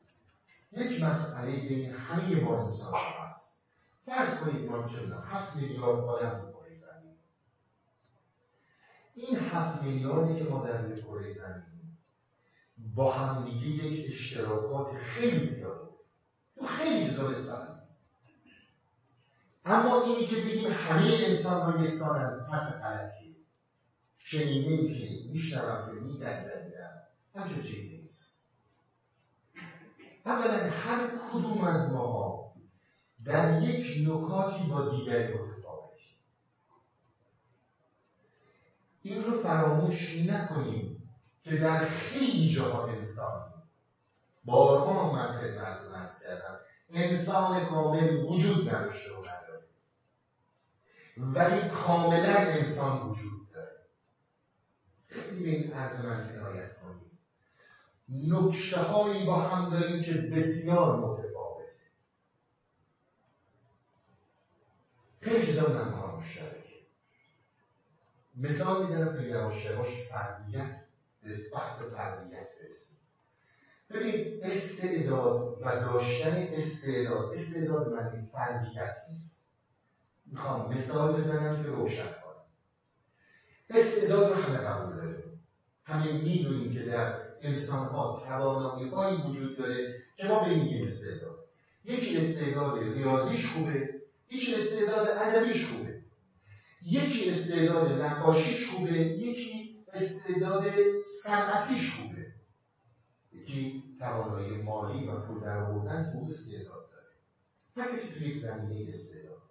یک 0.71 1.03
مسئله 1.03 1.51
بین 1.51 1.93
همه 1.93 2.35
با 2.35 2.59
انسان 2.59 2.93
هست. 3.23 3.61
فرض 4.05 4.39
کنید 4.39 4.69
ما 4.69 4.87
چندان 4.87 5.23
هفت 5.23 5.55
میلیارد 5.55 5.99
آدم 5.99 6.31
زمین 6.37 6.50
این 9.15 9.39
هفت 9.39 9.83
میلیاردی 9.83 10.39
که 10.39 10.43
ما 10.49 10.67
در 10.67 11.01
کره 11.01 11.33
زمین 11.33 11.97
با 12.95 13.11
هم 13.11 13.45
دیگه 13.45 13.67
یک 13.67 14.05
اشتراکات 14.07 14.93
خیلی 14.95 15.39
زیاده. 15.39 15.89
تو 16.55 16.65
خیلی 16.65 17.05
چیزا 17.05 17.27
بستن 17.27 17.81
اما 19.65 20.03
اینی 20.03 20.25
که 20.25 20.35
بگیم 20.35 20.71
همه 20.71 21.11
انسان 21.27 21.61
ها 21.61 21.83
یکسانن 21.83 22.45
حرف 22.51 22.81
غلطیه. 22.81 23.35
شنیده 24.17 24.93
که 24.93 25.29
میشنوم 25.31 25.85
که 25.85 25.91
میدندندم. 25.91 27.01
همچون 27.35 27.61
چیزی 27.61 28.01
نیست. 28.01 28.41
اولا 30.25 30.69
هر 30.69 31.07
کدوم 31.31 31.61
از 31.61 31.93
ماها 31.93 32.53
در 33.25 33.63
یک 33.63 34.07
نکاتی 34.07 34.67
با 34.67 34.89
دیگری 34.89 35.33
متفاوتی 35.33 36.15
این 39.01 39.23
رو 39.23 39.39
فراموش 39.39 40.15
نکنیم 40.15 41.09
که 41.41 41.55
در 41.55 41.85
خیلی 41.85 42.49
جاها 42.49 42.85
انسان 42.85 43.41
بارها 44.43 45.11
من 45.11 45.31
خدمتتون 45.31 45.95
ارز 45.95 46.19
کردم 46.23 46.57
انسان 46.89 47.69
کامل 47.69 48.11
وجود 48.11 48.69
نداشته 48.69 49.09
و 49.13 49.19
نداره. 49.19 49.61
ولی 51.17 51.67
کاملا 51.67 52.35
انسان 52.35 53.07
وجود 53.07 53.49
داره. 53.53 53.77
خیلی 55.07 55.43
به 55.43 55.49
این 55.49 55.73
عرض 55.73 55.99
من 55.99 56.29
عنایت 56.29 56.73
کنیم. 56.73 57.17
نکته 58.09 58.77
با 59.25 59.35
هم 59.35 59.69
داریم 59.69 60.01
که 60.01 60.13
بسیار 60.13 60.95
متفاوت 60.95 61.41
خیلی 65.21 65.45
چیزا 65.45 65.63
کار 65.63 66.15
مشترک. 66.15 66.60
مثال 68.35 68.83
می‌زنم 68.83 69.15
تا 69.15 69.21
یواش 69.21 70.07
فردیت 70.09 70.75
بحث 71.53 71.81
فردیت 71.81 72.47
برسیم. 72.59 72.97
ببینید 73.89 74.43
استعداد 74.43 75.57
و 75.61 75.79
داشتن 75.81 76.35
استعداد 76.35 77.33
استعداد 77.33 77.93
معنی 77.93 78.25
فردیت 78.31 78.95
نیست. 79.09 79.51
می‌خوام 80.25 80.73
مثال 80.73 81.15
بزنم 81.15 81.63
که 81.63 81.69
روشن 81.69 82.03
کنم. 82.03 82.45
استعداد 83.69 84.29
رو 84.29 84.35
همه 84.35 84.57
قبول 84.57 84.95
داریم. 84.95 85.41
همه 85.83 86.11
می‌دونیم 86.11 86.73
که 86.73 86.79
در 86.79 87.19
انسان 87.41 87.87
ها 87.87 88.21
توانایی 88.27 88.85
وجود 89.25 89.57
داره 89.57 89.93
که 90.17 90.27
ما 90.27 90.39
به 90.43 90.49
این 90.49 90.83
استعداد. 90.83 91.39
یکی 91.83 92.17
استعداد 92.17 92.79
ریاضیش 92.79 93.47
خوبه 93.47 93.89
یکی 94.31 94.55
استعداد 94.55 95.07
ادبیش 95.07 95.65
خوبه. 95.65 95.90
یکی 96.85 97.29
استعداد 97.29 98.01
نقاشیش 98.01 98.69
خوبه 98.69 98.91
یکی 98.99 99.75
استعداد 99.93 100.63
صنعتیش 101.23 101.91
خوبه. 101.95 102.25
یکی 103.33 103.83
توانایی 103.99 104.51
مالی 104.51 105.05
و 105.05 105.19
پول 105.19 105.39
در 105.39 105.57
آوردن 105.57 106.11
تو 106.11 106.27
استعداد 106.29 106.89
داره. 106.91 107.07
هر 107.77 107.95
کسی 107.95 108.13
تو 108.13 108.23
یک 108.23 108.35
زمینه 108.35 108.87
استعداد 108.87 109.41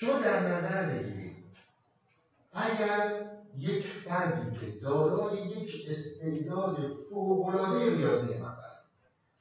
شما 0.00 0.18
در 0.18 0.40
نظر 0.40 0.86
بگیرید 0.86 1.44
اگر 2.52 3.30
یک 3.58 3.82
فردی 3.84 4.60
که 4.60 4.66
دارای 4.82 5.38
یک 5.38 5.84
استعداد 5.88 6.92
فوق‌العاده 6.92 7.96
ریاضی 7.96 8.34
مثلا 8.34 8.70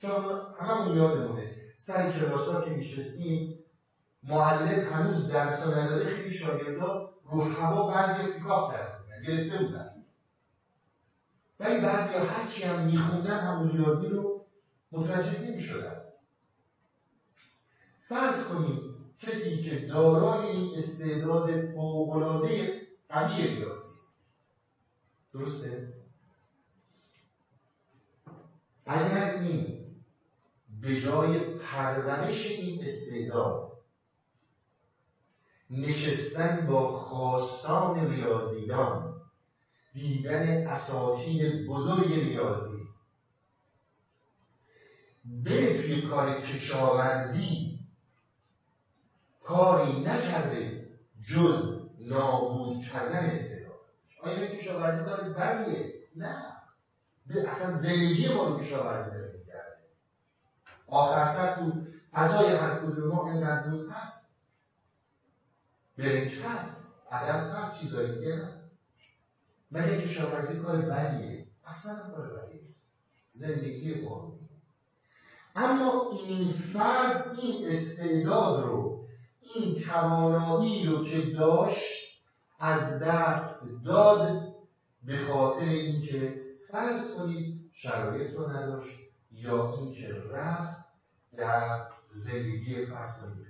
شما 0.02 0.48
هممون 0.60 0.98
یادمونه 0.98 1.56
سر 1.78 2.12
کلاسا 2.12 2.62
که 2.62 2.72
میشستیم 2.72 3.59
معلم 4.24 4.94
هنوز 4.94 5.30
درس 5.32 5.68
نداره 5.68 6.06
خیلی 6.06 6.38
شاگردا 6.38 7.14
رو 7.24 7.42
هوا 7.42 7.88
بعضی 7.88 8.32
پیکاپ 8.32 8.74
کرده 8.74 9.00
گرفته 9.28 9.64
بودن. 9.64 10.06
ولی 11.60 11.82
بعضی 11.82 12.14
هرچی 12.14 12.64
هم 12.64 12.86
میخوندن 12.86 13.40
همون 13.40 13.72
ریاضی 13.72 14.10
رو 14.10 14.46
متوجه 14.92 15.42
نمی‌شدن. 15.42 16.02
فرض 18.00 18.44
کنیم 18.48 18.96
کسی 19.18 19.64
که 19.64 19.88
دارای 19.88 20.48
این 20.48 20.78
استعداد 20.78 21.66
فوقالعاده 21.66 22.88
قوی 23.10 23.48
ریاضی. 23.48 23.94
درسته؟ 25.34 25.94
اگر 28.86 29.34
این 29.34 29.86
به 30.82 31.02
جای 31.02 31.40
پرورش 31.40 32.46
این 32.46 32.82
استعداد 32.82 33.69
نشستن 35.72 36.66
با 36.66 36.84
خواستان 36.84 37.96
ریاضیدان 37.96 39.10
دیدن 39.94 40.68
اساطیر 40.68 41.66
بزرگ 41.68 42.14
ریاضی. 42.14 42.84
بره 45.26 45.82
توی 45.82 46.02
کار 46.02 46.32
کشاورزی. 46.32 47.80
کاری 49.42 50.02
نکرده 50.04 50.90
جز 51.30 51.84
نابود 52.00 52.76
کردن 52.76 53.26
استعداد. 53.26 53.80
آیا 54.24 54.46
کشاورزی 54.46 55.02
کار 55.02 55.22
بدیه؟ 55.24 55.94
نه. 56.18 56.36
به 57.28 57.50
اصلا 57.50 57.72
زندگی 57.72 58.30
ما 58.30 58.44
رو 58.44 58.60
کشاورزی 58.60 59.12
داره 59.12 59.32
میگرده 59.40 59.74
آخر 60.88 61.26
سر 61.26 61.48
تو 61.48 61.74
فضای 62.14 62.50
هر 62.50 62.72
کدوم 62.72 63.10
ما 63.10 63.24
اینقدر 63.26 63.64
هست. 63.90 64.19
برنج 66.00 66.36
هست. 66.36 66.78
عدس 67.12 67.54
هست 67.54 67.80
چیزایی 67.80 68.16
دیگه 68.16 68.36
هست. 68.36 68.72
ولی 69.72 70.02
کشاورزی 70.02 70.60
کار 70.60 70.78
بدیه. 70.78 71.48
اصلا 71.66 72.12
کار 72.16 72.34
بدی 72.34 72.60
نیست. 72.60 72.92
زندگی 73.34 73.94
قانونی 73.94 74.50
اما 75.56 76.10
این 76.12 76.52
فرد 76.52 77.36
این 77.42 77.68
استعداد 77.68 78.64
رو 78.64 79.08
این 79.42 79.76
توانایی 79.76 80.86
رو 80.86 81.04
که 81.06 81.22
داشت 81.22 82.20
از 82.60 83.00
دست 83.00 83.64
داد 83.86 84.54
به 85.04 85.18
خاطر 85.18 85.66
اینکه 85.66 86.42
فرض 86.72 87.14
کنید 87.14 87.70
شرایط 87.74 88.34
رو 88.34 88.50
نداشت 88.50 88.96
یا 89.32 89.74
اینکه 89.74 90.14
رفت 90.14 90.86
در 91.38 91.80
زندگی 92.14 92.86
فرض 92.86 93.20
کنید 93.22 93.49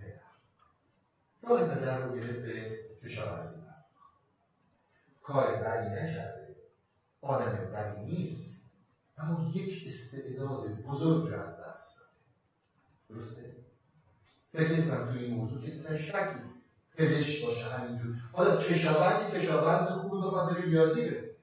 راه 1.43 1.63
پدر 1.63 1.99
رو 1.99 2.19
گرفت 2.19 2.39
به 2.39 2.79
کشاورزی 3.03 3.59
کار 5.29 5.55
بدی 5.55 5.89
نکرده. 5.89 6.55
آدم 7.21 7.71
بدی 7.73 8.01
نیست. 8.01 8.59
اما 9.17 9.49
یک 9.53 9.83
استعداد 9.87 10.67
بزرگ 10.67 11.29
را 11.29 11.43
از 11.43 11.61
دست 11.61 11.99
داده. 11.99 12.11
درسته؟ 13.09 13.55
فکر 14.53 14.79
نکنم 14.79 15.11
توی 15.11 15.23
این 15.23 15.35
موضوع 15.35 15.61
کسی 15.61 15.77
سر 15.77 15.97
شکی 15.97 16.49
پزشک 16.97 17.45
باشه 17.45 17.65
همینجور. 17.65 18.15
حالا 18.33 18.57
کشاورزی 18.57 19.31
کشاورز 19.31 19.87
خوب 19.87 20.11
به 20.11 20.29
خاطر 20.29 20.61
ریاضی 20.61 21.09
بره 21.09 21.35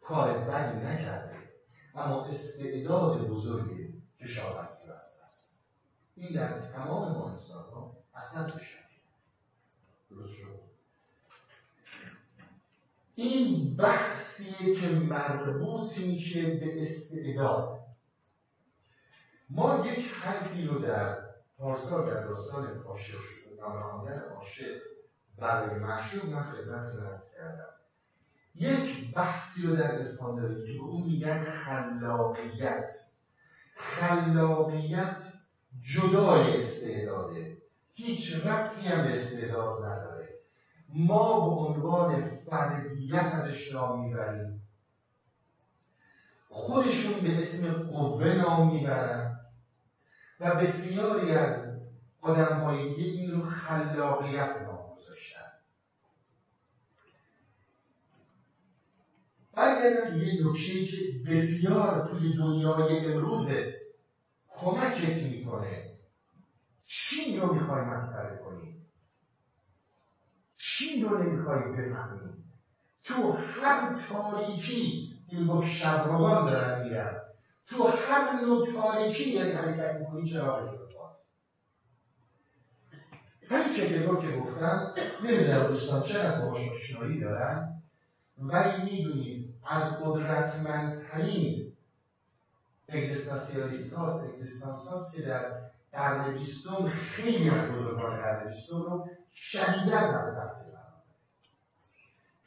کار 0.00 0.38
بدی 0.38 0.86
نکرده. 0.86 1.36
اما 1.94 2.24
استعداد 2.24 3.28
بزرگ 3.28 3.94
کشاورزی 4.20 4.88
را 4.88 4.94
از 4.94 5.20
دست 5.22 5.58
این 6.16 6.34
در 6.34 6.60
تمام 6.60 7.12
ما 7.12 7.30
انسان 7.30 7.64
اصلا 8.16 8.50
تو 8.50 8.58
شد. 8.58 8.86
این 13.14 13.76
بحثیه 13.76 14.74
که 14.74 14.88
مربوط 14.88 15.98
میشه 15.98 16.54
به 16.54 16.80
استعداد. 16.80 17.78
ما 19.50 19.86
یک 19.86 20.12
حرفی 20.12 20.66
رو 20.66 20.78
در 20.78 21.18
پارسال 21.58 22.14
در 22.14 22.22
داستان 22.22 22.82
عاشق 22.82 23.18
نام 23.60 23.80
خواندن 23.80 24.22
عاشق 24.22 24.80
برای 25.38 25.78
معشوق 25.78 26.24
من 26.24 26.44
خدمتتون 26.44 27.06
عرض 27.06 27.34
کردم. 27.34 27.74
یک 28.54 29.14
بحثی 29.14 29.66
رو 29.66 29.76
در 29.76 29.90
عرفان 29.90 30.36
داریم 30.42 30.64
که 30.64 30.82
اون 30.82 31.02
میگن 31.02 31.44
خلاقیت. 31.44 32.90
خلاقیت 33.74 35.32
جدای 35.80 36.56
استعداده. 36.56 37.56
هیچ 37.98 38.34
ربطی 38.34 38.88
هم 38.88 39.02
به 39.02 39.12
استعداد 39.12 39.84
نداره. 39.84 40.36
ما 40.88 41.40
به 41.40 41.48
عنوان 41.48 42.20
فردیت 42.20 43.32
ازش 43.34 43.72
نام 43.72 44.00
می‌بریم. 44.00 44.62
خودشون 46.48 47.22
به 47.22 47.38
اسم 47.38 47.72
قوه 47.88 48.34
نام 48.34 48.74
می‌برن 48.76 49.36
و 50.40 50.56
بسیاری 50.56 51.30
از 51.30 51.66
آدم 52.22 52.58
های 52.60 52.78
این 52.78 53.32
رو 53.32 53.42
خلاقیت 53.42 54.56
نام 54.62 54.90
گذاشتن. 54.94 55.46
اگر 59.56 60.14
یه 60.16 60.46
نکشه 60.46 60.84
که 60.84 60.96
بسیار 61.26 62.08
توی 62.10 62.34
دنیای 62.36 63.06
امروزت 63.06 63.66
کمکت 64.50 65.22
می‌کنه. 65.22 65.85
چی 66.86 67.36
رو 67.36 67.52
می‌خوای 67.52 67.82
مسخره 67.82 68.38
کنی؟ 68.44 68.82
چی 70.58 71.00
رو 71.00 71.16
نمی‌خوای 71.16 71.62
بفهمی؟ 71.64 72.44
تو 73.04 73.30
هر 73.32 73.94
تاریکی 73.94 75.10
این 75.28 75.46
گفت 75.46 75.68
شبروان 75.68 76.44
دارن 76.44 76.80
میرن. 76.80 77.16
تو 77.66 77.84
هر 77.86 78.32
نوع 78.32 78.64
تاریکی 78.74 79.30
یعنی 79.30 79.50
حرکت 79.50 79.94
می‌کنی 79.94 80.24
چراغ 80.24 80.58
رو 80.58 80.86
همین 83.50 83.72
چکرگاه 83.72 84.18
که 84.18 84.30
گفتم 84.30 84.92
نمی‌دونم 85.24 85.66
دوستان 85.66 86.02
چقدر 86.02 86.36
باهاش 86.36 86.58
آشنایی 86.68 87.18
دارن 87.20 87.70
ولی 88.38 88.82
می‌دونید 88.84 89.50
از 89.64 89.96
قدرتمندترین 90.00 91.66
اگزیستانسیالیست 92.90 93.94
هاست 93.94 94.22
اگزیستانس 94.22 94.86
هاست 94.88 95.12
که 95.12 95.22
در 95.22 95.50
قرن 95.96 96.32
بیستم 96.34 96.88
خیلی 96.88 97.50
از 97.50 97.72
بزرگان 97.72 98.16
قرن 98.16 98.48
بیستم 98.48 98.76
رو 98.76 99.08
شدیدن 99.34 100.12
در 100.12 100.40
تفسیر 100.40 100.76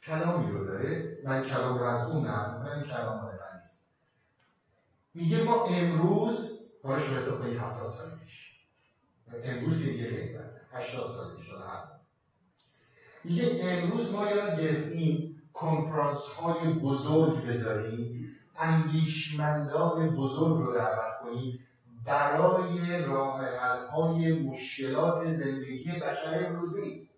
کلامی 0.02 0.50
رو 0.50 0.64
داره 0.66 1.18
من 1.24 1.44
کلام 1.44 1.78
رو 1.78 1.84
از 1.84 2.10
اون 2.10 2.26
نقل 2.26 2.82
کلام 2.82 3.24
من 3.24 3.60
نیست. 3.60 3.84
میگه 5.14 5.42
ما 5.42 5.64
امروز 5.64 6.58
کارش 6.82 7.06
رو 7.06 7.14
حساب 7.14 7.40
کنید 7.40 7.58
هفتاد 7.58 7.88
سال 7.88 8.18
پیش 8.24 8.60
امروز 9.44 9.78
که 9.78 9.90
دیگه 9.90 10.10
خیلی 10.10 10.38
هشتاد 10.72 11.10
سال 11.10 11.36
پیش 11.36 11.46
شده. 11.46 11.64
هم 11.64 11.88
میگه 13.24 13.58
امروز 13.62 14.12
ما 14.12 14.26
یاد 14.30 14.60
گرفتیم 14.60 15.42
کنفرانس 15.52 16.18
های 16.18 16.72
بزرگ 16.72 17.46
بذاریم 17.46 18.30
اندیشمندان 18.58 20.14
بزرگ 20.14 20.58
رو 20.58 20.74
دعوت 20.74 21.18
کنیم 21.22 21.66
برای 22.04 23.02
راه 23.02 23.40
های 23.92 24.32
مشکلات 24.32 25.30
زندگی 25.30 25.92
بشر 25.92 26.46
امروزی. 26.46 27.10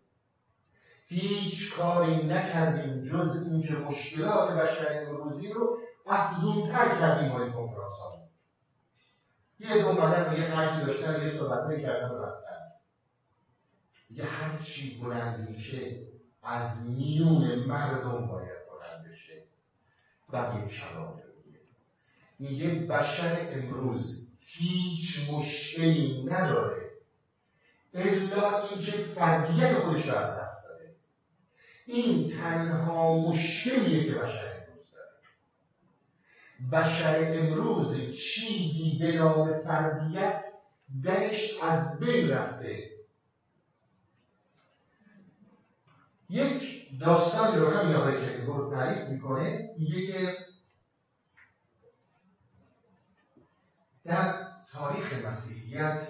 هیچ 1.05 1.75
کاری 1.75 2.23
نکردیم 2.23 3.03
جز 3.03 3.43
اینکه 3.43 3.75
مشکلات 3.75 4.51
بشر 4.51 5.07
امروزی 5.07 5.53
رو 5.53 5.79
افزونتر 6.07 6.99
کردیم 6.99 7.33
با 7.33 7.43
این 7.43 7.53
کنفرانس 7.53 7.93
ها 7.93 8.23
یه 9.59 9.85
و 9.85 10.39
یه 10.39 10.45
خرجی 10.45 10.87
داشتن 10.87 11.21
یه 11.23 11.29
صحبت 11.29 11.83
کردن 11.83 12.15
رفتن. 12.19 12.59
یه 14.11 14.25
هر 14.25 14.59
چی 14.59 15.01
بلند 15.01 15.49
میشه 15.49 16.01
از 16.43 16.91
میون 16.91 17.55
مردم 17.55 18.27
باید 18.27 18.59
بلند 18.71 19.11
بشه. 19.11 19.45
و 20.33 20.59
یه 20.59 20.67
کلام 20.67 21.23
میگه 22.39 22.69
بشر 22.69 23.49
امروز 23.51 24.22
هیچ 24.55 25.31
مشکلی 25.31 26.25
نداره. 26.25 26.91
الا 27.95 28.69
اینکه 28.69 28.91
فردیت 28.91 29.73
خودش 29.73 30.09
رو 30.09 30.15
از 30.15 30.39
دست 30.39 30.69
داده. 30.69 30.95
این 31.87 32.29
تنها 32.29 33.19
مشکلیه 33.19 34.05
که 34.05 34.15
بشر 34.15 34.65
امروز 34.69 34.93
داره. 34.93 35.13
بشر 36.73 37.41
امروز 37.41 38.11
چیزی 38.17 38.99
به 39.01 39.13
نام 39.13 39.61
فردیت 39.61 40.37
درش 41.03 41.51
از 41.63 42.01
بین 42.01 42.29
رفته. 42.29 42.93
یک 46.31 46.83
داستانی 47.01 47.57
رو 47.57 47.71
همین 47.71 47.95
آقای 47.95 48.21
کلینگورد 48.21 48.77
تعریف 48.77 49.09
می‌کنه. 49.09 49.71
میگه 49.79 50.07
که 50.07 50.37
در 54.05 54.42
تاریخ 54.73 55.13
مسیحیت 55.13 56.01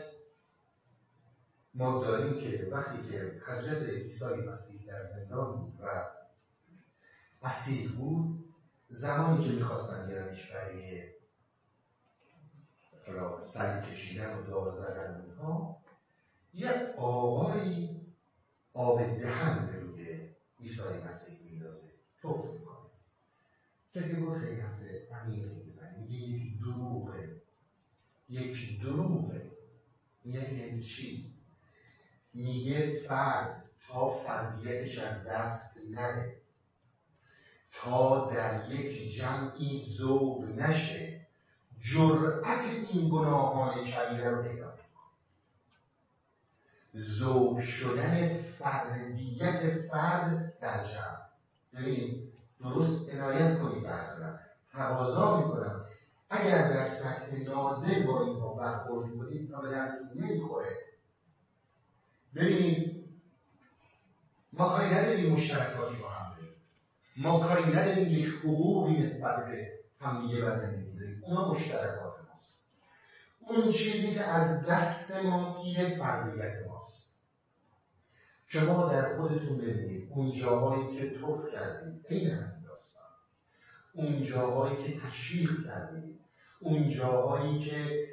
ما 1.75 1.91
داریم 1.99 2.37
که 2.37 2.69
وقتی 2.73 2.99
که 2.99 3.35
حضرت 3.47 3.83
عیسی 3.83 4.41
مسیح 4.41 4.85
در 4.87 5.03
زندان 5.05 5.55
بود 5.55 5.77
و 5.81 6.03
اسیر 7.43 7.93
بود 7.93 8.43
زمانی 8.91 9.39
که 9.39 9.51
می‌خواستن 9.51 10.05
بیارنش 10.05 10.47
برای 10.47 11.03
سری 13.43 13.79
کشیدن 13.81 14.35
و 14.35 14.43
دار 14.43 14.71
زدن 14.71 15.13
اونها 15.13 15.79
یه 16.55 16.71
آقایی 16.97 18.03
آب 18.75 19.03
دهن 19.03 19.65
به 19.67 19.77
روی 19.77 20.19
عیسی 20.61 20.97
مسیح 20.97 21.43
میدازه 21.45 21.89
توفت 22.19 22.55
می‌کنه. 22.55 22.89
فکر 23.91 24.17
بود 24.17 24.35
خیلی 24.35 24.57
حرف 24.57 24.83
عمیقی 25.11 25.57
می‌زنه. 25.57 25.97
میگه 25.97 26.17
یک 28.33 28.81
دروغه. 28.81 29.51
یعنی 30.25 30.83
چی؟ 30.83 31.35
میگه 32.35 33.01
فرد 33.09 33.71
تا 33.89 34.07
فردیتش 34.07 34.99
از 34.99 35.27
دست 35.27 35.79
نره. 35.91 36.37
تا 37.71 38.31
در 38.31 38.71
یک 38.71 39.17
جمعی 39.17 39.79
زوب 39.79 40.45
نشه. 40.45 41.27
جرأت 41.79 42.65
این 42.93 43.09
گناهان 43.09 43.85
کبیره 43.85 44.31
رو 44.31 44.43
پیدا 44.43 44.75
زوب 46.93 47.61
شدن 47.61 48.35
فردیت 48.39 49.75
فرد 49.91 50.59
در 50.61 50.85
جمع. 50.85 51.19
ببینید 51.75 52.33
درست 52.61 53.09
عنایت 53.09 53.59
کنید 53.59 53.83
به 53.83 53.91
تقاضا 54.73 55.41
می‌کنم 55.41 55.82
اگر 56.33 56.69
در 56.69 56.85
سطح 56.85 57.37
نازل 57.37 58.07
با 58.07 58.25
اینها 58.25 58.55
برخورد 58.55 59.17
کنید 59.17 59.51
درد 59.51 59.99
نمی‌خوره. 60.15 60.77
ببینید 62.35 63.05
ما 64.53 64.69
کاری 64.69 64.95
نداریم 64.95 65.33
مشترکاتی 65.33 65.97
با 65.97 66.09
هم 66.09 66.35
داریم. 66.35 66.55
ما 67.17 67.49
کاری 67.49 67.65
نداریم 67.65 68.09
یک 68.09 68.29
حقوقی 68.29 68.97
نسبت 68.97 69.47
به 69.47 69.73
همدیگه 70.01 70.47
و 70.47 70.51
زندگی 70.51 70.99
داریم. 70.99 71.23
اونا 71.25 71.53
مشترکات 71.53 72.15
ماست. 72.29 72.63
اون 73.41 73.71
چیزی 73.71 74.15
که 74.15 74.23
از 74.23 74.67
دست 74.67 75.25
ما 75.25 75.63
میره 75.63 75.97
فردیت 75.99 76.67
ماست. 76.69 77.13
شما 78.47 78.89
در 78.89 79.17
خودتون 79.17 79.59
ببینید 79.59 80.09
اون 80.11 80.33
جاهایی 80.33 80.99
که 80.99 81.19
توف 81.19 81.53
کردید 81.53 82.05
این 82.09 82.31
همین 82.31 82.63
داستان. 82.69 83.03
اون 83.95 84.25
جاهایی 84.25 84.77
که 84.77 85.01
تشویق 85.01 85.67
کردید. 85.67 86.22
اون 86.63 86.91
جاهایی 86.91 87.59
که 87.59 88.09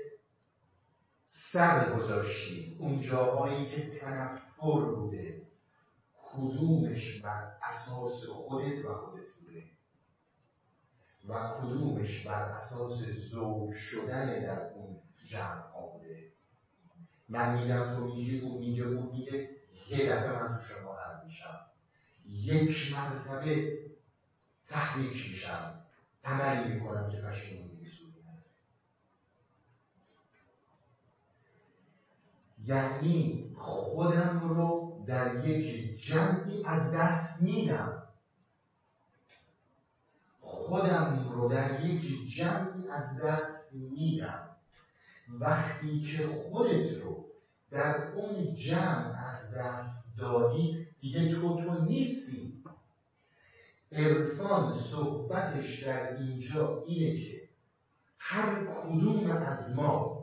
سر 1.27 1.95
گذاشتید 1.95 2.81
اون 2.81 3.01
جاهایی 3.01 3.65
که 3.65 3.87
تنفر 3.99 4.81
بوده 4.81 5.47
کدومش 6.31 7.21
بر 7.21 7.51
اساس 7.63 8.25
خودت 8.25 8.85
و 8.85 8.93
خودت 8.93 9.25
بوده؟ 9.39 9.63
و 11.27 11.57
کدومش 11.57 12.25
بر 12.25 12.41
اساس 12.43 13.03
زوج 13.03 13.73
شدن 13.73 14.25
در 14.25 14.73
اون 14.73 14.99
جمع 15.25 15.91
بوده؟ 15.93 16.31
من 17.29 17.59
میگم 17.59 17.95
تو 17.95 18.05
میگه 18.07 18.45
اون 18.45 18.59
میگه 18.59 18.83
اون 18.83 19.09
میگه. 19.11 19.49
یه 19.89 20.09
دفعه 20.09 20.31
من 20.31 20.57
تو 20.57 20.63
شما 20.63 20.95
حل 20.95 21.25
میشم. 21.25 21.59
یک 22.25 22.93
مرتبه 22.93 23.79
تحریک 24.67 25.29
میشم. 25.29 25.83
عملی 26.23 26.73
می‌کنم 26.73 27.11
که 27.11 27.17
پشیمونی. 27.17 27.78
یعنی 32.63 33.51
خودم 33.55 34.39
رو 34.43 35.03
در 35.07 35.45
یک 35.45 35.99
جمعی 36.03 36.63
از 36.65 36.91
دست 36.91 37.41
میدم. 37.41 38.03
خودم 40.39 41.29
رو 41.31 41.49
در 41.49 41.85
یک 41.85 42.33
جمعی 42.35 42.87
از 42.87 43.21
دست 43.21 43.73
میدم. 43.73 44.49
وقتی 45.29 46.01
که 46.01 46.27
خودت 46.27 47.01
رو 47.01 47.25
در 47.71 48.11
اون 48.11 48.55
جمع 48.55 49.25
از 49.27 49.57
دست 49.57 50.19
داری 50.19 50.87
دیگه 50.99 51.29
تو 51.35 51.55
تو 51.55 51.81
نیستی. 51.85 52.63
عرفان 53.91 54.73
صحبتش 54.73 55.83
در 55.83 56.17
اینجا 56.17 56.83
اینه 56.87 57.19
که 57.19 57.49
هر 58.17 58.65
کدوم 58.65 59.31
از 59.31 59.75
ما 59.75 60.18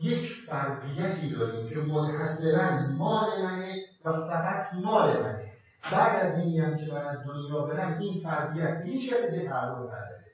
یک 0.00 0.32
فردیتی 0.32 1.30
داریم 1.30 1.68
که 1.68 1.76
منحصرا 1.76 2.86
مال 2.86 3.42
منه 3.42 3.74
و 4.04 4.12
فقط 4.12 4.74
مال 4.74 5.22
منه. 5.22 5.52
بعد 5.92 6.26
از 6.26 6.38
اینی 6.38 6.60
هم 6.60 6.76
که 6.76 6.86
من 6.92 7.04
از 7.04 7.26
دنیا 7.26 7.62
برم 7.62 7.98
این 7.98 8.20
فردیت 8.22 8.80
هیچ 8.84 9.10
کسی 9.10 9.38
به 9.38 9.44
تعلق 9.44 9.86
نداره. 9.86 10.24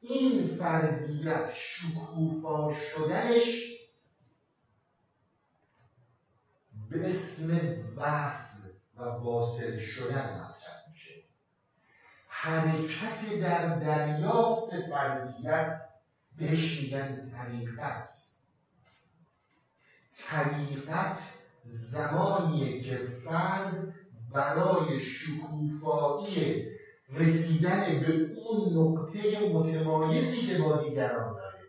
این 0.00 0.46
فردیت 0.46 1.52
شکوفا 1.54 2.74
شدنش 2.74 3.70
به 6.90 7.06
اسم 7.06 7.60
وصل 7.96 8.68
و 8.96 9.04
واصل 9.04 9.78
شدن 9.78 10.34
مطرح 10.34 10.90
میشه. 10.90 11.14
حرکت 12.26 13.40
در 13.40 13.78
دریافت 13.78 14.70
فردیت 14.90 15.89
بهش 16.40 16.80
میگن 16.80 17.30
طریقت. 17.36 18.08
طریقت 20.18 21.18
زمانیه 21.62 22.82
که 22.82 22.96
فرد 22.96 23.94
برای 24.32 25.00
شکوفایی 25.00 26.66
رسیدن 27.12 28.00
به 28.00 28.30
اون 28.36 28.72
نقطه 28.78 29.48
متمایزی 29.52 30.46
که 30.46 30.58
با 30.58 30.76
دیگران 30.76 31.34
داره. 31.34 31.60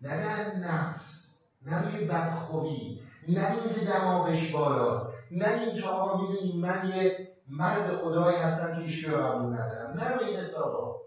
نه 0.00 0.20
در 0.20 0.56
نفس 0.56 1.38
نه 1.66 1.82
روی 1.82 2.04
بدخوی 2.04 3.00
نه 3.28 3.62
اینکه 3.62 3.84
دماغش 3.84 4.52
بالاست 4.52 5.12
نه 5.30 5.60
اینکه 5.60 5.86
آقا 5.86 6.22
می‌دونی 6.22 6.60
من 6.60 6.88
یه 6.88 7.28
مرد 7.48 7.92
خدایی 7.92 8.36
هستم 8.36 8.86
که 8.86 9.08
رو 9.08 9.16
قبول 9.16 9.54
ندارم. 9.54 9.94
نه 9.94 10.08
روی 10.08 10.24
این 10.24 10.36
حسابا. 10.36 11.02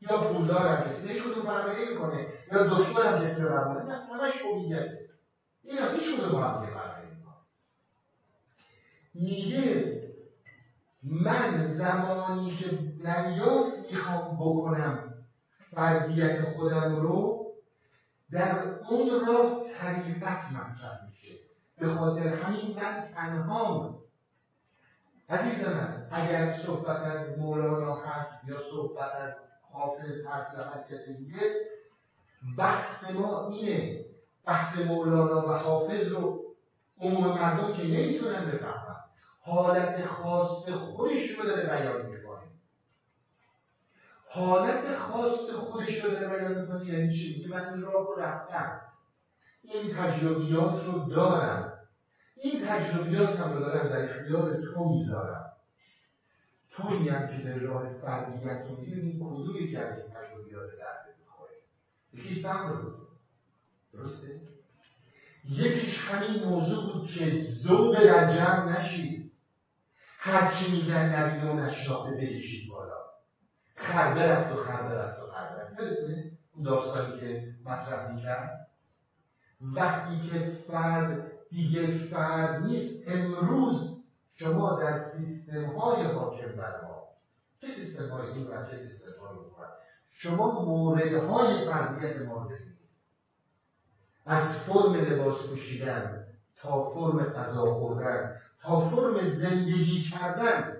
یا 0.00 0.20
پولدار 0.20 0.68
هم 0.68 0.90
کسی 0.90 1.08
هیچ 1.08 1.22
کدوم 1.22 1.50
نمی‌کنه 1.50 2.26
یا 2.52 2.62
دکتر 2.62 3.02
هم 3.02 3.24
کسی 3.24 3.42
قبول 3.42 3.82
نه 3.82 3.92
همش 3.92 4.44
هویته 4.44 5.10
این 5.62 5.78
هم 5.78 5.94
هیچ 5.94 6.14
کدوم 6.14 6.42
هم 6.42 6.66
که 6.66 6.72
فرقی 6.72 7.06
نمی‌کنه 7.06 7.34
میگه 9.14 10.00
من 11.02 11.56
زمانی 11.56 12.50
که 12.50 12.68
دریافت 13.04 13.90
می‌خوام 13.90 14.36
بکنم 14.36 15.14
فردیت 15.50 16.44
خودم 16.44 16.96
رو 16.96 17.40
در 18.32 18.78
اون 18.90 19.20
راه 19.26 19.64
طریقت 19.78 20.42
مطرح 20.52 21.06
میشه. 21.08 21.38
به 21.78 21.88
خاطر 21.88 22.28
همین 22.28 22.74
من 22.76 23.00
تنها 23.14 24.00
عزیز 25.28 25.68
من 25.68 26.08
اگر 26.10 26.50
صحبت 26.50 27.02
از 27.02 27.38
مولانا 27.38 27.94
هست 27.94 28.48
یا 28.48 28.58
صحبت 28.58 29.14
از 29.14 29.49
حافظ 29.72 30.26
هست 30.28 30.54
یا 30.54 30.64
هر 30.64 30.80
کسی 30.90 31.16
دیگه 31.16 31.50
بحث 32.58 33.04
ما 33.04 33.48
اینه. 33.50 34.00
بحث 34.46 34.76
مولانا 34.76 35.46
و 35.46 35.52
حافظ 35.52 36.08
رو 36.08 36.34
عموم 37.00 37.32
مردم 37.32 37.72
که 37.72 37.84
نمی‌تونن 37.84 38.46
بفهمن. 38.46 38.96
حالت 39.40 40.02
خاص 40.02 40.70
خودش 40.70 41.30
رو 41.30 41.46
داره 41.46 41.64
بیان 41.64 42.02
می‌کنه. 42.02 42.50
حالت 44.26 44.94
خاص 44.94 45.50
خودش 45.52 46.00
رو 46.00 46.08
داره 46.10 46.28
بیان 46.28 46.54
می‌کنه 46.56 46.84
یعنی 46.84 47.10
چی؟ 47.10 47.34
میگه 47.34 47.50
من 47.50 47.66
این 47.70 47.82
راه 47.82 48.04
رو 48.08 48.14
رفتم. 48.18 48.74
این 49.64 49.90
تجربیات 49.90 50.80
رو 50.84 50.98
دارم. 51.12 51.68
این 52.38 52.58
تجربیات 52.60 53.40
هم 53.40 53.52
رو 53.52 53.60
دارم 53.60 53.88
در 53.88 54.04
اختیار 54.04 54.54
تو 54.54 54.84
می‌ذارم. 54.84 55.49
تویی 56.82 57.08
هم 57.08 57.26
که 57.26 57.42
در 57.42 57.58
راه 57.58 57.86
فردیت 57.86 58.62
رو 58.68 58.76
می‌بینی 58.76 59.18
کدوم 59.18 59.56
یکی 59.56 59.76
از 59.76 59.98
این 59.98 60.06
تجربیات 60.08 60.70
درد 60.78 61.16
می‌خوره؟ 61.20 61.52
یکی 62.12 62.34
صبر 62.34 62.72
بود 62.72 63.08
درسته؟ 63.92 64.40
یکیش 65.44 65.98
همین 65.98 66.44
موضوع 66.44 66.92
بود 66.92 67.10
که 67.10 67.30
ذوق 67.40 68.04
در 68.04 68.34
جمع 68.34 68.78
نشید 68.78 69.32
هرچی 70.18 70.70
میگن 70.70 71.14
نبی 71.14 71.46
و 71.46 71.52
نشناخته 71.52 72.10
بکشید 72.10 72.68
بالا. 72.68 73.00
خرده 73.74 74.32
رفت 74.32 74.52
و 74.52 74.56
خرده 74.56 74.94
رفت 74.94 75.22
و 75.22 75.26
خرده 75.26 75.62
رفت. 75.62 75.80
اون 76.52 76.64
داستانی 76.64 77.20
که 77.20 77.54
مطرح 77.64 78.12
می‌کرد؟ 78.12 78.68
وقتی 79.60 80.20
که 80.20 80.38
فرد 80.38 81.32
دیگه 81.50 81.86
فرد 81.86 82.62
نیست 82.62 83.08
امروز 83.08 83.99
شما 84.40 84.80
در 84.80 84.98
سیستم 84.98 85.64
های 85.64 86.02
حاکم 86.02 86.56
بر 86.56 86.84
ما 86.84 87.08
چه 87.60 87.66
سیستم 87.66 88.08
های 88.08 88.28
این 88.28 88.46
و 88.46 88.66
چه 88.70 88.76
سیستم 88.76 89.20
های 89.20 89.36
شما 90.10 90.64
مورد 90.64 91.12
های 91.12 91.64
فردیت 91.64 92.16
ما 92.16 92.50
از 94.26 94.56
فرم 94.56 94.94
لباس 94.94 95.46
پوشیدن 95.46 96.26
تا 96.56 96.82
فرم 96.82 97.24
غذا 97.24 97.74
خوردن 97.74 98.40
تا 98.60 98.80
فرم 98.80 99.20
زندگی 99.20 100.02
کردن 100.02 100.76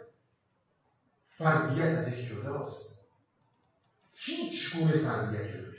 فردیت 1.25 1.99
ازش 1.99 2.31
جداست. 2.31 3.01
هیچ 4.17 4.77
گونه 4.77 4.93
فردیت 4.93 5.57
رو 5.57 5.71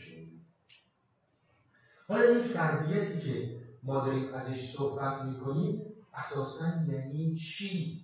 حالا 2.07 2.23
این 2.23 2.43
فردیتی 2.43 3.21
که 3.21 3.61
ما 3.83 4.05
داریم 4.05 4.33
ازش 4.33 4.73
صحبت 4.73 5.21
می‌کنیم 5.21 5.90
اساسا 6.13 6.65
یعنی 6.87 7.35
چی؟ 7.35 8.01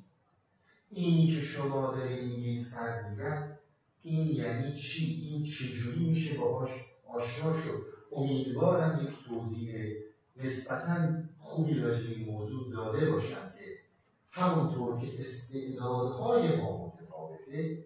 اینی 0.89 1.27
که 1.35 1.41
شما 1.41 1.95
دارید 1.95 2.23
میگید 2.23 2.67
فردیت 2.67 3.57
این 4.03 4.27
یعنی 4.27 4.75
چی؟ 4.75 5.29
این 5.29 5.43
چجوری 5.43 6.09
میشه 6.09 6.37
باهاش 6.37 6.69
آشنا 7.07 7.61
شد؟ 7.61 7.83
امیدوارم 8.11 9.07
یک 9.07 9.29
توضیح 9.29 9.95
نسبتا 10.35 11.23
خوبی 11.39 11.79
راجع 11.79 12.09
این 12.09 12.29
موضوع 12.29 12.73
داده 12.73 13.11
باشم 13.11 13.53
که 13.57 13.77
همونطور 14.31 15.01
که 15.01 15.19
استعدادهای 15.19 16.55
ما 16.55 16.87
متفاوته 16.87 17.83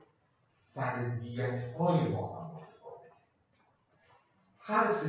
فردیتهای 0.55 2.07
ما 2.07 2.39
هم 2.39 2.55
متفاوته. 2.55 3.11
حرف 4.57 5.03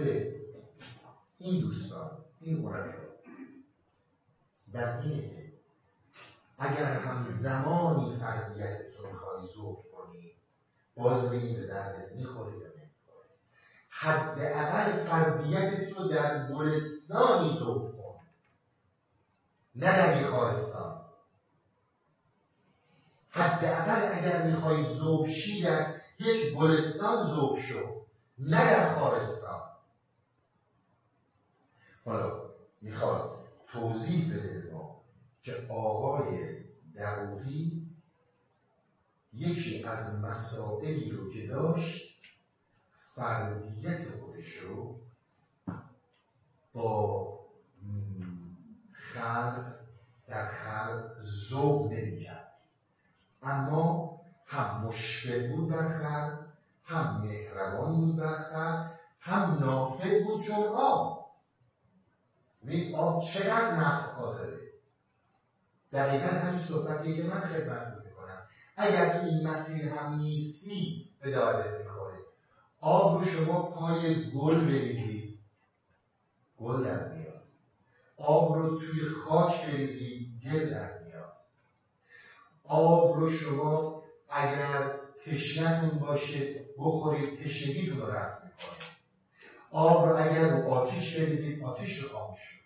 این 1.39 1.61
دوستان 1.61 2.11
این 2.41 2.59
مربی 2.59 3.12
بر 4.73 5.01
اینه 5.01 5.29
که 5.29 5.53
اگر 6.59 6.85
هم 6.85 7.27
زمانی 7.27 8.13
فردیتت 8.13 8.97
رو 8.99 9.11
می‌خوای 9.11 9.47
ذوق 9.47 9.79
کنی 9.93 10.35
باز 10.97 11.27
ببینی 11.27 11.55
به 11.59 11.67
دردت 11.67 12.13
می‌خوره 12.17 12.57
یا 12.57 12.67
نمی‌خوره. 12.67 13.29
حداقل 13.89 14.93
فردیتت 14.93 15.93
رو 15.93 16.09
در 16.09 16.49
گلستانی 16.49 17.57
ذوق 17.59 17.97
کن. 17.97 18.19
نه 19.75 19.97
در 19.97 20.15
بیخارستان 20.15 21.03
حداقل 23.31 24.07
اگر 24.11 24.43
می‌خوای 24.43 24.85
ذوق 24.85 25.27
شی 25.29 25.63
در 25.63 25.95
یک 26.21 26.57
گلستان 26.57 27.25
ذوق 27.25 27.59
شو 27.59 27.97
نه 28.39 28.65
در 28.65 28.95
خارستان. 28.95 29.63
حالا 32.05 32.53
می‌خواد 32.83 33.42
توضیح 33.73 34.33
بده 34.33 34.73
ما 34.73 34.97
که 35.45 35.67
آقای 35.71 36.59
دروغی 36.95 37.89
یکی 39.35 39.85
از 39.85 40.25
مسائلی 40.25 41.11
رو 41.11 41.29
که 41.29 41.47
داشت 41.47 42.13
فردیت 43.17 44.09
خودش 44.09 44.49
رو 44.49 44.97
با 46.75 47.29
خلق 48.93 49.75
در 50.29 50.47
خلق 50.47 51.21
ذوق 51.51 51.87
نمی‌کرد. 51.87 52.53
اما 53.43 54.13
هم 54.47 54.81
مشفق 54.81 55.49
بود 55.49 55.69
بر 55.71 55.89
خلق 55.89 56.37
هم 56.85 57.21
مهربان 57.21 57.99
بود 57.99 58.17
بر 58.19 58.37
خلق 58.39 58.87
هم 59.21 59.59
نافع 59.59 60.23
بود 60.23 60.43
چون 60.43 60.65
آب. 60.75 61.22
ببین 62.63 62.97
آب 62.97 63.23
چقدر 63.23 63.77
نفعا 63.77 64.35
داره 64.35 64.61
دقیقا 65.93 66.27
همین 66.27 66.59
صحبتیه 66.59 67.17
که 67.17 67.23
من 67.23 67.41
خدمت 67.41 67.89
می‌کنم. 68.05 68.43
اگر 68.77 69.19
تو 69.19 69.27
این 69.27 69.49
مسیر 69.49 69.93
هم 69.93 70.15
نیستی 70.15 71.11
به 71.21 71.31
دادت 71.31 71.79
می‌خوره. 71.81 72.19
آب 72.81 73.19
رو 73.19 73.25
شما 73.25 73.71
پای 73.71 74.31
گل 74.31 74.67
بریزید. 74.67 75.39
گل 76.59 76.85
در 76.85 77.09
میاد. 77.09 77.43
آب 78.19 78.55
رو 78.55 78.79
توی 78.79 79.03
خاک 79.05 79.67
بریزید 79.67 80.29
گل 80.45 80.71
در 80.71 80.99
میاد. 80.99 81.33
آب 82.65 83.15
رو 83.15 83.31
شما 83.31 84.03
اگر 84.29 84.93
تشنتون 85.27 86.01
باشه 86.01 86.55
بخورید 86.79 87.45
تشنگیتون 87.45 87.99
رو 88.01 88.07
رفت 88.07 88.42
آب 89.73 90.05
رو 90.07 90.13
اگر 90.17 90.45
رو 90.45 90.63
آتیش 90.67 91.17
بریزید 91.17 91.59
آتیش 91.63 92.01
رو 92.01 92.07
خاموش 92.07 92.57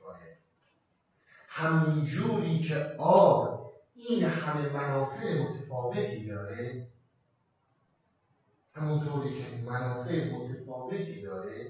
همون 1.50 2.04
جوری 2.04 2.60
که 2.60 2.82
آب 2.98 3.52
این 3.96 4.24
همه 4.24 4.64
منافع 4.64 5.34
متفاوتی 5.34 6.24
داره 6.24 6.78
همونطوری 8.76 9.32
که 9.32 9.48
منافع 9.50 10.22
متفاوتی 10.22 11.20
داره 11.20 11.68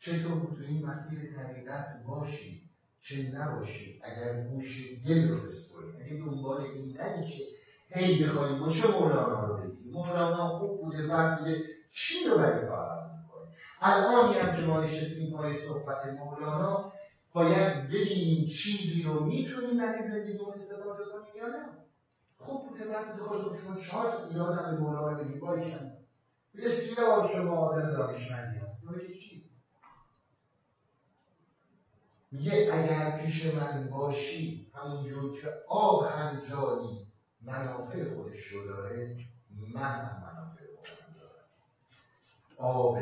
چطور 0.00 0.50
تو 0.50 0.64
این 0.64 0.86
مسیر 0.86 1.26
طریقت 1.26 1.90
باشی 2.06 2.60
چه 3.02 3.18
نباشی 3.20 3.96
اگر 4.02 4.34
گوش 4.34 4.82
دل 5.06 5.26
رو 5.26 5.40
بسپری 5.40 5.96
اگه 6.00 6.14
دنبال 6.14 6.62
این 6.62 7.02
ندی 7.02 7.24
که 7.24 7.46
هی 7.90 8.18
بخوای 8.18 8.54
مچه 8.54 8.86
مولانا 8.86 9.42
رو 9.42 9.54
بگی 9.56 9.88
مولانا 9.88 10.46
خوب 10.46 10.78
بوده 10.80 11.02
بد 11.04 11.34
بوده 11.34 11.58
چی 11.90 12.24
رو 12.26 12.36
می‌کنی 12.38 13.01
الانی 13.84 14.34
هم 14.34 14.52
که 14.52 14.62
ما 14.62 14.80
نشستیم 14.80 15.32
پای 15.32 15.54
صحبت 15.54 16.06
مولانا 16.06 16.92
باید 17.32 17.86
ببینیم 17.88 18.44
چیزی 18.44 19.02
رو 19.02 19.24
می‌تونیم 19.24 19.78
در 19.78 19.92
این 19.92 20.02
زندگیمون 20.02 20.52
استفاده 20.54 21.02
کنیم 21.12 21.36
یا 21.36 21.46
نه؟ 21.46 21.68
خوب 22.38 22.68
بوده 22.68 22.84
من 22.84 23.08
بوده 23.08 23.22
خود 23.22 23.56
شما 23.56 23.76
چهار 23.76 24.26
ایرادم 24.28 24.70
به 24.70 24.76
مولانا 24.80 25.16
بگیم 25.16 25.40
بایشن 25.40 25.92
بسیار 26.54 27.30
شما 27.34 27.56
آدم 27.56 27.90
دانشمندی 27.92 28.58
هست. 28.58 28.84
چی؟ 29.20 29.44
میگه 32.30 32.70
اگر 32.72 33.18
پیش 33.18 33.46
من 33.46 33.90
باشی 33.90 34.66
همونجور 34.74 35.40
که 35.40 35.48
آب 35.68 36.06
هر 36.06 36.32
جایی 36.50 37.06
منافع 37.40 38.14
خودش 38.14 38.46
رو 38.46 38.66
داره 38.66 39.16
من 39.74 39.82
هم 39.82 40.22
منافع 40.22 40.64
خودم 40.76 41.20
دارم. 41.20 41.44
آب 42.56 42.98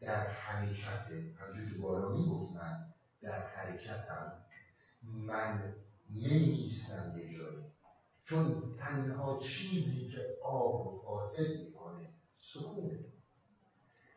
در 0.00 0.28
حقیقت 0.28 1.08
همجور 1.40 1.70
که 1.70 1.74
بارانی 1.74 2.26
گفت 2.26 2.52
من 2.52 2.84
در 3.22 3.42
حرکتم 3.42 4.32
من 5.02 5.74
نمیستم 6.10 7.12
یه 7.16 7.28
جایی. 7.38 7.66
چون 8.24 8.76
تنها 8.78 9.38
چیزی 9.38 10.06
که 10.06 10.38
آب 10.42 10.84
رو 10.84 10.94
فاسد 11.04 11.50
می‌کنه 11.50 12.10
سکونه 12.34 13.00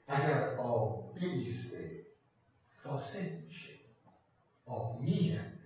اگر 0.07 0.55
آب 0.57 1.15
بیسته 1.15 2.03
فاسد 2.69 3.37
میشه. 3.45 3.73
آب 4.67 4.97
میگنده 4.97 5.63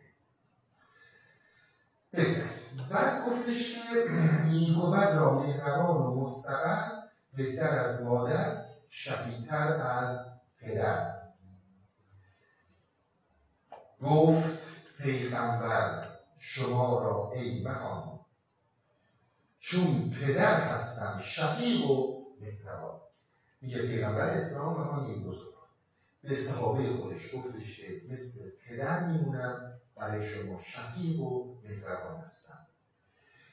بزن 2.14 2.50
بعد 2.92 3.26
گفتش 3.28 3.76
که 3.76 3.80
نیک 4.50 4.80
و 4.80 4.92
بد 4.92 5.14
را 5.16 5.36
مهربان 5.36 5.98
و 5.98 6.22
مستقر 6.22 6.92
بهتر 7.36 7.76
از 7.76 8.04
مادر 8.04 8.67
شقیتر 8.90 9.82
از 9.82 10.40
پدر. 10.60 11.18
گفت 14.02 14.68
پیغمبر 14.98 16.18
شما 16.40 17.04
را 17.04 17.32
ای 17.36 17.64
مهان. 17.64 18.20
چون 19.60 20.10
پدر 20.10 20.62
هستم 20.62 21.22
شفیق 21.26 21.90
و 21.90 22.26
مهربان. 22.40 23.00
میگه 23.62 23.82
پیغمبر 23.82 24.30
اسلام 24.30 24.74
مهانی 24.74 25.22
بزرگ. 25.22 25.54
به 26.24 26.36
صحابه 26.36 26.90
خودش 26.90 27.36
گفتش 27.36 27.78
که 27.78 28.02
مثل 28.10 28.40
پدر 28.66 29.08
میمونم 29.08 29.80
برای 29.98 30.26
شما 30.26 30.62
شفیق 30.62 31.20
و 31.20 31.56
مهربان 31.64 32.22
هستم. 32.22 32.68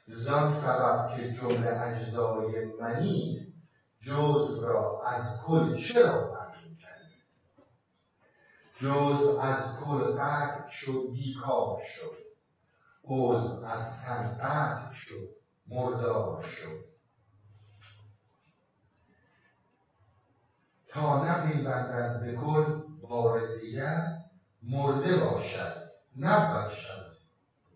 زن 0.07 0.51
سبب 0.51 1.17
که 1.17 1.33
جمله 1.33 1.81
اجزای 1.81 2.65
منی 2.81 3.54
جزء 4.07 4.61
را 4.61 5.03
از 5.07 5.43
کل 5.43 5.75
چرا 5.75 6.37
تغییر 6.37 6.79
کردید 6.79 7.25
جزء 8.81 9.41
از 9.41 9.77
کل 9.81 10.03
قطع 10.03 10.69
شد 10.71 11.11
بیکار 11.13 11.81
شد. 11.81 12.25
عضو 13.05 13.65
از 13.65 14.03
تن 14.03 14.39
قطع 14.43 14.93
شد 14.95 15.29
مردار 15.67 16.43
شد. 16.43 16.85
تا 20.89 21.25
نپیوندد 21.25 22.21
به 22.21 22.37
کل 22.37 22.83
بار 23.01 23.57
دیگر 23.61 24.07
مرده 24.63 25.17
باشد 25.17 25.91
نبودش 26.17 26.91
از 26.91 27.21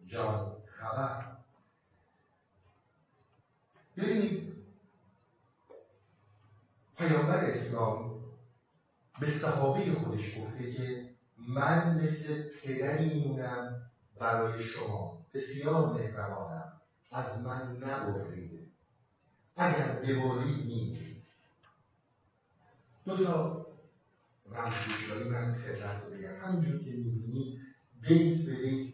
جان 0.07 0.57
خبر. 0.67 1.37
ببینید 3.97 4.48
پیامبر 6.99 7.45
اسلام 7.45 8.25
به 9.21 9.27
صحابه 9.27 9.93
خودش 9.93 10.39
گفته 10.39 10.73
که 10.73 11.09
من 11.37 12.01
مثل 12.01 12.43
پدری 12.63 13.15
میمونم 13.15 13.91
برای 14.21 14.65
شما. 14.65 15.27
بسیار 15.35 15.93
مهربانم. 15.93 16.73
از 17.13 17.43
من 17.43 17.77
نبرید 17.77 18.73
اگر 19.57 19.89
ببرید 19.93 21.25
دو 23.05 23.25
تا 23.25 23.67
رمزگوشایی 24.47 25.29
من 25.29 25.55
خدمت 25.55 26.05
رو 26.05 26.11
بگم 26.11 26.37
همینجور 26.41 26.85
که 26.85 26.91
می‌بینی 26.91 27.59
بیت 28.01 28.37
به 28.47 28.57
بیت 28.57 28.87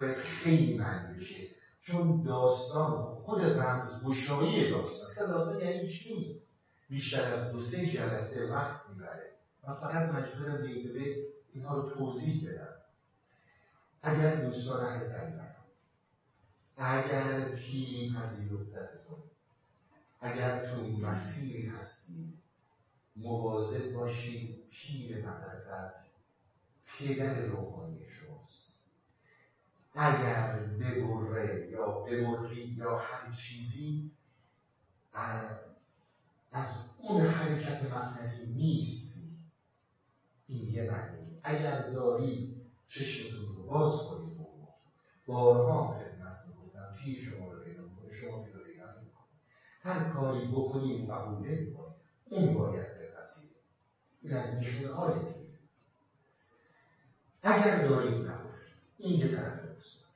باید 0.00 0.16
خیلی 0.16 0.78
معنی 0.78 1.14
بشه 1.16 1.48
چون 1.80 2.22
داستان 2.22 3.02
خود 3.02 3.40
رمزگشایی 3.40 4.70
داستان. 4.70 5.10
اصلا 5.10 5.26
داستان 5.26 5.60
یعنی 5.60 5.88
چی؟ 5.88 6.42
بیشتر 6.88 7.32
از 7.32 7.52
دو 7.52 7.60
سه 7.60 7.86
جلسه 7.86 8.52
وقت 8.52 8.88
می‌بره. 8.90 9.32
و 9.64 9.74
فقط 9.74 10.14
مجبورم 10.14 10.56
دقیقه 10.56 11.16
اینها 11.52 11.76
رو 11.76 11.90
توضیح 11.90 12.50
بدم. 12.50 12.74
اگر 14.02 14.36
دوستان 14.36 14.86
اهل 14.86 15.08
طریقت 15.08 15.58
اگر 16.80 17.48
پیری 17.48 18.14
پذیرفتتون 18.14 19.18
اگر 20.20 20.70
تو 20.70 20.82
مسیری 20.82 21.66
هستید 21.66 22.38
مواظب 23.16 23.92
باشید 23.92 24.64
پیر 24.70 25.24
معرفت 25.24 26.08
پدر 26.86 27.40
روحانی 27.40 28.06
شماست. 28.06 28.72
اگر 29.94 30.58
ببره 30.58 31.68
یا 31.70 31.90
ببری 31.90 32.74
یا 32.76 32.96
هر 32.96 33.32
چیزی 33.32 34.10
از 36.52 36.76
اون 36.98 37.20
حرکت 37.20 37.92
معنوی 37.92 38.46
نیستی 38.46 39.38
این 40.46 40.68
یه 40.68 40.90
معنی. 40.90 41.40
اگر 41.42 41.90
داری 41.90 42.62
چشمتون 42.88 43.56
رو 43.56 43.66
باز 43.66 44.02
کنید 44.02 44.38
رو 44.38 44.44
بارها 45.26 45.98
خدمتتون 45.98 46.52
گفتم 46.62 46.94
پیر 47.04 47.20
شما 47.20 47.52
رو 47.52 47.64
پیدا 47.64 47.82
کنه 47.82 48.12
شما 48.12 48.42
پیدا 48.42 48.58
پیدا 48.58 48.84
هر 49.82 50.08
کاری 50.08 50.48
بکنید 50.48 51.10
قبول 51.10 51.48
نمی‌کنید 51.48 51.96
اون 52.24 52.54
باید 52.54 52.86
بپذیره. 52.86 53.54
این 54.20 54.34
از 54.34 54.54
نشونه 54.54 54.94
های 54.94 55.20
اگر 57.42 57.88
دارید 57.88 58.26
نباشید 58.26 58.74
این 58.98 59.20
یه 59.20 59.28
طرف 59.28 59.64
داستان 59.64 60.08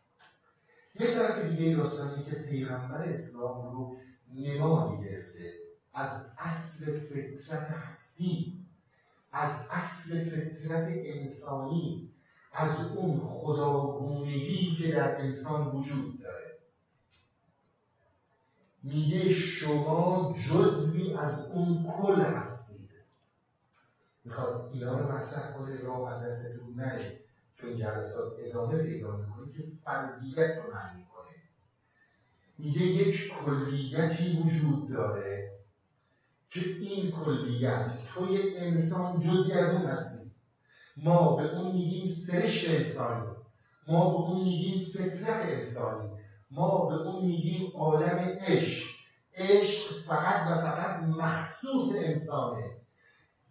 یه 1.01 1.15
طرف 1.15 1.45
دیگه 1.45 1.77
داستانی 1.77 2.25
که 2.25 2.37
پیغمبر 2.37 3.03
اسلام 3.03 3.73
رو 3.73 3.97
نمادی 4.35 5.05
گرفته 5.05 5.62
از 5.95 6.35
اصل 6.39 6.93
فطرت 6.93 7.71
هستی 7.71 8.59
از 9.33 9.67
اصل 9.71 10.19
فطرت 10.19 10.87
انسانی 11.05 12.09
از 12.53 12.97
اون 12.97 13.27
خداگونگی 13.27 14.77
که 14.79 14.91
در 14.91 15.23
انسان 15.23 15.67
وجود 15.67 16.21
داره. 16.21 16.53
میگه 18.83 19.31
شما 19.31 20.35
جزوی 20.49 21.15
از 21.15 21.51
اون 21.51 21.87
کل 21.89 22.21
هستید. 22.21 22.89
می‌خواد 24.25 24.69
اینا 24.73 24.99
رو 24.99 25.09
مطرح 25.13 25.53
کنه 25.53 25.81
راه 25.81 26.25
دستتون 26.25 26.75
نره. 26.75 27.17
چون 27.55 27.77
جلسات 27.77 28.35
ادامه 28.39 28.77
پیدا 28.77 29.17
می‌کنه 29.17 29.49
که 29.49 29.65
فردیت 29.85 30.59
رو 30.59 30.71
معنی 30.71 31.03
کنه. 31.03 31.33
میگه 32.59 32.83
یک 32.83 33.29
کلیتی 33.33 34.37
وجود 34.43 34.91
داره. 34.91 35.62
که 36.55 36.61
این 36.61 37.11
کلیت 37.11 37.91
توی 38.15 38.57
انسان 38.57 39.19
جزی 39.19 39.53
از 39.53 39.75
اون 39.75 39.87
هستی. 39.87 40.33
ما 40.97 41.37
به 41.37 41.51
اون 41.51 41.73
میگیم 41.73 42.05
سرشت 42.05 42.71
انسانی. 42.71 43.29
ما 43.89 44.11
به 44.11 44.17
اون 44.17 44.43
میگیم 44.43 44.87
فطرت 44.95 45.47
انسانی. 45.47 46.17
ما 46.51 46.87
به 46.87 46.95
اون 46.95 47.25
میگیم 47.25 47.73
عالم 47.77 48.35
عشق. 48.47 48.87
عشق 49.37 49.93
فقط 50.07 50.47
و 50.47 50.63
فقط 50.63 50.99
مخصوص 51.03 51.93
انسانه. 51.99 52.73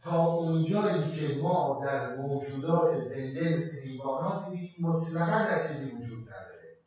تا 0.04 0.24
اونجایی 0.24 1.12
که 1.12 1.38
ما 1.42 1.82
در 1.86 2.16
موجودات 2.16 2.98
زنده 2.98 3.54
مثل 3.54 3.82
حیوانات 3.84 4.48
می‌بینیم 4.48 4.76
مطلقا 4.80 5.46
در 5.46 5.68
چیزی 5.68 5.92
وجود 5.92 6.22
نداره. 6.22 6.78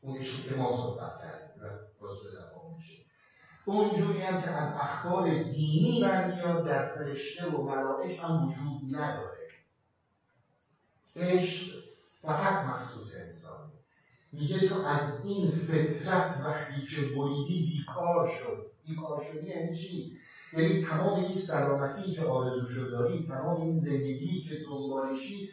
اون 0.00 0.18
که 0.48 0.54
ما 0.54 0.72
صحبت 0.72 1.12
کردیم 1.22 1.52
اونجوری 3.64 4.22
هم 4.22 4.42
که 4.42 4.50
از 4.50 4.76
اخبار 4.76 5.28
دینی 5.42 6.00
برمیاد 6.02 6.66
در 6.66 6.94
فرشته 6.94 7.46
و 7.46 7.62
ملائک 7.62 8.18
هم 8.22 8.46
وجود 8.46 8.96
نداره. 8.96 9.48
عشق 11.16 11.74
فقط 12.22 12.64
مخصوص 12.64 13.16
انسان 13.20 13.72
میگه 14.32 14.68
تو 14.68 14.86
از 14.86 15.24
این 15.24 15.50
فطرت 15.50 16.40
وقتی 16.44 16.86
که 16.86 17.02
بریدی 17.16 17.66
بیکار 17.66 18.28
شد. 18.28 18.72
بیکار 18.88 19.22
شدی 19.22 19.46
یعنی 19.46 19.76
چی؟ 19.76 20.12
یعنی 20.52 20.82
تمام 20.82 21.24
این 21.24 21.34
سلامتی 21.34 22.14
که 22.14 22.22
آرزوشو 22.22 22.90
داری 22.90 23.26
تمام 23.28 23.60
این 23.60 23.76
زندگی 23.76 24.40
که 24.40 24.54
دنبالشی 24.70 25.50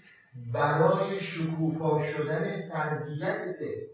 برای 0.53 1.19
شکوفا 1.19 2.03
شدن 2.03 2.69
فردیتته. 2.69 3.89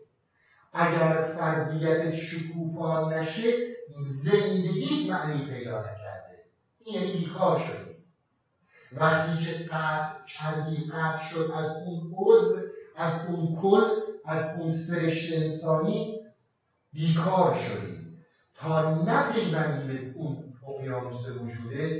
اگر 0.74 1.34
فردیت 1.38 2.12
شکوفا 2.12 3.10
نشه 3.10 3.75
زندگی 4.06 5.10
معنی 5.10 5.46
پیدا 5.46 5.80
نکرده. 5.80 6.44
این 6.80 6.96
یعنی 6.96 7.18
بیکار 7.18 7.60
شدی. 7.60 7.96
وقتی 8.92 9.46
که 9.46 9.52
قطع 9.52 10.26
کردی 10.38 10.92
قطع 10.94 11.24
شد 11.24 11.52
از 11.54 11.66
اون 11.66 12.14
عضو 12.18 12.60
از 12.98 13.26
اون 13.30 13.62
کل 13.62 14.02
از 14.26 14.60
اون 14.60 14.70
سرشت 14.70 15.34
انسانی 15.34 16.22
بیکار 16.94 17.56
شدی. 17.56 18.16
تا 18.54 19.04
نپیوندی 19.04 19.88
به 19.88 20.14
اون 20.16 20.54
اقیانوس 20.68 21.28
وجودت 21.28 21.98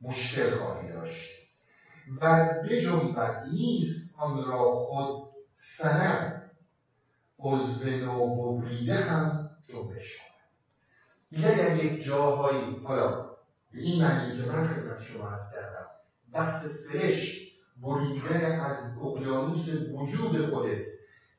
مشکل 0.00 0.50
خواهی 0.50 0.88
داشت. 0.88 1.28
و 2.22 2.46
بجنبد 2.64 3.42
نیست 3.52 4.14
آن 4.18 4.44
را 4.44 4.70
خود 4.72 5.28
سند. 5.54 6.38
عضو 7.38 7.90
نو 7.90 8.34
ببریده 8.36 8.94
هم 8.94 9.50
جنبش 9.68 10.27
میگه 11.30 11.58
در 11.58 11.84
یک 11.84 12.04
جاهایی 12.04 12.80
حالا 12.84 13.30
به 13.72 13.80
این 13.80 14.02
معنی 14.02 14.36
که 14.36 14.46
من 14.46 14.64
خدمت 14.64 15.02
شما 15.02 15.28
عرض 15.28 15.52
کردم 15.52 15.86
بحث 16.32 16.66
سرش 16.66 17.48
بریدن 17.82 18.60
از 18.60 18.98
اقیانوس 19.02 19.68
وجود 19.68 20.50
خودت 20.50 20.84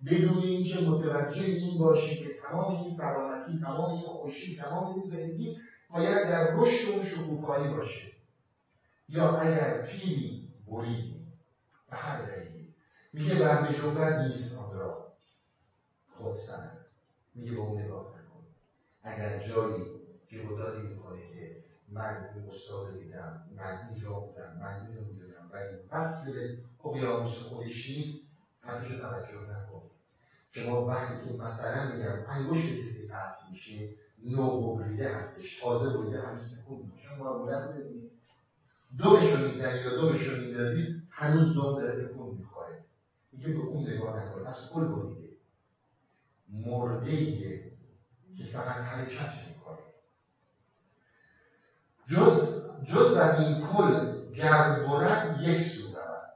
بدون 0.06 0.38
اینکه 0.38 0.80
متوجه 0.80 1.44
این 1.44 1.80
باشی 1.80 2.20
که 2.20 2.30
تمام 2.44 2.76
این 2.76 2.88
سلامتی 2.88 3.60
تمام 3.60 3.92
این 3.92 4.06
خوشی 4.06 4.56
تمام 4.56 4.94
این 4.94 5.04
زندگی 5.04 5.58
باید 5.90 6.24
در 6.24 6.54
رشد 6.54 6.90
اون 6.90 7.06
شکوفایی 7.06 7.74
باشه. 7.74 8.12
یا 9.10 9.38
اگر 9.38 9.82
پیری 9.82 10.54
بریدی 10.68 11.28
به 11.90 11.98
هر 11.98 12.22
دلیلی. 12.22 12.74
میگه 13.14 13.36
بر 13.36 13.72
جبر 13.72 14.28
نیست 14.28 14.60
آن 14.60 14.80
را 14.80 15.14
خود 16.10 16.34
سند. 16.34 16.86
میگه 17.36 17.52
به 17.52 17.60
اون 17.60 17.82
نگاه 17.82 18.19
اگر 19.10 19.40
جایی 19.40 19.86
جهوداری 20.28 20.88
می‌کنه 20.88 21.20
که 21.20 21.64
من 21.88 22.30
این 22.36 22.48
استاد 22.48 23.00
دیدم 23.00 23.44
من 23.58 23.90
اینجا 23.90 24.14
بودم 24.14 24.60
من 24.62 24.88
اینو 24.88 25.02
می‌دونم 25.02 25.50
و 25.54 25.56
این 25.58 25.80
وصل 25.92 26.32
اقیانوس 26.86 27.38
خودش 27.38 27.90
نیست 27.90 28.30
همیشه 28.62 28.98
توجه 28.98 29.42
نکن. 29.42 29.82
شما 30.52 30.86
وقتی 30.86 31.30
که 31.30 31.38
مثلا 31.44 31.94
میگم 31.94 32.24
انگشت 32.30 32.82
کسی 32.82 33.08
قطع 33.08 33.50
میشه 33.50 33.90
نو 34.26 34.76
بریده 34.76 35.10
هستش 35.10 35.60
تازه 35.62 35.98
بریده 35.98 36.22
هنوز 36.22 36.60
تکون 36.60 36.78
میشه 36.78 37.08
شما 37.08 37.34
معمولا 37.34 37.68
ببینید. 37.68 38.12
دومشو 38.98 39.46
می‌زنی 39.46 39.80
یا 39.80 39.96
دومشو 39.96 40.32
میندازی 40.32 40.96
هنوز 41.10 41.54
دوم 41.54 41.80
داره 41.80 42.08
تکون 42.08 42.36
می‌خوره. 42.36 42.84
میگه 43.32 43.48
به 43.48 43.60
اون 43.60 43.90
نگاه 43.90 44.20
نکن 44.20 44.48
از 44.48 44.70
کل 44.74 44.88
بریده. 44.88 45.30
مرده 46.50 47.79
که 48.40 48.46
فقط 48.46 48.78
حرکت 48.78 49.48
می‌کنه 49.48 49.84
جز, 52.08 52.66
جز 52.84 53.16
از 53.16 53.40
این 53.42 53.68
کل 53.68 54.20
گر 54.34 54.82
برد 54.86 55.38
یک 55.42 55.62
سو 55.62 55.88
رود. 55.96 56.30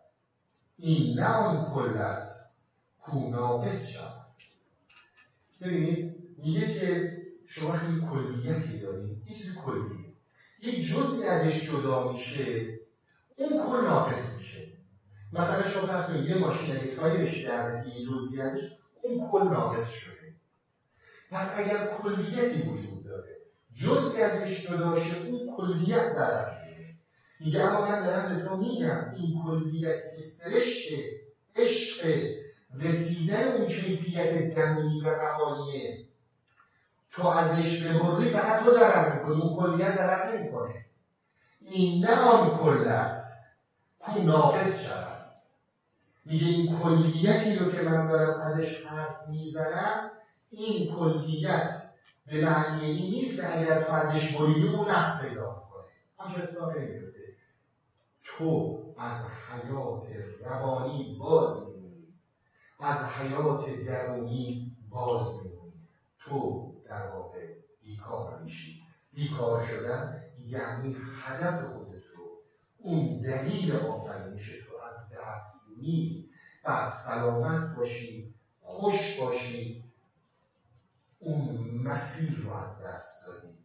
این 0.77 1.19
نه 1.19 1.27
آن 1.27 1.73
کل 1.73 1.97
است 1.97 2.65
کو 2.99 3.29
ناقص 3.29 3.87
شود. 3.87 4.27
ببینید 5.61 6.23
میگه 6.37 6.67
که 6.67 7.17
شما 7.47 7.73
خیلی 7.73 8.01
کلیتی 8.01 8.79
دارید 8.79 9.21
این 9.25 9.37
چیز 9.37 9.55
کلیه؟ 9.55 10.13
یک 10.63 10.87
جزئی 10.87 11.23
ازش 11.23 11.67
جدا 11.67 12.11
میشه 12.11 12.67
اون 13.37 13.67
کل 13.67 13.83
ناقص 13.85 14.35
میشه. 14.35 14.73
مثلا 15.33 15.63
شما 15.63 15.85
فرض 15.85 16.25
یه 16.25 16.35
ماشین 16.35 16.71
اگه 16.71 16.95
تایرش 16.95 17.43
در 17.45 17.81
این 17.85 18.01
جزئیاتش 18.01 18.61
اون 19.03 19.29
کل 19.31 19.49
ناقص 19.49 19.89
شده 19.89 20.12
پس 21.33 21.59
اگر 21.59 21.87
کلیتی 21.87 22.61
وجود 22.61 23.05
داره 23.05 23.37
جزئی 23.73 24.21
ازش 24.21 24.69
جدا 24.69 24.99
شه 24.99 25.17
اون 25.17 25.55
کلیت 25.57 26.09
ضرر 26.09 26.49
میگه 27.39 27.61
اما 27.63 27.81
من 27.81 28.03
دارم 28.03 28.35
به 28.35 28.43
تو 28.43 28.57
میگم 28.57 29.11
این 29.15 29.43
کلیت 29.45 29.95
سرشت 30.17 30.87
عشق 31.55 32.05
رسیدن 32.79 33.43
اون 33.43 33.67
کیفیت 33.67 34.55
دمی 34.55 35.01
و 35.01 35.07
روانیه 35.07 36.03
تو 37.09 37.27
ازش 37.27 37.83
ببری 37.83 38.29
فقط 38.29 38.63
تو 38.63 38.71
ضرر 38.71 39.15
می‌کنی 39.15 39.41
اون 39.41 39.57
کلیت 39.57 39.95
ضرر 39.95 40.35
نمی‌کنه. 40.35 40.85
این 41.59 42.05
نه 42.05 42.19
آن 42.19 42.57
کل 42.57 42.87
است 42.87 43.45
کو 43.99 44.21
ناقص 44.21 44.83
شود. 44.83 45.33
میگه 46.25 46.45
این 46.45 46.75
کلیتی 46.75 47.55
رو 47.55 47.71
که 47.71 47.81
من 47.81 48.05
دارم 48.05 48.41
ازش 48.41 48.81
حرف 48.85 49.15
می‌زنم 49.29 50.11
این 50.53 50.95
کلیت 50.95 51.71
به 52.25 52.41
معنی 52.41 52.85
این 52.85 53.11
نیست 53.11 53.41
که 53.41 53.57
اگر 53.57 53.83
تو 53.83 53.93
ازش 53.93 54.35
بریدی 54.35 54.67
اون 54.67 54.89
نقص 54.89 55.21
پیدا 55.21 55.59
می‌کنه. 55.59 55.83
همچه 56.19 56.43
اتفاقی 56.43 56.79
نمیفته 56.79 57.19
تو 58.23 58.79
از 58.97 59.25
حیات 59.49 60.05
روانی 60.39 61.17
باز 61.19 61.63
میمونی. 61.67 62.13
از 62.79 63.03
حیات 63.03 63.69
درونی 63.69 64.75
باز 64.89 65.37
میمونی. 65.37 65.87
تو 66.19 66.71
در 66.85 67.09
واقع 67.11 67.47
بیکار 67.81 68.39
میشی. 68.39 68.81
بیکار 69.13 69.63
شدن 69.63 70.21
یعنی 70.45 70.97
هدف 71.23 71.61
خودت 71.61 72.03
رو 72.15 72.25
اون 72.79 73.19
دلیل 73.19 73.71
آفرینش 73.71 74.47
تو 74.47 74.73
از 74.89 75.09
دست 75.11 75.61
میدی. 75.77 76.29
بعد 76.63 76.89
سلامت 76.89 77.75
باشی 77.75 78.33
خوش 78.61 79.19
باشی 79.19 79.82
اون 81.25 81.69
مسیر 81.83 82.39
رو 82.43 82.53
از 82.53 82.83
دست 82.83 83.27
دادی 83.27 83.57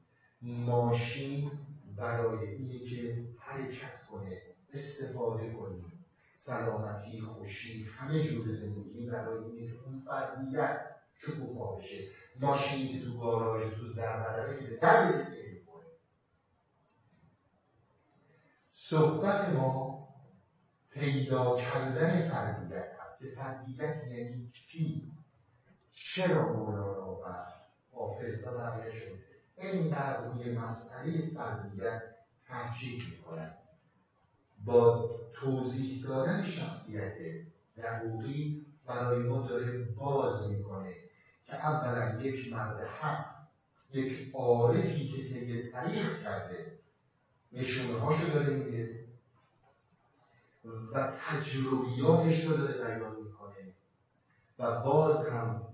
ماشین 0.43 1.51
برای 1.97 2.49
اینه 2.49 2.79
که 2.79 3.29
حرکت 3.39 4.05
کنه 4.11 4.43
استفاده 4.73 5.53
کنی 5.53 5.85
سلامتی 6.37 7.21
خوشی 7.21 7.85
همه 7.85 8.23
جور 8.23 8.53
زندگی 8.53 9.07
برای 9.07 9.45
اینه 9.45 9.73
که 9.73 9.79
اون 9.85 10.03
فردیت 10.07 10.81
شکوفا 11.19 11.77
بشه 11.77 12.09
ماشینی 12.41 12.93
که 12.93 13.05
تو 13.05 13.19
گاراژ 13.19 13.63
تو 13.75 13.85
زربدره 13.85 14.59
که 14.59 14.67
به 14.67 14.77
درد 14.77 15.21
کسی 15.21 15.53
می‌کنه. 15.53 15.85
صحبت 18.69 19.49
ما 19.49 19.99
پیدا 20.91 21.57
کردن 21.57 22.29
فردیت 22.29 22.87
هست. 23.01 23.23
که 23.23 23.29
فردیت 23.29 23.97
یعنی 24.11 24.49
چی؟ 24.49 25.13
چرا 26.05 26.53
مولانا 26.53 27.15
و 27.15 27.25
حافظ 27.93 28.45
و 28.47 28.51
بقیهشون 28.51 29.19
اینقدر 29.57 30.23
روی 30.23 30.53
مسئله 30.53 31.31
فردیت 31.35 32.03
تاکید 32.49 33.03
می‌کنن 33.11 33.55
با 34.65 35.11
توضیح 35.35 36.05
دادن 36.05 36.45
شخصیت 36.45 37.15
دقوقی 37.77 38.67
برای 38.87 39.29
ما 39.29 39.49
داره 39.49 39.83
باز 39.83 40.53
می‌کنه 40.53 40.95
که 41.45 41.55
اولا 41.55 42.21
یک 42.21 42.53
مرد 42.53 42.81
حق 42.81 43.27
یک 43.93 44.35
عارفی 44.35 45.09
که 45.09 45.23
طی 45.23 45.71
طریق 45.73 46.23
کرده 46.23 46.79
نشونه 47.53 47.99
هاشو 47.99 48.27
داره 48.27 48.55
میده 48.55 49.09
و 50.95 51.13
تجربیاتش 51.29 52.45
رو 52.45 52.57
داره 52.57 52.79
بیان 52.79 53.17
می‌کنه. 53.17 53.75
و 54.59 54.83
باز 54.83 55.27
هم 55.27 55.68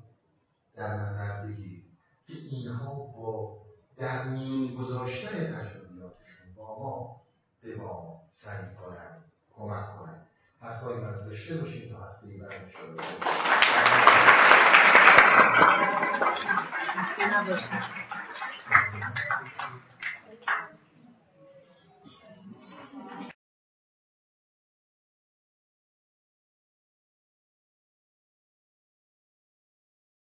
در 0.76 0.96
نظر 0.96 1.42
بگیرید 1.42 1.84
که 2.26 2.32
اینها 2.50 2.94
با 2.94 3.58
در 3.96 4.24
میون 4.24 4.74
گذاشتن 4.74 5.28
تجربیاتشون 5.28 6.54
با 6.56 6.78
ما 6.78 7.20
به 7.62 7.76
ما 7.76 8.22
سعی 8.32 8.74
کنن 8.74 9.24
کمک 9.56 9.98
کنن. 9.98 10.26
حرفای 10.60 10.96
من 10.96 11.24
داشته 11.24 11.56
باشیم 11.56 11.92
تا 11.92 12.04
هفته 12.04 12.26
بعد 12.26 12.52
انشاءالله. 12.52 13.04